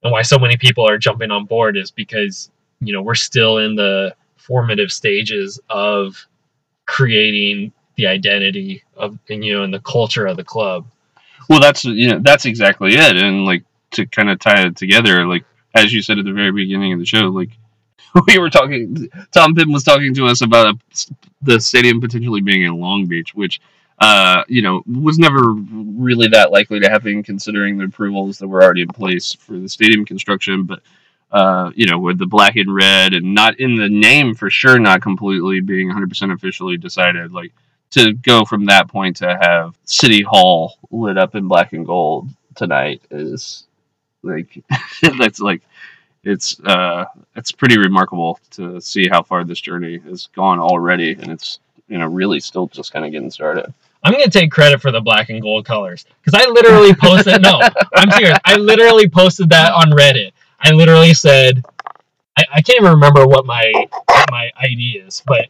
and 0.04 0.12
why 0.12 0.22
so 0.22 0.38
many 0.38 0.58
people 0.58 0.88
are 0.88 0.98
jumping 0.98 1.32
on 1.32 1.46
board 1.46 1.76
is 1.78 1.92
because 1.92 2.52
you 2.80 2.94
know 2.94 3.02
we're 3.02 3.16
still 3.16 3.58
in 3.58 3.76
the 3.76 4.14
formative 4.38 4.92
stages 4.92 5.60
of 5.70 6.28
creating 6.86 7.72
the 7.96 8.08
identity 8.08 8.84
of 8.98 9.18
and 9.30 9.44
you 9.44 9.54
know 9.54 9.64
and 9.64 9.74
the 9.74 9.80
culture 9.80 10.26
of 10.26 10.38
the 10.38 10.44
club. 10.44 10.86
Well, 11.50 11.60
that's 11.60 11.86
you 11.86 12.10
know 12.10 12.20
that's 12.22 12.46
exactly 12.46 12.96
it, 12.96 13.18
and 13.18 13.46
like 13.46 13.64
to 13.92 14.06
kind 14.06 14.30
of 14.30 14.40
tie 14.40 14.66
it 14.66 14.76
together, 14.76 15.26
like 15.26 15.46
as 15.74 15.94
you 15.94 16.02
said 16.02 16.20
at 16.20 16.26
the 16.26 16.34
very 16.34 16.52
beginning 16.52 16.94
of 16.94 17.00
the 17.00 17.06
show, 17.06 17.28
like 17.28 17.52
we 18.28 18.38
were 18.38 18.50
talking, 18.50 19.10
Tom 19.32 19.56
Penn 19.56 19.72
was 19.72 19.84
talking 19.84 20.14
to 20.16 20.26
us 20.28 20.42
about 20.42 20.76
a, 20.76 21.08
the 21.42 21.60
stadium 21.60 22.02
potentially 22.02 22.42
being 22.42 22.64
in 22.64 22.80
Long 22.80 23.06
Beach, 23.06 23.34
which 23.36 23.62
uh, 24.00 24.44
you 24.48 24.62
know 24.62 24.84
was 24.88 25.20
never 25.20 25.52
really 25.54 26.28
that 26.30 26.52
likely 26.52 26.80
to 26.80 26.90
happen 26.90 27.24
considering 27.24 27.78
the 27.78 27.86
approvals 27.86 28.40
that 28.40 28.48
were 28.48 28.64
already 28.64 28.82
in 28.82 28.88
place 28.90 29.34
for 29.34 29.58
the 29.60 29.70
stadium 29.70 30.06
construction, 30.06 30.64
but. 30.64 30.82
Uh, 31.32 31.72
you 31.74 31.88
know, 31.88 31.98
with 31.98 32.20
the 32.20 32.28
black 32.28 32.58
and 32.58 32.72
red, 32.72 33.16
and 33.16 33.34
not 33.34 33.60
in 33.60 33.76
the 33.76 33.90
name 33.90 34.36
for 34.36 34.52
sure, 34.52 34.78
not 34.78 35.02
completely 35.02 35.62
being 35.62 35.90
100% 35.92 36.32
officially 36.32 36.78
decided. 36.78 37.32
Like, 37.32 37.52
to 37.94 38.14
go 38.14 38.44
from 38.44 38.66
that 38.66 38.88
point 38.88 39.18
to 39.18 39.38
have 39.40 39.78
City 39.86 40.24
Hall 40.24 40.78
lit 40.92 41.18
up 41.18 41.36
in 41.36 41.48
black 41.48 41.74
and 41.74 41.86
gold 41.86 42.30
tonight 42.56 43.02
is 43.12 43.66
like 44.24 44.64
that's 45.20 45.40
like 45.40 45.62
it's 46.24 46.60
uh 46.62 47.06
it's 47.36 47.52
pretty 47.52 47.78
remarkable 47.78 48.40
to 48.52 48.80
see 48.80 49.08
how 49.08 49.22
far 49.22 49.44
this 49.44 49.60
journey 49.60 49.98
has 50.00 50.28
gone 50.36 50.60
already 50.60 51.14
and 51.14 51.30
it's 51.30 51.60
you 51.88 51.98
know 51.98 52.08
really 52.08 52.40
still 52.40 52.68
just 52.68 52.94
kind 52.94 53.06
of 53.06 53.12
getting 53.12 53.30
started 53.30 53.74
I'm 54.04 54.12
gonna 54.12 54.30
take 54.30 54.52
credit 54.52 54.82
for 54.82 54.92
the 54.92 55.00
black 55.00 55.30
and 55.30 55.42
gold 55.42 55.66
colors 55.66 56.06
because 56.22 56.40
I 56.40 56.50
literally 56.50 56.94
posted. 56.94 57.42
no, 57.42 57.62
I'm 57.96 58.12
serious. 58.12 58.38
I 58.44 58.58
literally 58.58 59.08
posted 59.08 59.50
that 59.52 59.72
on 59.72 59.92
Reddit. 59.92 60.34
I 60.60 60.72
literally 60.72 61.14
said, 61.14 61.64
I, 62.38 62.44
I 62.56 62.62
can't 62.62 62.82
even 62.82 62.92
remember 62.92 63.26
what 63.26 63.46
my 63.46 63.72
what 63.74 64.30
my 64.30 64.52
ID 64.58 65.04
is, 65.06 65.24
but 65.26 65.48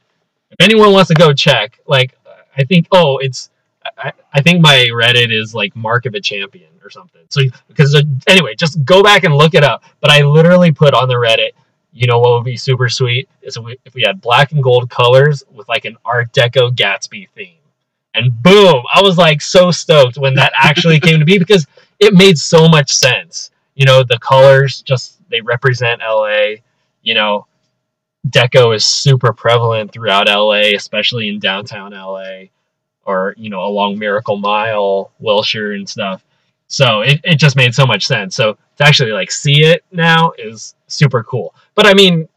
if 0.52 0.62
anyone 0.62 0.92
wants 0.94 1.08
to 1.08 1.16
go 1.16 1.34
check, 1.34 1.80
like 1.88 2.16
I 2.56 2.64
think, 2.64 2.88
oh, 2.92 3.18
it's 3.18 3.50
I, 3.98 4.14
I 4.32 4.42
think 4.42 4.62
my 4.62 4.88
Reddit 4.94 5.32
is 5.32 5.56
like 5.56 5.76
Mark 5.76 6.06
of 6.06 6.14
a 6.14 6.22
Champion 6.22 6.70
or 6.84 6.90
something. 6.90 7.22
So 7.30 7.42
because 7.68 7.96
uh, 7.96 8.02
anyway, 8.28 8.56
just 8.56 8.84
go 8.84 9.04
back 9.04 9.24
and 9.24 9.36
look 9.36 9.54
it 9.54 9.64
up. 9.64 9.84
But 10.02 10.12
I 10.12 10.22
literally 10.22 10.72
put 10.72 10.94
on 10.94 11.08
the 11.08 11.16
Reddit. 11.16 11.52
You 11.92 12.08
know 12.08 12.20
what 12.20 12.34
would 12.34 12.46
be 12.46 12.58
super 12.58 12.90
sweet 12.90 13.30
is 13.42 13.58
if 13.58 13.64
we, 13.64 13.78
if 13.86 13.94
we 13.94 14.04
had 14.06 14.20
black 14.22 14.52
and 14.52 14.64
gold 14.64 14.90
colors 14.90 15.44
with 15.52 15.70
like 15.70 15.86
an 15.86 15.98
Art 16.04 16.34
Deco 16.34 16.72
Gatsby 16.72 17.30
theme. 17.36 17.58
And 18.16 18.42
boom, 18.42 18.84
I 18.94 19.02
was 19.02 19.18
like 19.18 19.42
so 19.42 19.72
stoked 19.72 20.18
when 20.18 20.36
that 20.36 20.54
actually 20.56 21.00
came 21.00 21.20
to 21.20 21.26
be 21.26 21.38
because 21.38 21.68
it 22.00 22.14
made 22.14 22.38
so 22.38 22.68
much 22.68 22.92
sense. 22.92 23.52
You 23.76 23.86
know, 23.86 24.04
the 24.04 24.20
colors 24.20 24.82
just 24.82 25.20
they 25.30 25.42
represent 25.42 26.02
LA. 26.02 26.56
You 27.02 27.16
know, 27.16 27.48
deco 28.28 28.76
is 28.76 28.86
super 28.86 29.34
prevalent 29.34 29.92
throughout 29.92 30.28
LA, 30.28 30.76
especially 30.76 31.28
in 31.30 31.40
downtown 31.40 31.92
LA 31.92 32.46
or, 33.06 33.34
you 33.38 33.50
know, 33.50 33.64
along 33.64 34.00
Miracle 34.00 34.38
Mile, 34.38 35.12
Wilshire 35.20 35.74
and 35.74 35.88
stuff. 35.88 36.24
So 36.74 37.02
it, 37.02 37.22
it 37.24 37.36
just 37.36 37.56
made 37.56 37.76
so 37.76 37.86
much 37.86 38.08
sense. 38.08 38.36
So 38.36 38.58
to 38.78 38.84
actually 38.84 39.12
like 39.12 39.30
see 39.30 39.64
it 39.64 39.86
now 39.92 40.34
is 40.40 40.74
super 40.88 41.24
cool. 41.24 41.54
But 41.76 41.86
I 41.86 41.94
mean, 41.94 42.28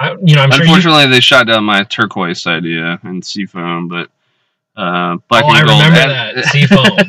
I, 0.00 0.16
you 0.20 0.34
know, 0.34 0.42
I'm 0.42 0.50
sure. 0.50 0.62
Unfortunately, 0.62 1.06
they 1.06 1.20
shot 1.20 1.46
down 1.46 1.62
my 1.62 1.84
turquoise 1.84 2.44
idea 2.48 2.98
and 3.04 3.24
seafoam, 3.24 3.86
but 3.86 4.10
uh, 4.76 5.16
black 5.28 5.44
oh, 5.44 5.50
and 5.50 5.58
I 5.58 5.64
gold. 5.64 5.80
remember 5.80 6.00
had- 6.00 6.36
that 6.36 6.44
seafoam. 6.46 6.96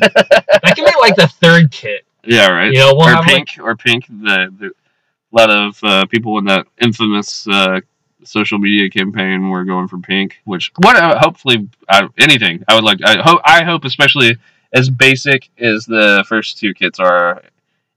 that 0.62 0.74
can 0.76 0.84
be 0.84 0.92
like 1.00 1.16
the 1.16 1.26
third 1.26 1.72
kit. 1.72 2.06
yeah, 2.22 2.48
right. 2.50 2.72
You 2.72 2.78
know, 2.78 2.94
we'll 2.94 3.18
or 3.18 3.22
pink, 3.24 3.58
or 3.60 3.74
pink. 3.74 4.06
The, 4.06 4.54
the 4.56 4.66
a 4.66 5.36
lot 5.36 5.50
of 5.50 5.82
uh, 5.82 6.06
people 6.06 6.38
in 6.38 6.44
that 6.44 6.68
infamous 6.80 7.48
uh, 7.48 7.80
social 8.22 8.60
media 8.60 8.88
campaign 8.90 9.50
were 9.50 9.64
going 9.64 9.88
for 9.88 9.98
pink. 9.98 10.36
Which 10.44 10.70
what 10.76 10.94
uh, 10.94 11.18
hopefully 11.18 11.68
uh, 11.88 12.06
anything 12.16 12.62
I 12.68 12.76
would 12.76 12.84
like. 12.84 13.00
I 13.04 13.20
hope 13.22 13.40
I 13.44 13.64
hope 13.64 13.84
especially 13.84 14.36
as 14.74 14.90
basic 14.90 15.48
as 15.58 15.86
the 15.86 16.24
first 16.28 16.58
two 16.58 16.74
kits 16.74 16.98
are. 17.00 17.42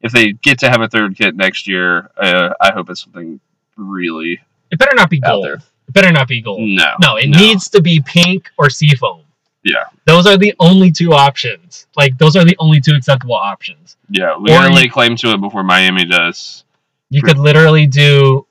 If 0.02 0.12
they 0.12 0.34
get 0.34 0.60
to 0.60 0.70
have 0.70 0.82
a 0.82 0.88
third 0.88 1.18
kit 1.18 1.36
next 1.36 1.68
year, 1.68 2.12
uh, 2.18 2.54
I 2.62 2.72
hope 2.72 2.90
it's 2.92 3.02
something 3.04 3.40
really 3.76 4.40
It 4.72 4.78
better 4.80 4.96
not 4.96 5.10
be 5.10 5.20
gold. 5.20 5.44
there. 5.46 5.56
It 5.56 5.94
better 5.94 6.12
not 6.12 6.28
be 6.28 6.40
gold. 6.42 6.62
No, 6.62 6.94
No, 7.02 7.16
it 7.18 7.28
no. 7.30 7.38
needs 7.40 7.68
to 7.72 7.82
be 7.82 8.00
pink 8.06 8.50
or 8.60 8.70
seafoam. 8.70 9.22
Yeah. 9.64 9.86
Those 10.06 10.28
are 10.28 10.38
the 10.38 10.54
only 10.60 10.92
two 10.92 11.14
options. 11.14 11.88
Like 11.96 12.18
those 12.20 12.36
are 12.36 12.46
the 12.46 12.56
only 12.60 12.80
two 12.80 12.94
acceptable 12.94 13.36
options. 13.36 13.98
Yeah, 14.10 14.38
we 14.38 14.52
Or 14.52 14.60
gotta 14.62 14.74
lay 14.76 14.88
claim 14.88 15.16
to 15.18 15.32
it 15.32 15.42
before 15.42 15.64
Miami 15.64 16.06
does. 16.06 16.64
You 17.10 17.22
could 17.24 17.40
literally 17.40 17.88
do 17.88 18.46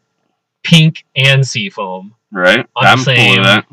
pink 0.65 1.05
and 1.15 1.47
seafoam. 1.47 2.13
Right? 2.33 2.67
I'm 2.77 2.99
cool 3.05 3.15
with 3.15 3.45
that. 3.45 3.67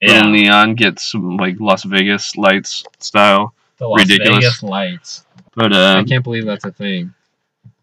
Yeah. 0.00 0.14
Little 0.16 0.30
neon 0.32 0.74
gets 0.74 1.10
some 1.12 1.36
like 1.36 1.56
Las 1.60 1.84
Vegas 1.84 2.34
lights 2.36 2.82
style. 2.98 3.54
The 3.78 3.88
Las 3.88 4.00
ridiculous. 4.00 4.44
Vegas 4.44 4.62
lights. 4.62 5.24
But 5.54 5.72
I 5.72 6.00
uh, 6.00 6.04
can't 6.04 6.24
believe 6.24 6.46
that's 6.46 6.64
a 6.64 6.72
thing. 6.72 7.14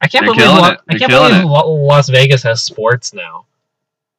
I 0.02 0.08
can't 0.08 0.26
believe 0.26 0.42
La- 0.42 0.76
I 0.90 0.98
can't 0.98 1.10
believe. 1.10 1.44
La- 1.46 1.62
Las 1.62 2.10
Vegas 2.10 2.44
has 2.44 2.64
sports 2.64 3.14
now. 3.14 3.46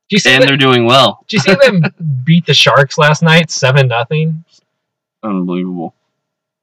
Do 0.08 0.16
you 0.16 0.20
see 0.20 0.30
and 0.30 0.42
them, 0.42 0.48
they're 0.48 0.56
doing 0.56 0.86
well. 0.86 1.24
Do 1.28 1.36
you 1.36 1.40
see 1.40 1.54
them 1.54 1.82
beat 2.24 2.46
the 2.46 2.54
Sharks 2.54 2.96
last 2.96 3.22
night, 3.22 3.50
seven 3.50 3.88
nothing? 3.88 4.44
Unbelievable. 5.22 5.94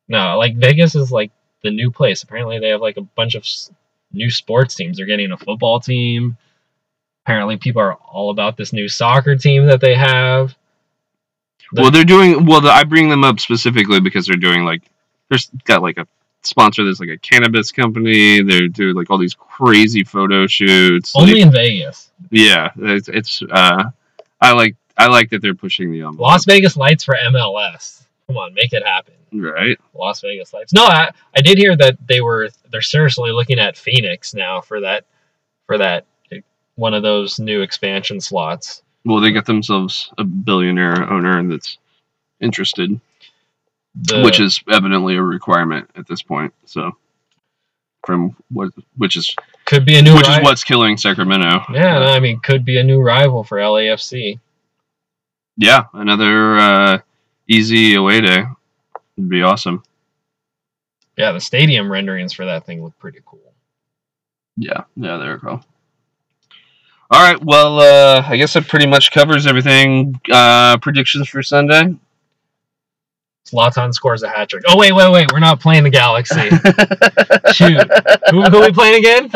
No, 0.08 0.38
like 0.38 0.56
Vegas 0.56 0.96
is 0.96 1.12
like 1.12 1.32
the 1.64 1.72
new 1.72 1.92
place. 1.92 2.24
Apparently, 2.24 2.60
they 2.60 2.70
have 2.70 2.82
like 2.82 2.98
a 2.98 3.02
bunch 3.02 3.36
of 3.36 3.46
new 4.12 4.30
sports 4.30 4.76
teams. 4.76 4.98
They're 4.98 5.06
getting 5.06 5.32
a 5.32 5.38
football 5.38 5.80
team. 5.80 6.38
Apparently, 7.26 7.58
people 7.58 7.82
are 7.82 7.96
all 7.96 8.30
about 8.30 8.58
this 8.58 8.74
new 8.74 8.88
soccer 8.88 9.36
team 9.36 9.66
that 9.68 9.82
they 9.82 9.96
have. 9.96 10.56
The- 11.72 11.82
well, 11.82 11.92
they're 11.92 12.04
doing 12.04 12.46
well. 12.46 12.62
The, 12.62 12.70
I 12.70 12.84
bring 12.84 13.10
them 13.10 13.24
up 13.24 13.40
specifically 13.40 14.00
because 14.00 14.28
they're 14.28 14.38
doing 14.38 14.64
like 14.64 14.84
there's 15.30 15.50
got 15.66 15.82
like 15.82 15.98
a 15.98 16.08
sponsor. 16.42 16.84
There's 16.84 17.00
like 17.00 17.10
a 17.10 17.18
cannabis 17.18 17.72
company. 17.72 18.42
They're 18.44 18.68
doing 18.68 18.96
like 18.96 19.10
all 19.10 19.18
these 19.18 19.36
crazy 19.36 20.04
photo 20.04 20.48
shoots. 20.48 21.14
Only 21.16 21.34
Like, 21.34 21.42
in 21.44 21.52
Vegas. 21.52 22.12
yeah, 22.32 22.70
it's, 22.78 23.08
it's 23.10 23.42
uh, 23.52 23.84
I 24.42 24.54
like 24.54 24.76
I 24.98 25.08
like 25.08 25.30
that 25.32 25.42
they're 25.42 25.56
pushing 25.56 25.92
the 25.92 26.00
envelope. 26.02 26.20
Las 26.20 26.46
Vegas 26.46 26.78
lights 26.78 27.04
for 27.04 27.16
MLS. 27.16 28.04
Come 28.28 28.38
on, 28.38 28.54
make 28.54 28.74
it 28.74 28.84
happen. 28.86 29.14
right? 29.34 29.78
Las 29.94 30.22
Vegas 30.22 30.54
lights. 30.54 30.72
No, 30.74 30.86
I, 30.86 31.10
I 31.36 31.42
did 31.42 31.58
hear 31.58 31.76
that 31.78 31.98
they 32.08 32.22
were 32.22 32.50
they're 32.72 32.82
seriously 32.82 33.32
looking 33.32 33.60
at 33.60 33.76
Phoenix 33.78 34.34
now 34.34 34.62
for 34.62 34.80
that 34.82 35.06
for 35.66 35.78
that 35.78 36.06
one 36.76 36.94
of 36.94 37.04
those 37.04 37.40
new 37.40 37.62
expansion 37.62 38.20
slots. 38.20 38.82
Well, 39.06 39.20
they 39.20 39.32
got 39.32 39.46
themselves 39.46 40.12
a 40.18 40.24
billionaire 40.24 41.04
owner 41.12 41.44
that's 41.48 41.78
interested, 42.40 43.00
The, 43.96 44.22
which 44.22 44.40
is 44.40 44.62
evidently 44.70 45.16
a 45.16 45.22
requirement 45.22 45.90
at 45.96 46.08
this 46.08 46.24
point. 46.24 46.54
So, 46.66 46.98
from 48.06 48.36
what, 48.52 48.72
which 48.98 49.16
is 49.16 49.36
could 49.66 49.86
be 49.86 49.98
a 49.98 50.02
new 50.02 50.16
which 50.16 50.28
ri- 50.28 50.34
is 50.36 50.44
what's 50.44 50.64
killing 50.64 50.98
Sacramento. 50.98 51.62
Yeah, 51.72 52.00
I 52.00 52.20
mean 52.20 52.40
could 52.40 52.66
be 52.66 52.80
a 52.80 52.84
new 52.84 53.02
rival 53.02 53.44
for 53.44 53.58
LAFC. 53.58 54.40
Yeah, 55.58 55.84
another 55.94 56.58
uh, 56.58 57.00
easy 57.48 57.94
away 57.94 58.22
day 58.22 58.46
would 59.18 59.30
be 59.30 59.44
awesome. 59.44 59.84
Yeah, 61.16 61.32
the 61.32 61.40
stadium 61.40 61.92
renderings 61.92 62.34
for 62.34 62.46
that 62.46 62.66
thing 62.66 62.84
look 62.84 62.98
pretty 62.98 63.20
cool. 63.24 63.40
Yeah, 64.58 64.84
yeah, 64.96 65.18
there 65.18 65.34
we 65.36 65.40
go. 65.40 65.62
All 67.12 67.22
right, 67.22 67.40
well, 67.44 67.80
uh, 67.80 68.24
I 68.28 68.38
guess 68.38 68.54
that 68.54 68.68
pretty 68.68 68.88
much 68.88 69.12
covers 69.12 69.46
everything. 69.46 70.20
Uh, 70.32 70.78
predictions 70.78 71.30
for 71.30 71.44
Sunday. 71.44 71.96
Zlatan 73.46 73.94
scores 73.94 74.24
a 74.24 74.30
hat 74.30 74.50
trick. 74.50 74.64
Oh 74.68 74.78
wait, 74.78 74.94
wait, 74.94 75.12
wait, 75.12 75.32
we're 75.32 75.40
not 75.40 75.60
playing 75.60 75.84
the 75.84 75.90
Galaxy. 75.90 76.50
Shoot, 77.54 77.88
who, 78.32 78.42
who 78.44 78.58
are 78.58 78.62
we 78.68 78.72
playing 78.72 79.00
again? 79.00 79.32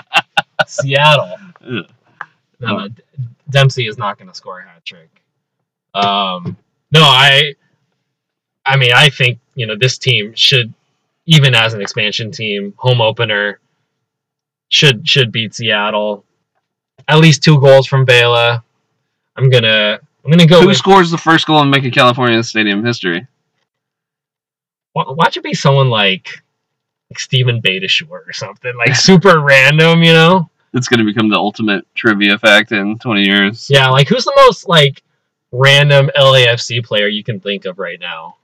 Seattle. 0.66 1.36
Ugh. 1.66 1.84
No, 2.60 2.88
D- 2.88 3.02
Dempsey 3.48 3.86
is 3.88 3.98
not 3.98 4.18
going 4.18 4.28
to 4.28 4.34
score 4.34 4.60
a 4.60 4.64
hat 4.68 4.84
trick. 4.84 5.08
Um, 5.94 6.56
no, 6.92 7.00
I, 7.02 7.54
I 8.64 8.76
mean, 8.76 8.92
I 8.94 9.08
think 9.10 9.38
you 9.54 9.66
know 9.66 9.74
this 9.76 9.98
team 9.98 10.34
should, 10.34 10.72
even 11.26 11.54
as 11.54 11.74
an 11.74 11.80
expansion 11.80 12.30
team, 12.30 12.74
home 12.76 13.00
opener, 13.00 13.58
should 14.68 15.08
should 15.08 15.32
beat 15.32 15.54
Seattle. 15.54 16.24
At 17.08 17.18
least 17.18 17.42
two 17.42 17.58
goals 17.60 17.86
from 17.86 18.06
Vela. 18.06 18.62
I'm 19.36 19.50
gonna 19.50 19.98
I'm 20.24 20.30
gonna 20.30 20.46
go 20.46 20.60
Who 20.60 20.68
with. 20.68 20.76
scores 20.76 21.10
the 21.10 21.18
first 21.18 21.46
goal 21.46 21.60
in 21.62 21.70
Banc 21.70 21.84
of 21.86 21.92
California 21.92 22.42
Stadium 22.44 22.84
history? 22.84 23.26
Wa- 24.94 25.12
Watch 25.12 25.36
it 25.36 25.42
be 25.42 25.54
someone 25.54 25.88
like, 25.90 26.28
like 27.10 27.18
Steven 27.18 27.60
Beitashour 27.62 28.10
or 28.10 28.32
something 28.32 28.72
like 28.76 28.94
super 28.96 29.40
random, 29.40 30.02
you 30.02 30.12
know? 30.12 30.48
It's 30.72 30.86
going 30.88 30.98
to 31.00 31.04
become 31.04 31.28
the 31.28 31.36
ultimate 31.36 31.84
trivia 31.94 32.38
fact 32.38 32.70
in 32.72 32.98
20 32.98 33.22
years. 33.22 33.68
Yeah, 33.68 33.88
like 33.88 34.08
who's 34.08 34.24
the 34.24 34.32
most 34.36 34.68
like 34.68 35.02
random 35.52 36.10
LAFC 36.16 36.84
player 36.84 37.08
you 37.08 37.24
can 37.24 37.40
think 37.40 37.64
of 37.64 37.78
right 37.78 37.98
now? 37.98 38.36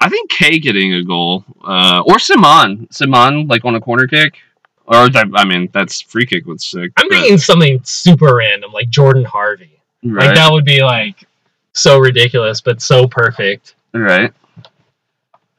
I 0.00 0.08
think 0.08 0.30
Kaye 0.30 0.58
getting 0.60 0.94
a 0.94 1.02
goal, 1.04 1.44
uh, 1.64 2.02
or 2.06 2.14
Ciman. 2.16 2.88
Ciman, 2.90 3.48
like 3.50 3.64
on 3.64 3.74
a 3.74 3.80
corner 3.80 4.06
kick. 4.06 4.36
Or 4.86 5.10
that- 5.10 5.28
I 5.34 5.44
mean, 5.44 5.68
that's 5.72 6.00
free 6.00 6.24
kick 6.24 6.46
was 6.46 6.64
sick. 6.64 6.92
I'm 6.96 7.08
but- 7.08 7.16
thinking 7.18 7.36
something 7.38 7.80
super 7.84 8.36
random, 8.36 8.72
like 8.72 8.88
Jordan 8.88 9.24
Harvey. 9.24 9.78
right, 10.04 10.26
Like 10.28 10.34
that 10.36 10.50
would 10.50 10.64
be 10.64 10.82
like 10.82 11.26
so 11.74 11.98
ridiculous, 11.98 12.60
but 12.62 12.80
so 12.80 13.06
perfect. 13.06 13.74
right. 13.92 14.32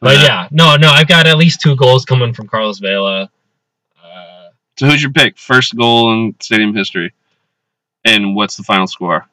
But 0.01 0.17
yeah, 0.17 0.47
no, 0.51 0.75
no, 0.77 0.89
I've 0.89 1.07
got 1.07 1.27
at 1.27 1.37
least 1.37 1.59
two 1.61 1.75
goals 1.75 2.05
coming 2.05 2.33
from 2.33 2.47
Carlos 2.47 2.79
Vela. 2.79 3.29
Uh, 4.03 4.49
So 4.77 4.87
who's 4.87 5.01
your 5.01 5.11
pick? 5.11 5.37
First 5.37 5.75
goal 5.75 6.13
in 6.13 6.35
stadium 6.39 6.73
history, 6.73 7.13
and 8.05 8.35
what's 8.35 8.55
the 8.55 8.63
final 8.63 8.87
score? 8.87 9.27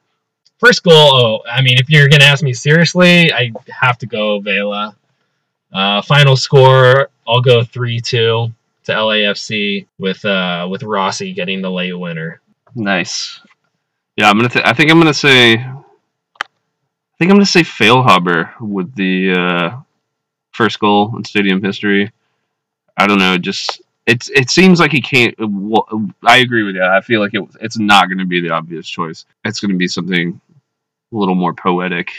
first 0.59 0.81
goal, 0.83 0.93
oh, 0.93 1.43
I 1.49 1.61
mean, 1.61 1.77
if 1.77 1.87
you're 1.89 2.09
gonna 2.09 2.23
ask 2.23 2.43
me 2.43 2.51
seriously, 2.51 3.31
I 3.31 3.51
have 3.69 3.97
to 3.99 4.05
go 4.07 4.39
Vela. 4.39 4.95
Uh, 5.71 6.01
final 6.01 6.35
score, 6.35 7.09
I'll 7.27 7.41
go 7.41 7.63
three 7.63 7.99
two 7.99 8.51
to 8.85 8.91
LAFC 8.91 9.85
with 9.99 10.23
uh 10.25 10.67
with 10.69 10.81
Rossi 10.83 11.31
getting 11.33 11.61
the 11.61 11.69
late 11.71 11.93
winner. 11.93 12.41
Nice. 12.75 13.39
Yeah, 14.15 14.29
I'm 14.29 14.37
gonna. 14.37 14.49
Th- 14.49 14.65
I 14.65 14.73
think 14.73 14.89
I'm 14.91 14.97
gonna 14.97 15.13
say. 15.13 15.53
I 15.57 17.15
think 17.19 17.31
I'm 17.31 17.37
gonna 17.37 17.45
say 17.45 17.61
Feilhaber 17.61 18.51
with 18.59 18.93
the 18.95 19.31
uh, 19.31 19.81
first 20.57 20.79
goal 20.79 21.15
in 21.15 21.23
stadium 21.23 21.63
history. 21.63 22.11
I 22.97 23.07
don't 23.07 23.19
know. 23.19 23.37
Just 23.37 23.81
it's 24.07 24.29
it 24.31 24.49
seems 24.49 24.79
like 24.79 24.91
he 24.91 25.01
can't. 25.01 25.35
well, 25.39 25.87
I 26.25 26.37
agree 26.37 26.63
with 26.63 26.75
you. 26.75 26.83
I 26.83 26.99
feel 27.01 27.21
like 27.21 27.33
it, 27.33 27.43
it's 27.61 27.77
not 27.77 28.07
going 28.07 28.17
to 28.17 28.25
be 28.25 28.41
the 28.41 28.49
obvious 28.49 28.89
choice. 28.89 29.25
It's 29.45 29.59
going 29.59 29.71
to 29.71 29.77
be 29.77 29.87
something 29.87 30.41
a 31.13 31.15
little 31.15 31.35
more 31.35 31.53
poetic. 31.53 32.11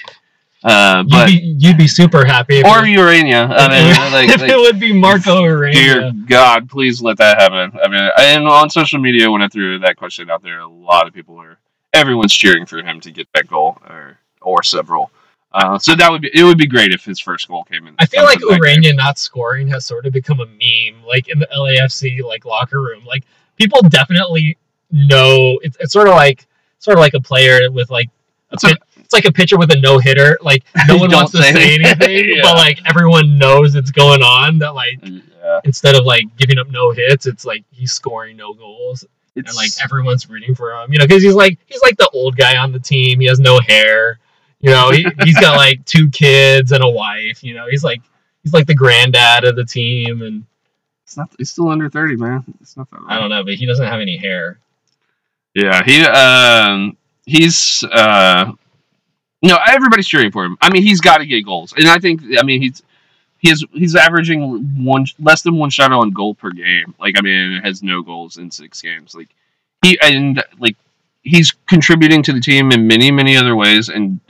Uh, 0.64 1.04
You'd 1.06 1.10
but 1.10 1.26
be 1.26 1.56
you'd 1.58 1.78
be 1.78 1.86
super 1.86 2.24
happy 2.24 2.58
if, 2.58 2.66
or 2.66 2.84
it, 2.84 2.88
Ureña. 2.88 3.48
I 3.50 3.68
mean, 3.68 4.12
like, 4.12 4.28
if 4.28 4.40
like 4.40 4.50
it 4.50 4.56
would 4.56 4.80
be 4.80 4.92
Marco 4.92 5.44
Dear 5.70 6.12
God, 6.26 6.68
please 6.68 7.00
let 7.00 7.18
that 7.18 7.40
happen. 7.40 7.78
I 7.82 7.88
mean, 7.88 8.10
and 8.18 8.48
on 8.48 8.70
social 8.70 8.98
media, 8.98 9.30
when 9.30 9.42
I 9.42 9.48
threw 9.48 9.78
that 9.80 9.96
question 9.96 10.30
out 10.30 10.42
there, 10.42 10.60
a 10.60 10.68
lot 10.68 11.06
of 11.06 11.14
people 11.14 11.38
are, 11.38 11.58
everyone's 11.92 12.32
cheering 12.32 12.66
for 12.66 12.82
him 12.82 13.00
to 13.00 13.12
get 13.12 13.28
that 13.34 13.46
goal 13.46 13.78
or 13.88 14.18
or 14.40 14.62
several. 14.62 15.10
Uh, 15.52 15.78
so 15.78 15.94
that 15.94 16.10
would 16.10 16.20
be 16.22 16.30
it. 16.34 16.44
Would 16.44 16.58
be 16.58 16.66
great 16.66 16.92
if 16.92 17.04
his 17.04 17.18
first 17.18 17.48
goal 17.48 17.64
came 17.64 17.86
in. 17.86 17.94
I 17.98 18.06
feel 18.06 18.24
like. 18.24 18.38
Ureña 18.40 18.94
not 18.94 19.18
scoring 19.18 19.66
has 19.68 19.86
sort 19.86 20.04
of 20.06 20.12
become 20.12 20.40
a 20.40 20.46
meme, 20.46 21.02
like 21.06 21.28
in 21.28 21.38
the 21.38 21.48
LAFC 21.56 22.22
like 22.22 22.44
locker 22.44 22.82
room. 22.82 23.04
Like 23.04 23.24
people 23.56 23.80
definitely 23.82 24.58
know 24.90 25.58
it's, 25.62 25.76
it's 25.80 25.92
sort 25.92 26.08
of 26.08 26.14
like 26.14 26.46
sort 26.78 26.98
of 26.98 27.00
like 27.00 27.14
a 27.14 27.20
player 27.20 27.70
with 27.70 27.90
like 27.90 28.08
a 28.50 28.54
It's 28.54 28.64
a- 28.64 28.76
it's 28.98 29.14
like 29.14 29.24
a 29.24 29.32
pitcher 29.32 29.56
with 29.56 29.72
a 29.72 29.80
no 29.80 29.98
hitter. 29.98 30.36
Like 30.42 30.64
no 30.86 30.98
one 30.98 31.10
wants 31.10 31.32
to 31.32 31.38
say 31.42 31.52
say 31.54 31.74
anything, 31.76 32.28
Yeah. 32.36 32.42
but 32.42 32.56
like 32.56 32.78
everyone 32.86 33.38
knows 33.38 33.74
it's 33.74 33.90
going 33.90 34.20
on. 34.20 34.58
That 34.58 34.74
like 34.74 34.98
Yeah, 35.02 35.60
instead 35.64 35.94
of 35.96 36.04
like 36.04 36.24
giving 36.36 36.58
up 36.58 36.68
no 36.68 36.90
hits, 36.90 37.26
it's 37.26 37.46
like 37.46 37.64
he's 37.70 37.90
scoring 37.92 38.36
no 38.36 38.52
goals, 38.52 39.06
it's 39.34 39.48
and 39.48 39.56
like 39.56 39.70
everyone's 39.82 40.28
rooting 40.28 40.54
for 40.54 40.72
him. 40.74 40.92
You 40.92 40.98
know, 40.98 41.06
because 41.06 41.22
he's 41.22 41.34
like 41.34 41.58
he's 41.64 41.80
like 41.80 41.96
the 41.96 42.10
old 42.12 42.36
guy 42.36 42.58
on 42.58 42.70
the 42.70 42.78
team. 42.80 43.18
He 43.18 43.26
has 43.28 43.40
no 43.40 43.58
hair. 43.60 44.18
You 44.60 44.70
know, 44.70 44.90
he, 44.90 45.06
he's 45.22 45.38
got 45.38 45.56
like 45.56 45.84
two 45.84 46.10
kids 46.10 46.72
and 46.72 46.82
a 46.82 46.88
wife. 46.88 47.44
You 47.44 47.54
know, 47.54 47.66
he's 47.70 47.84
like 47.84 48.02
he's 48.42 48.52
like 48.52 48.66
the 48.66 48.74
granddad 48.74 49.44
of 49.44 49.56
the 49.56 49.64
team, 49.64 50.22
and 50.22 50.44
it's 51.04 51.16
not. 51.16 51.30
He's 51.38 51.50
still 51.50 51.68
under 51.68 51.88
thirty, 51.88 52.16
man. 52.16 52.44
It's 52.60 52.76
not 52.76 52.90
that. 52.90 53.00
I 53.06 53.20
don't 53.20 53.30
know, 53.30 53.44
but 53.44 53.54
he 53.54 53.66
doesn't 53.66 53.86
have 53.86 54.00
any 54.00 54.16
hair. 54.16 54.58
Yeah, 55.54 55.82
he 55.84 56.02
um 56.02 56.96
he's 57.24 57.84
uh 57.84 58.52
no 59.42 59.58
everybody's 59.66 60.08
cheering 60.08 60.32
for 60.32 60.44
him. 60.44 60.56
I 60.60 60.70
mean, 60.70 60.82
he's 60.82 61.00
got 61.00 61.18
to 61.18 61.26
get 61.26 61.44
goals, 61.44 61.72
and 61.76 61.86
I 61.88 61.98
think 61.98 62.22
I 62.38 62.42
mean 62.42 62.60
he's 62.60 62.82
he's 63.38 63.64
he's 63.72 63.94
averaging 63.94 64.84
one 64.84 65.06
less 65.18 65.42
than 65.42 65.56
one 65.56 65.70
shot 65.70 65.92
on 65.92 66.10
goal 66.10 66.34
per 66.34 66.50
game. 66.50 66.94
Like 66.98 67.14
I 67.16 67.22
mean, 67.22 67.60
has 67.62 67.82
no 67.82 68.02
goals 68.02 68.36
in 68.38 68.50
six 68.50 68.82
games. 68.82 69.14
Like 69.14 69.28
he 69.82 69.98
and 70.02 70.42
like 70.58 70.76
he's 71.22 71.52
contributing 71.66 72.22
to 72.24 72.32
the 72.32 72.40
team 72.40 72.72
in 72.72 72.86
many 72.86 73.10
many 73.10 73.36
other 73.36 73.54
ways, 73.54 73.88
and 73.88 74.20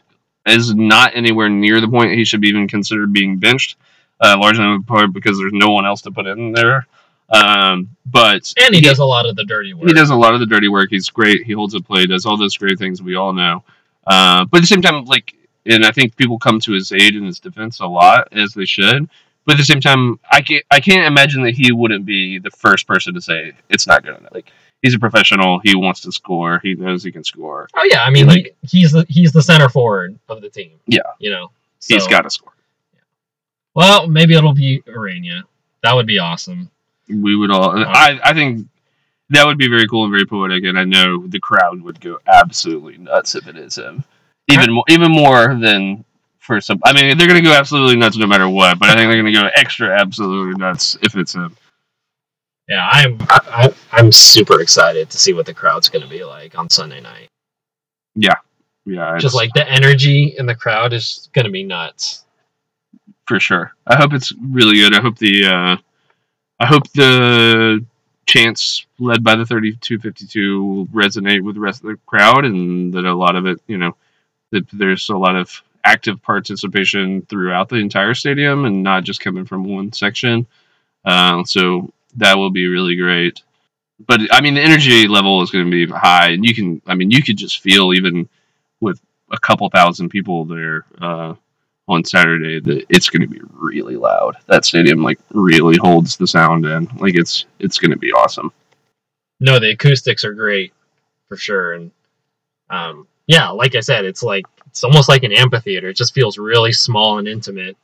is 0.50 0.74
not 0.74 1.12
anywhere 1.14 1.48
near 1.48 1.80
the 1.80 1.88
point 1.88 2.12
he 2.12 2.24
should 2.24 2.40
be 2.40 2.48
even 2.48 2.68
considered 2.68 3.12
being 3.12 3.38
benched. 3.38 3.76
Uh, 4.20 4.36
largely 4.36 4.64
in 4.64 4.82
part 4.82 5.12
because 5.12 5.38
there's 5.38 5.52
no 5.52 5.70
one 5.70 5.86
else 5.86 6.02
to 6.02 6.10
put 6.10 6.26
in 6.26 6.50
there. 6.52 6.86
Um, 7.30 7.88
but 8.06 8.52
And 8.60 8.74
he 8.74 8.80
does 8.80 8.98
a 8.98 9.04
lot 9.04 9.26
of 9.26 9.36
the 9.36 9.44
dirty 9.44 9.74
work. 9.74 9.86
he 9.86 9.94
does 9.94 10.10
a 10.10 10.16
lot 10.16 10.34
of 10.34 10.40
the 10.40 10.46
dirty 10.46 10.68
work. 10.68 10.88
He's 10.90 11.08
great. 11.10 11.44
He 11.44 11.52
holds 11.52 11.74
a 11.74 11.80
play, 11.80 12.04
does 12.06 12.26
all 12.26 12.36
those 12.36 12.56
great 12.56 12.78
things 12.78 13.00
we 13.00 13.14
all 13.14 13.32
know. 13.32 13.62
Uh, 14.06 14.44
but 14.46 14.58
at 14.58 14.60
the 14.62 14.66
same 14.66 14.82
time, 14.82 15.04
like, 15.04 15.34
and 15.66 15.84
I 15.84 15.92
think 15.92 16.16
people 16.16 16.38
come 16.38 16.58
to 16.60 16.72
his 16.72 16.90
aid 16.90 17.14
and 17.14 17.26
his 17.26 17.38
defense 17.38 17.80
a 17.80 17.86
lot, 17.86 18.28
as 18.32 18.54
they 18.54 18.64
should. 18.64 19.08
But 19.44 19.54
at 19.54 19.58
the 19.58 19.64
same 19.64 19.80
time, 19.80 20.18
I 20.30 20.40
can't, 20.40 20.64
I 20.70 20.80
can't 20.80 21.06
imagine 21.06 21.42
that 21.42 21.54
he 21.54 21.70
wouldn't 21.70 22.04
be 22.04 22.38
the 22.38 22.50
first 22.50 22.86
person 22.86 23.14
to 23.14 23.20
say 23.20 23.52
it's 23.68 23.86
not 23.86 24.02
good 24.02 24.16
enough. 24.18 24.34
Like, 24.34 24.50
he's 24.82 24.94
a 24.94 24.98
professional. 24.98 25.60
He 25.62 25.74
wants 25.74 26.00
to 26.02 26.12
score. 26.12 26.60
He 26.62 26.74
knows 26.74 27.02
he 27.02 27.12
can 27.12 27.24
score. 27.24 27.68
Oh 27.74 27.88
yeah, 27.90 28.02
I 28.04 28.10
mean 28.10 28.26
Like- 28.26 28.56
he, 28.62 28.80
he's 28.80 28.92
the 28.92 29.04
he's 29.08 29.32
the 29.32 29.42
center 29.42 29.68
forward 29.68 30.18
of 30.28 30.40
the 30.40 30.48
team. 30.48 30.72
Yeah. 30.86 31.00
you 31.18 31.30
know 31.30 31.50
he's 31.86 32.06
got 32.06 32.22
to 32.22 32.30
score. 32.30 32.52
Well, 33.74 34.08
maybe 34.08 34.34
it'll 34.34 34.54
be 34.54 34.82
Ureña. 34.86 35.42
That 35.82 35.94
would 35.94 36.06
be 36.06 36.18
awesome. 36.18 36.70
We 37.08 37.36
would 37.36 37.50
all. 37.50 37.70
Um, 37.70 37.84
I, 37.86 38.18
I 38.22 38.32
think 38.34 38.66
that 39.30 39.46
would 39.46 39.58
be 39.58 39.68
very 39.68 39.86
cool 39.86 40.04
and 40.04 40.12
very 40.12 40.26
poetic, 40.26 40.64
and 40.64 40.78
I 40.78 40.84
know 40.84 41.26
the 41.26 41.38
crowd 41.38 41.80
would 41.82 42.00
go 42.00 42.18
absolutely 42.26 42.98
nuts 42.98 43.34
if 43.34 43.46
it 43.46 43.56
is 43.56 43.76
him. 43.76 44.02
Even 44.50 44.72
more, 44.72 44.84
even 44.88 45.12
more 45.12 45.54
than 45.54 46.04
for 46.38 46.60
some. 46.60 46.80
I 46.84 46.92
mean, 46.92 47.16
they're 47.16 47.28
gonna 47.28 47.42
go 47.42 47.52
absolutely 47.52 47.96
nuts 47.96 48.16
no 48.16 48.26
matter 48.26 48.48
what, 48.48 48.78
but 48.78 48.88
I 48.88 48.94
think 48.94 49.10
they're 49.10 49.22
gonna 49.22 49.32
go 49.32 49.48
extra 49.54 49.88
absolutely 49.90 50.54
nuts 50.58 50.96
if 51.02 51.14
it's 51.14 51.34
him. 51.34 51.56
Yeah, 52.68 52.88
I'm 52.90 53.18
I, 53.30 53.40
I, 53.46 53.74
I'm 53.92 54.12
super 54.12 54.60
excited 54.60 55.10
to 55.10 55.18
see 55.18 55.34
what 55.34 55.46
the 55.46 55.54
crowd's 55.54 55.88
going 55.90 56.02
to 56.02 56.08
be 56.08 56.24
like 56.24 56.58
on 56.58 56.70
Sunday 56.70 57.00
night. 57.00 57.28
Yeah, 58.16 58.36
yeah. 58.86 59.18
Just 59.18 59.34
like 59.34 59.52
the 59.54 59.68
energy 59.68 60.34
in 60.38 60.46
the 60.46 60.54
crowd 60.56 60.92
is 60.94 61.28
going 61.34 61.46
to 61.46 61.50
be 61.52 61.64
nuts. 61.64 62.24
for 63.26 63.40
sure. 63.40 63.72
I 63.86 63.96
hope 63.96 64.12
it's 64.12 64.32
really 64.40 64.76
good. 64.76 64.94
I 64.94 65.00
hope 65.00 65.18
the 65.18 65.46
uh, 65.46 65.76
I 66.60 66.66
hope 66.66 66.88
the 66.92 67.84
chants 68.26 68.86
led 68.98 69.24
by 69.24 69.36
the 69.36 69.46
3252 69.46 70.64
will 70.64 70.86
resonate 70.88 71.42
with 71.42 71.56
the 71.56 71.60
rest 71.60 71.82
of 71.84 71.90
the 71.90 71.98
crowd 72.06 72.44
and 72.44 72.92
that 72.94 73.04
a 73.04 73.14
lot 73.14 73.36
of 73.36 73.46
it, 73.46 73.60
you 73.66 73.78
know, 73.78 73.96
that 74.52 74.68
there's 74.72 75.08
a 75.10 75.16
lot 75.16 75.36
of 75.36 75.62
active 75.84 76.22
participation 76.22 77.22
throughout 77.22 77.68
the 77.68 77.76
entire 77.76 78.14
stadium 78.14 78.64
and 78.66 78.82
not 78.82 79.04
just 79.04 79.20
coming 79.20 79.46
from 79.46 79.64
one 79.64 79.92
section. 79.92 80.46
Uh, 81.04 81.44
so 81.44 81.90
that 82.16 82.36
will 82.36 82.50
be 82.50 82.66
really 82.66 82.96
great. 82.96 83.42
But 84.06 84.20
I 84.30 84.40
mean, 84.40 84.54
the 84.54 84.62
energy 84.62 85.08
level 85.08 85.42
is 85.42 85.50
going 85.50 85.64
to 85.64 85.70
be 85.70 85.92
high, 85.92 86.30
and 86.30 86.44
you 86.44 86.54
can, 86.54 86.80
I 86.86 86.94
mean, 86.94 87.10
you 87.10 87.22
could 87.22 87.36
just 87.36 87.60
feel 87.60 87.92
even 87.94 88.28
with 88.80 89.00
a 89.30 89.38
couple 89.38 89.68
thousand 89.70 90.10
people 90.10 90.44
there. 90.44 90.84
Uh, 91.00 91.34
on 91.88 92.04
Saturday 92.04 92.60
that 92.60 92.84
it's 92.90 93.08
going 93.08 93.22
to 93.22 93.28
be 93.28 93.40
really 93.50 93.96
loud. 93.96 94.36
That 94.46 94.64
stadium 94.64 95.02
like 95.02 95.18
really 95.30 95.78
holds 95.78 96.16
the 96.16 96.26
sound 96.26 96.66
in. 96.66 96.84
Like 96.98 97.14
it's 97.16 97.46
it's 97.58 97.78
going 97.78 97.90
to 97.90 97.98
be 97.98 98.12
awesome. 98.12 98.52
No, 99.40 99.58
the 99.58 99.70
acoustics 99.70 100.24
are 100.24 100.34
great 100.34 100.72
for 101.26 101.36
sure, 101.36 101.74
and 101.74 101.90
um, 102.70 103.08
yeah, 103.26 103.48
like 103.48 103.74
I 103.74 103.80
said, 103.80 104.04
it's 104.04 104.22
like 104.22 104.44
it's 104.66 104.84
almost 104.84 105.08
like 105.08 105.22
an 105.22 105.32
amphitheater. 105.32 105.88
It 105.88 105.96
just 105.96 106.14
feels 106.14 106.38
really 106.38 106.72
small 106.72 107.18
and 107.18 107.26
intimate. 107.26 107.76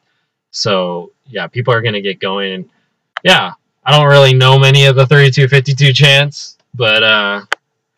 So 0.51 1.13
yeah, 1.27 1.47
people 1.47 1.73
are 1.73 1.83
going 1.83 1.95
to 1.95 2.03
get 2.03 2.21
going. 2.21 2.71
Yeah, 3.23 3.53
I 3.87 3.91
don't 3.97 4.07
really 4.09 4.35
know 4.35 4.59
many 4.59 4.87
of 4.87 4.97
the 4.97 5.07
3252 5.07 5.93
chants, 5.93 6.57
but 6.75 7.03
uh, 7.03 7.43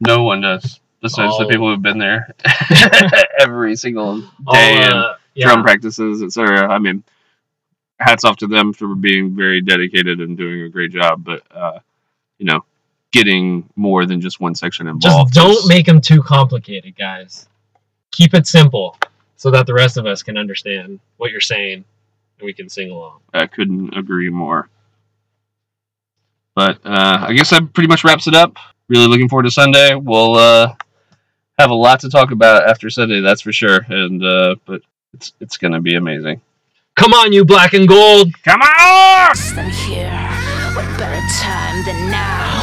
No 0.01 0.25
one 0.25 0.41
does 0.41 0.81
besides 1.01 1.39
the 1.39 1.45
Oh. 1.45 1.49
people 1.49 1.71
who've 1.71 1.83
been 1.83 1.99
there 1.99 2.35
every 3.39 3.77
single 3.77 4.21
day 4.21 4.83
and 4.83 4.93
uh, 4.95 5.15
yeah. 5.35 5.47
drum 5.47 5.63
practices, 5.63 6.23
etc. 6.23 6.69
I 6.69 6.79
mean, 6.79 7.05
hats 8.01 8.25
off 8.25 8.37
to 8.39 8.47
them 8.47 8.73
for 8.73 8.95
being 8.95 9.37
very 9.37 9.61
dedicated 9.61 10.21
and 10.21 10.37
doing 10.37 10.63
a 10.63 10.69
great 10.69 10.91
job. 10.91 11.23
But 11.25 11.43
uh, 11.55 11.79
you 12.39 12.47
know, 12.47 12.65
getting 13.13 13.69
more 13.77 14.05
than 14.07 14.21
just 14.21 14.41
one 14.41 14.55
section 14.55 14.89
involved. 14.89 15.33
Just 15.33 15.47
don't 15.63 15.69
make 15.69 15.87
them 15.87 16.01
too 16.01 16.23
complicated, 16.23 16.97
guys. 16.97 17.49
Keep 18.11 18.35
it 18.35 18.47
simple 18.47 18.99
so 19.37 19.51
that 19.51 19.67
the 19.67 19.75
rest 19.75 19.97
of 19.99 20.07
us 20.07 20.23
can 20.23 20.37
understand 20.37 20.99
what 21.19 21.31
you're 21.31 21.41
saying 21.41 21.85
and 22.39 22.45
we 22.47 22.53
can 22.53 22.69
sing 22.69 22.91
along. 22.91 23.21
I 23.33 23.47
couldn't 23.47 23.97
agree 23.97 24.31
more. 24.31 24.69
But 26.57 26.81
uh, 26.85 27.19
I 27.29 27.35
guess 27.35 27.51
that 27.51 27.73
pretty 27.75 27.87
much 27.87 28.03
wraps 28.03 28.27
it 28.27 28.35
up. 28.35 28.57
Really 28.89 29.07
looking 29.07 29.29
forward 29.29 29.45
to 29.45 29.51
Sunday. 29.51 29.95
We'll 29.95 30.35
uh, 30.35 30.75
have 31.59 31.71
a 31.71 31.75
lot 31.75 32.01
to 32.01 32.11
talk 32.11 32.33
about 32.33 32.69
after 32.69 32.91
Sunday, 32.91 33.21
that's 33.21 33.43
for 33.43 33.53
sure. 33.53 33.81
And 33.89 34.25
uh, 34.25 34.57
but 34.65 34.81
it's 35.13 35.33
it's 35.39 35.59
gonna 35.59 35.81
be 35.81 35.95
amazing. 35.95 36.41
Come 36.97 37.13
on, 37.13 37.33
you 37.33 37.45
black 37.45 37.75
and 37.75 37.87
gold! 37.87 38.33
Come 38.43 38.63
on! 38.63 39.37
than 39.55 39.71
here. 39.71 40.11
What 40.75 40.99
better 40.99 41.21
time 41.41 41.85
than 41.85 42.11
now? 42.11 42.56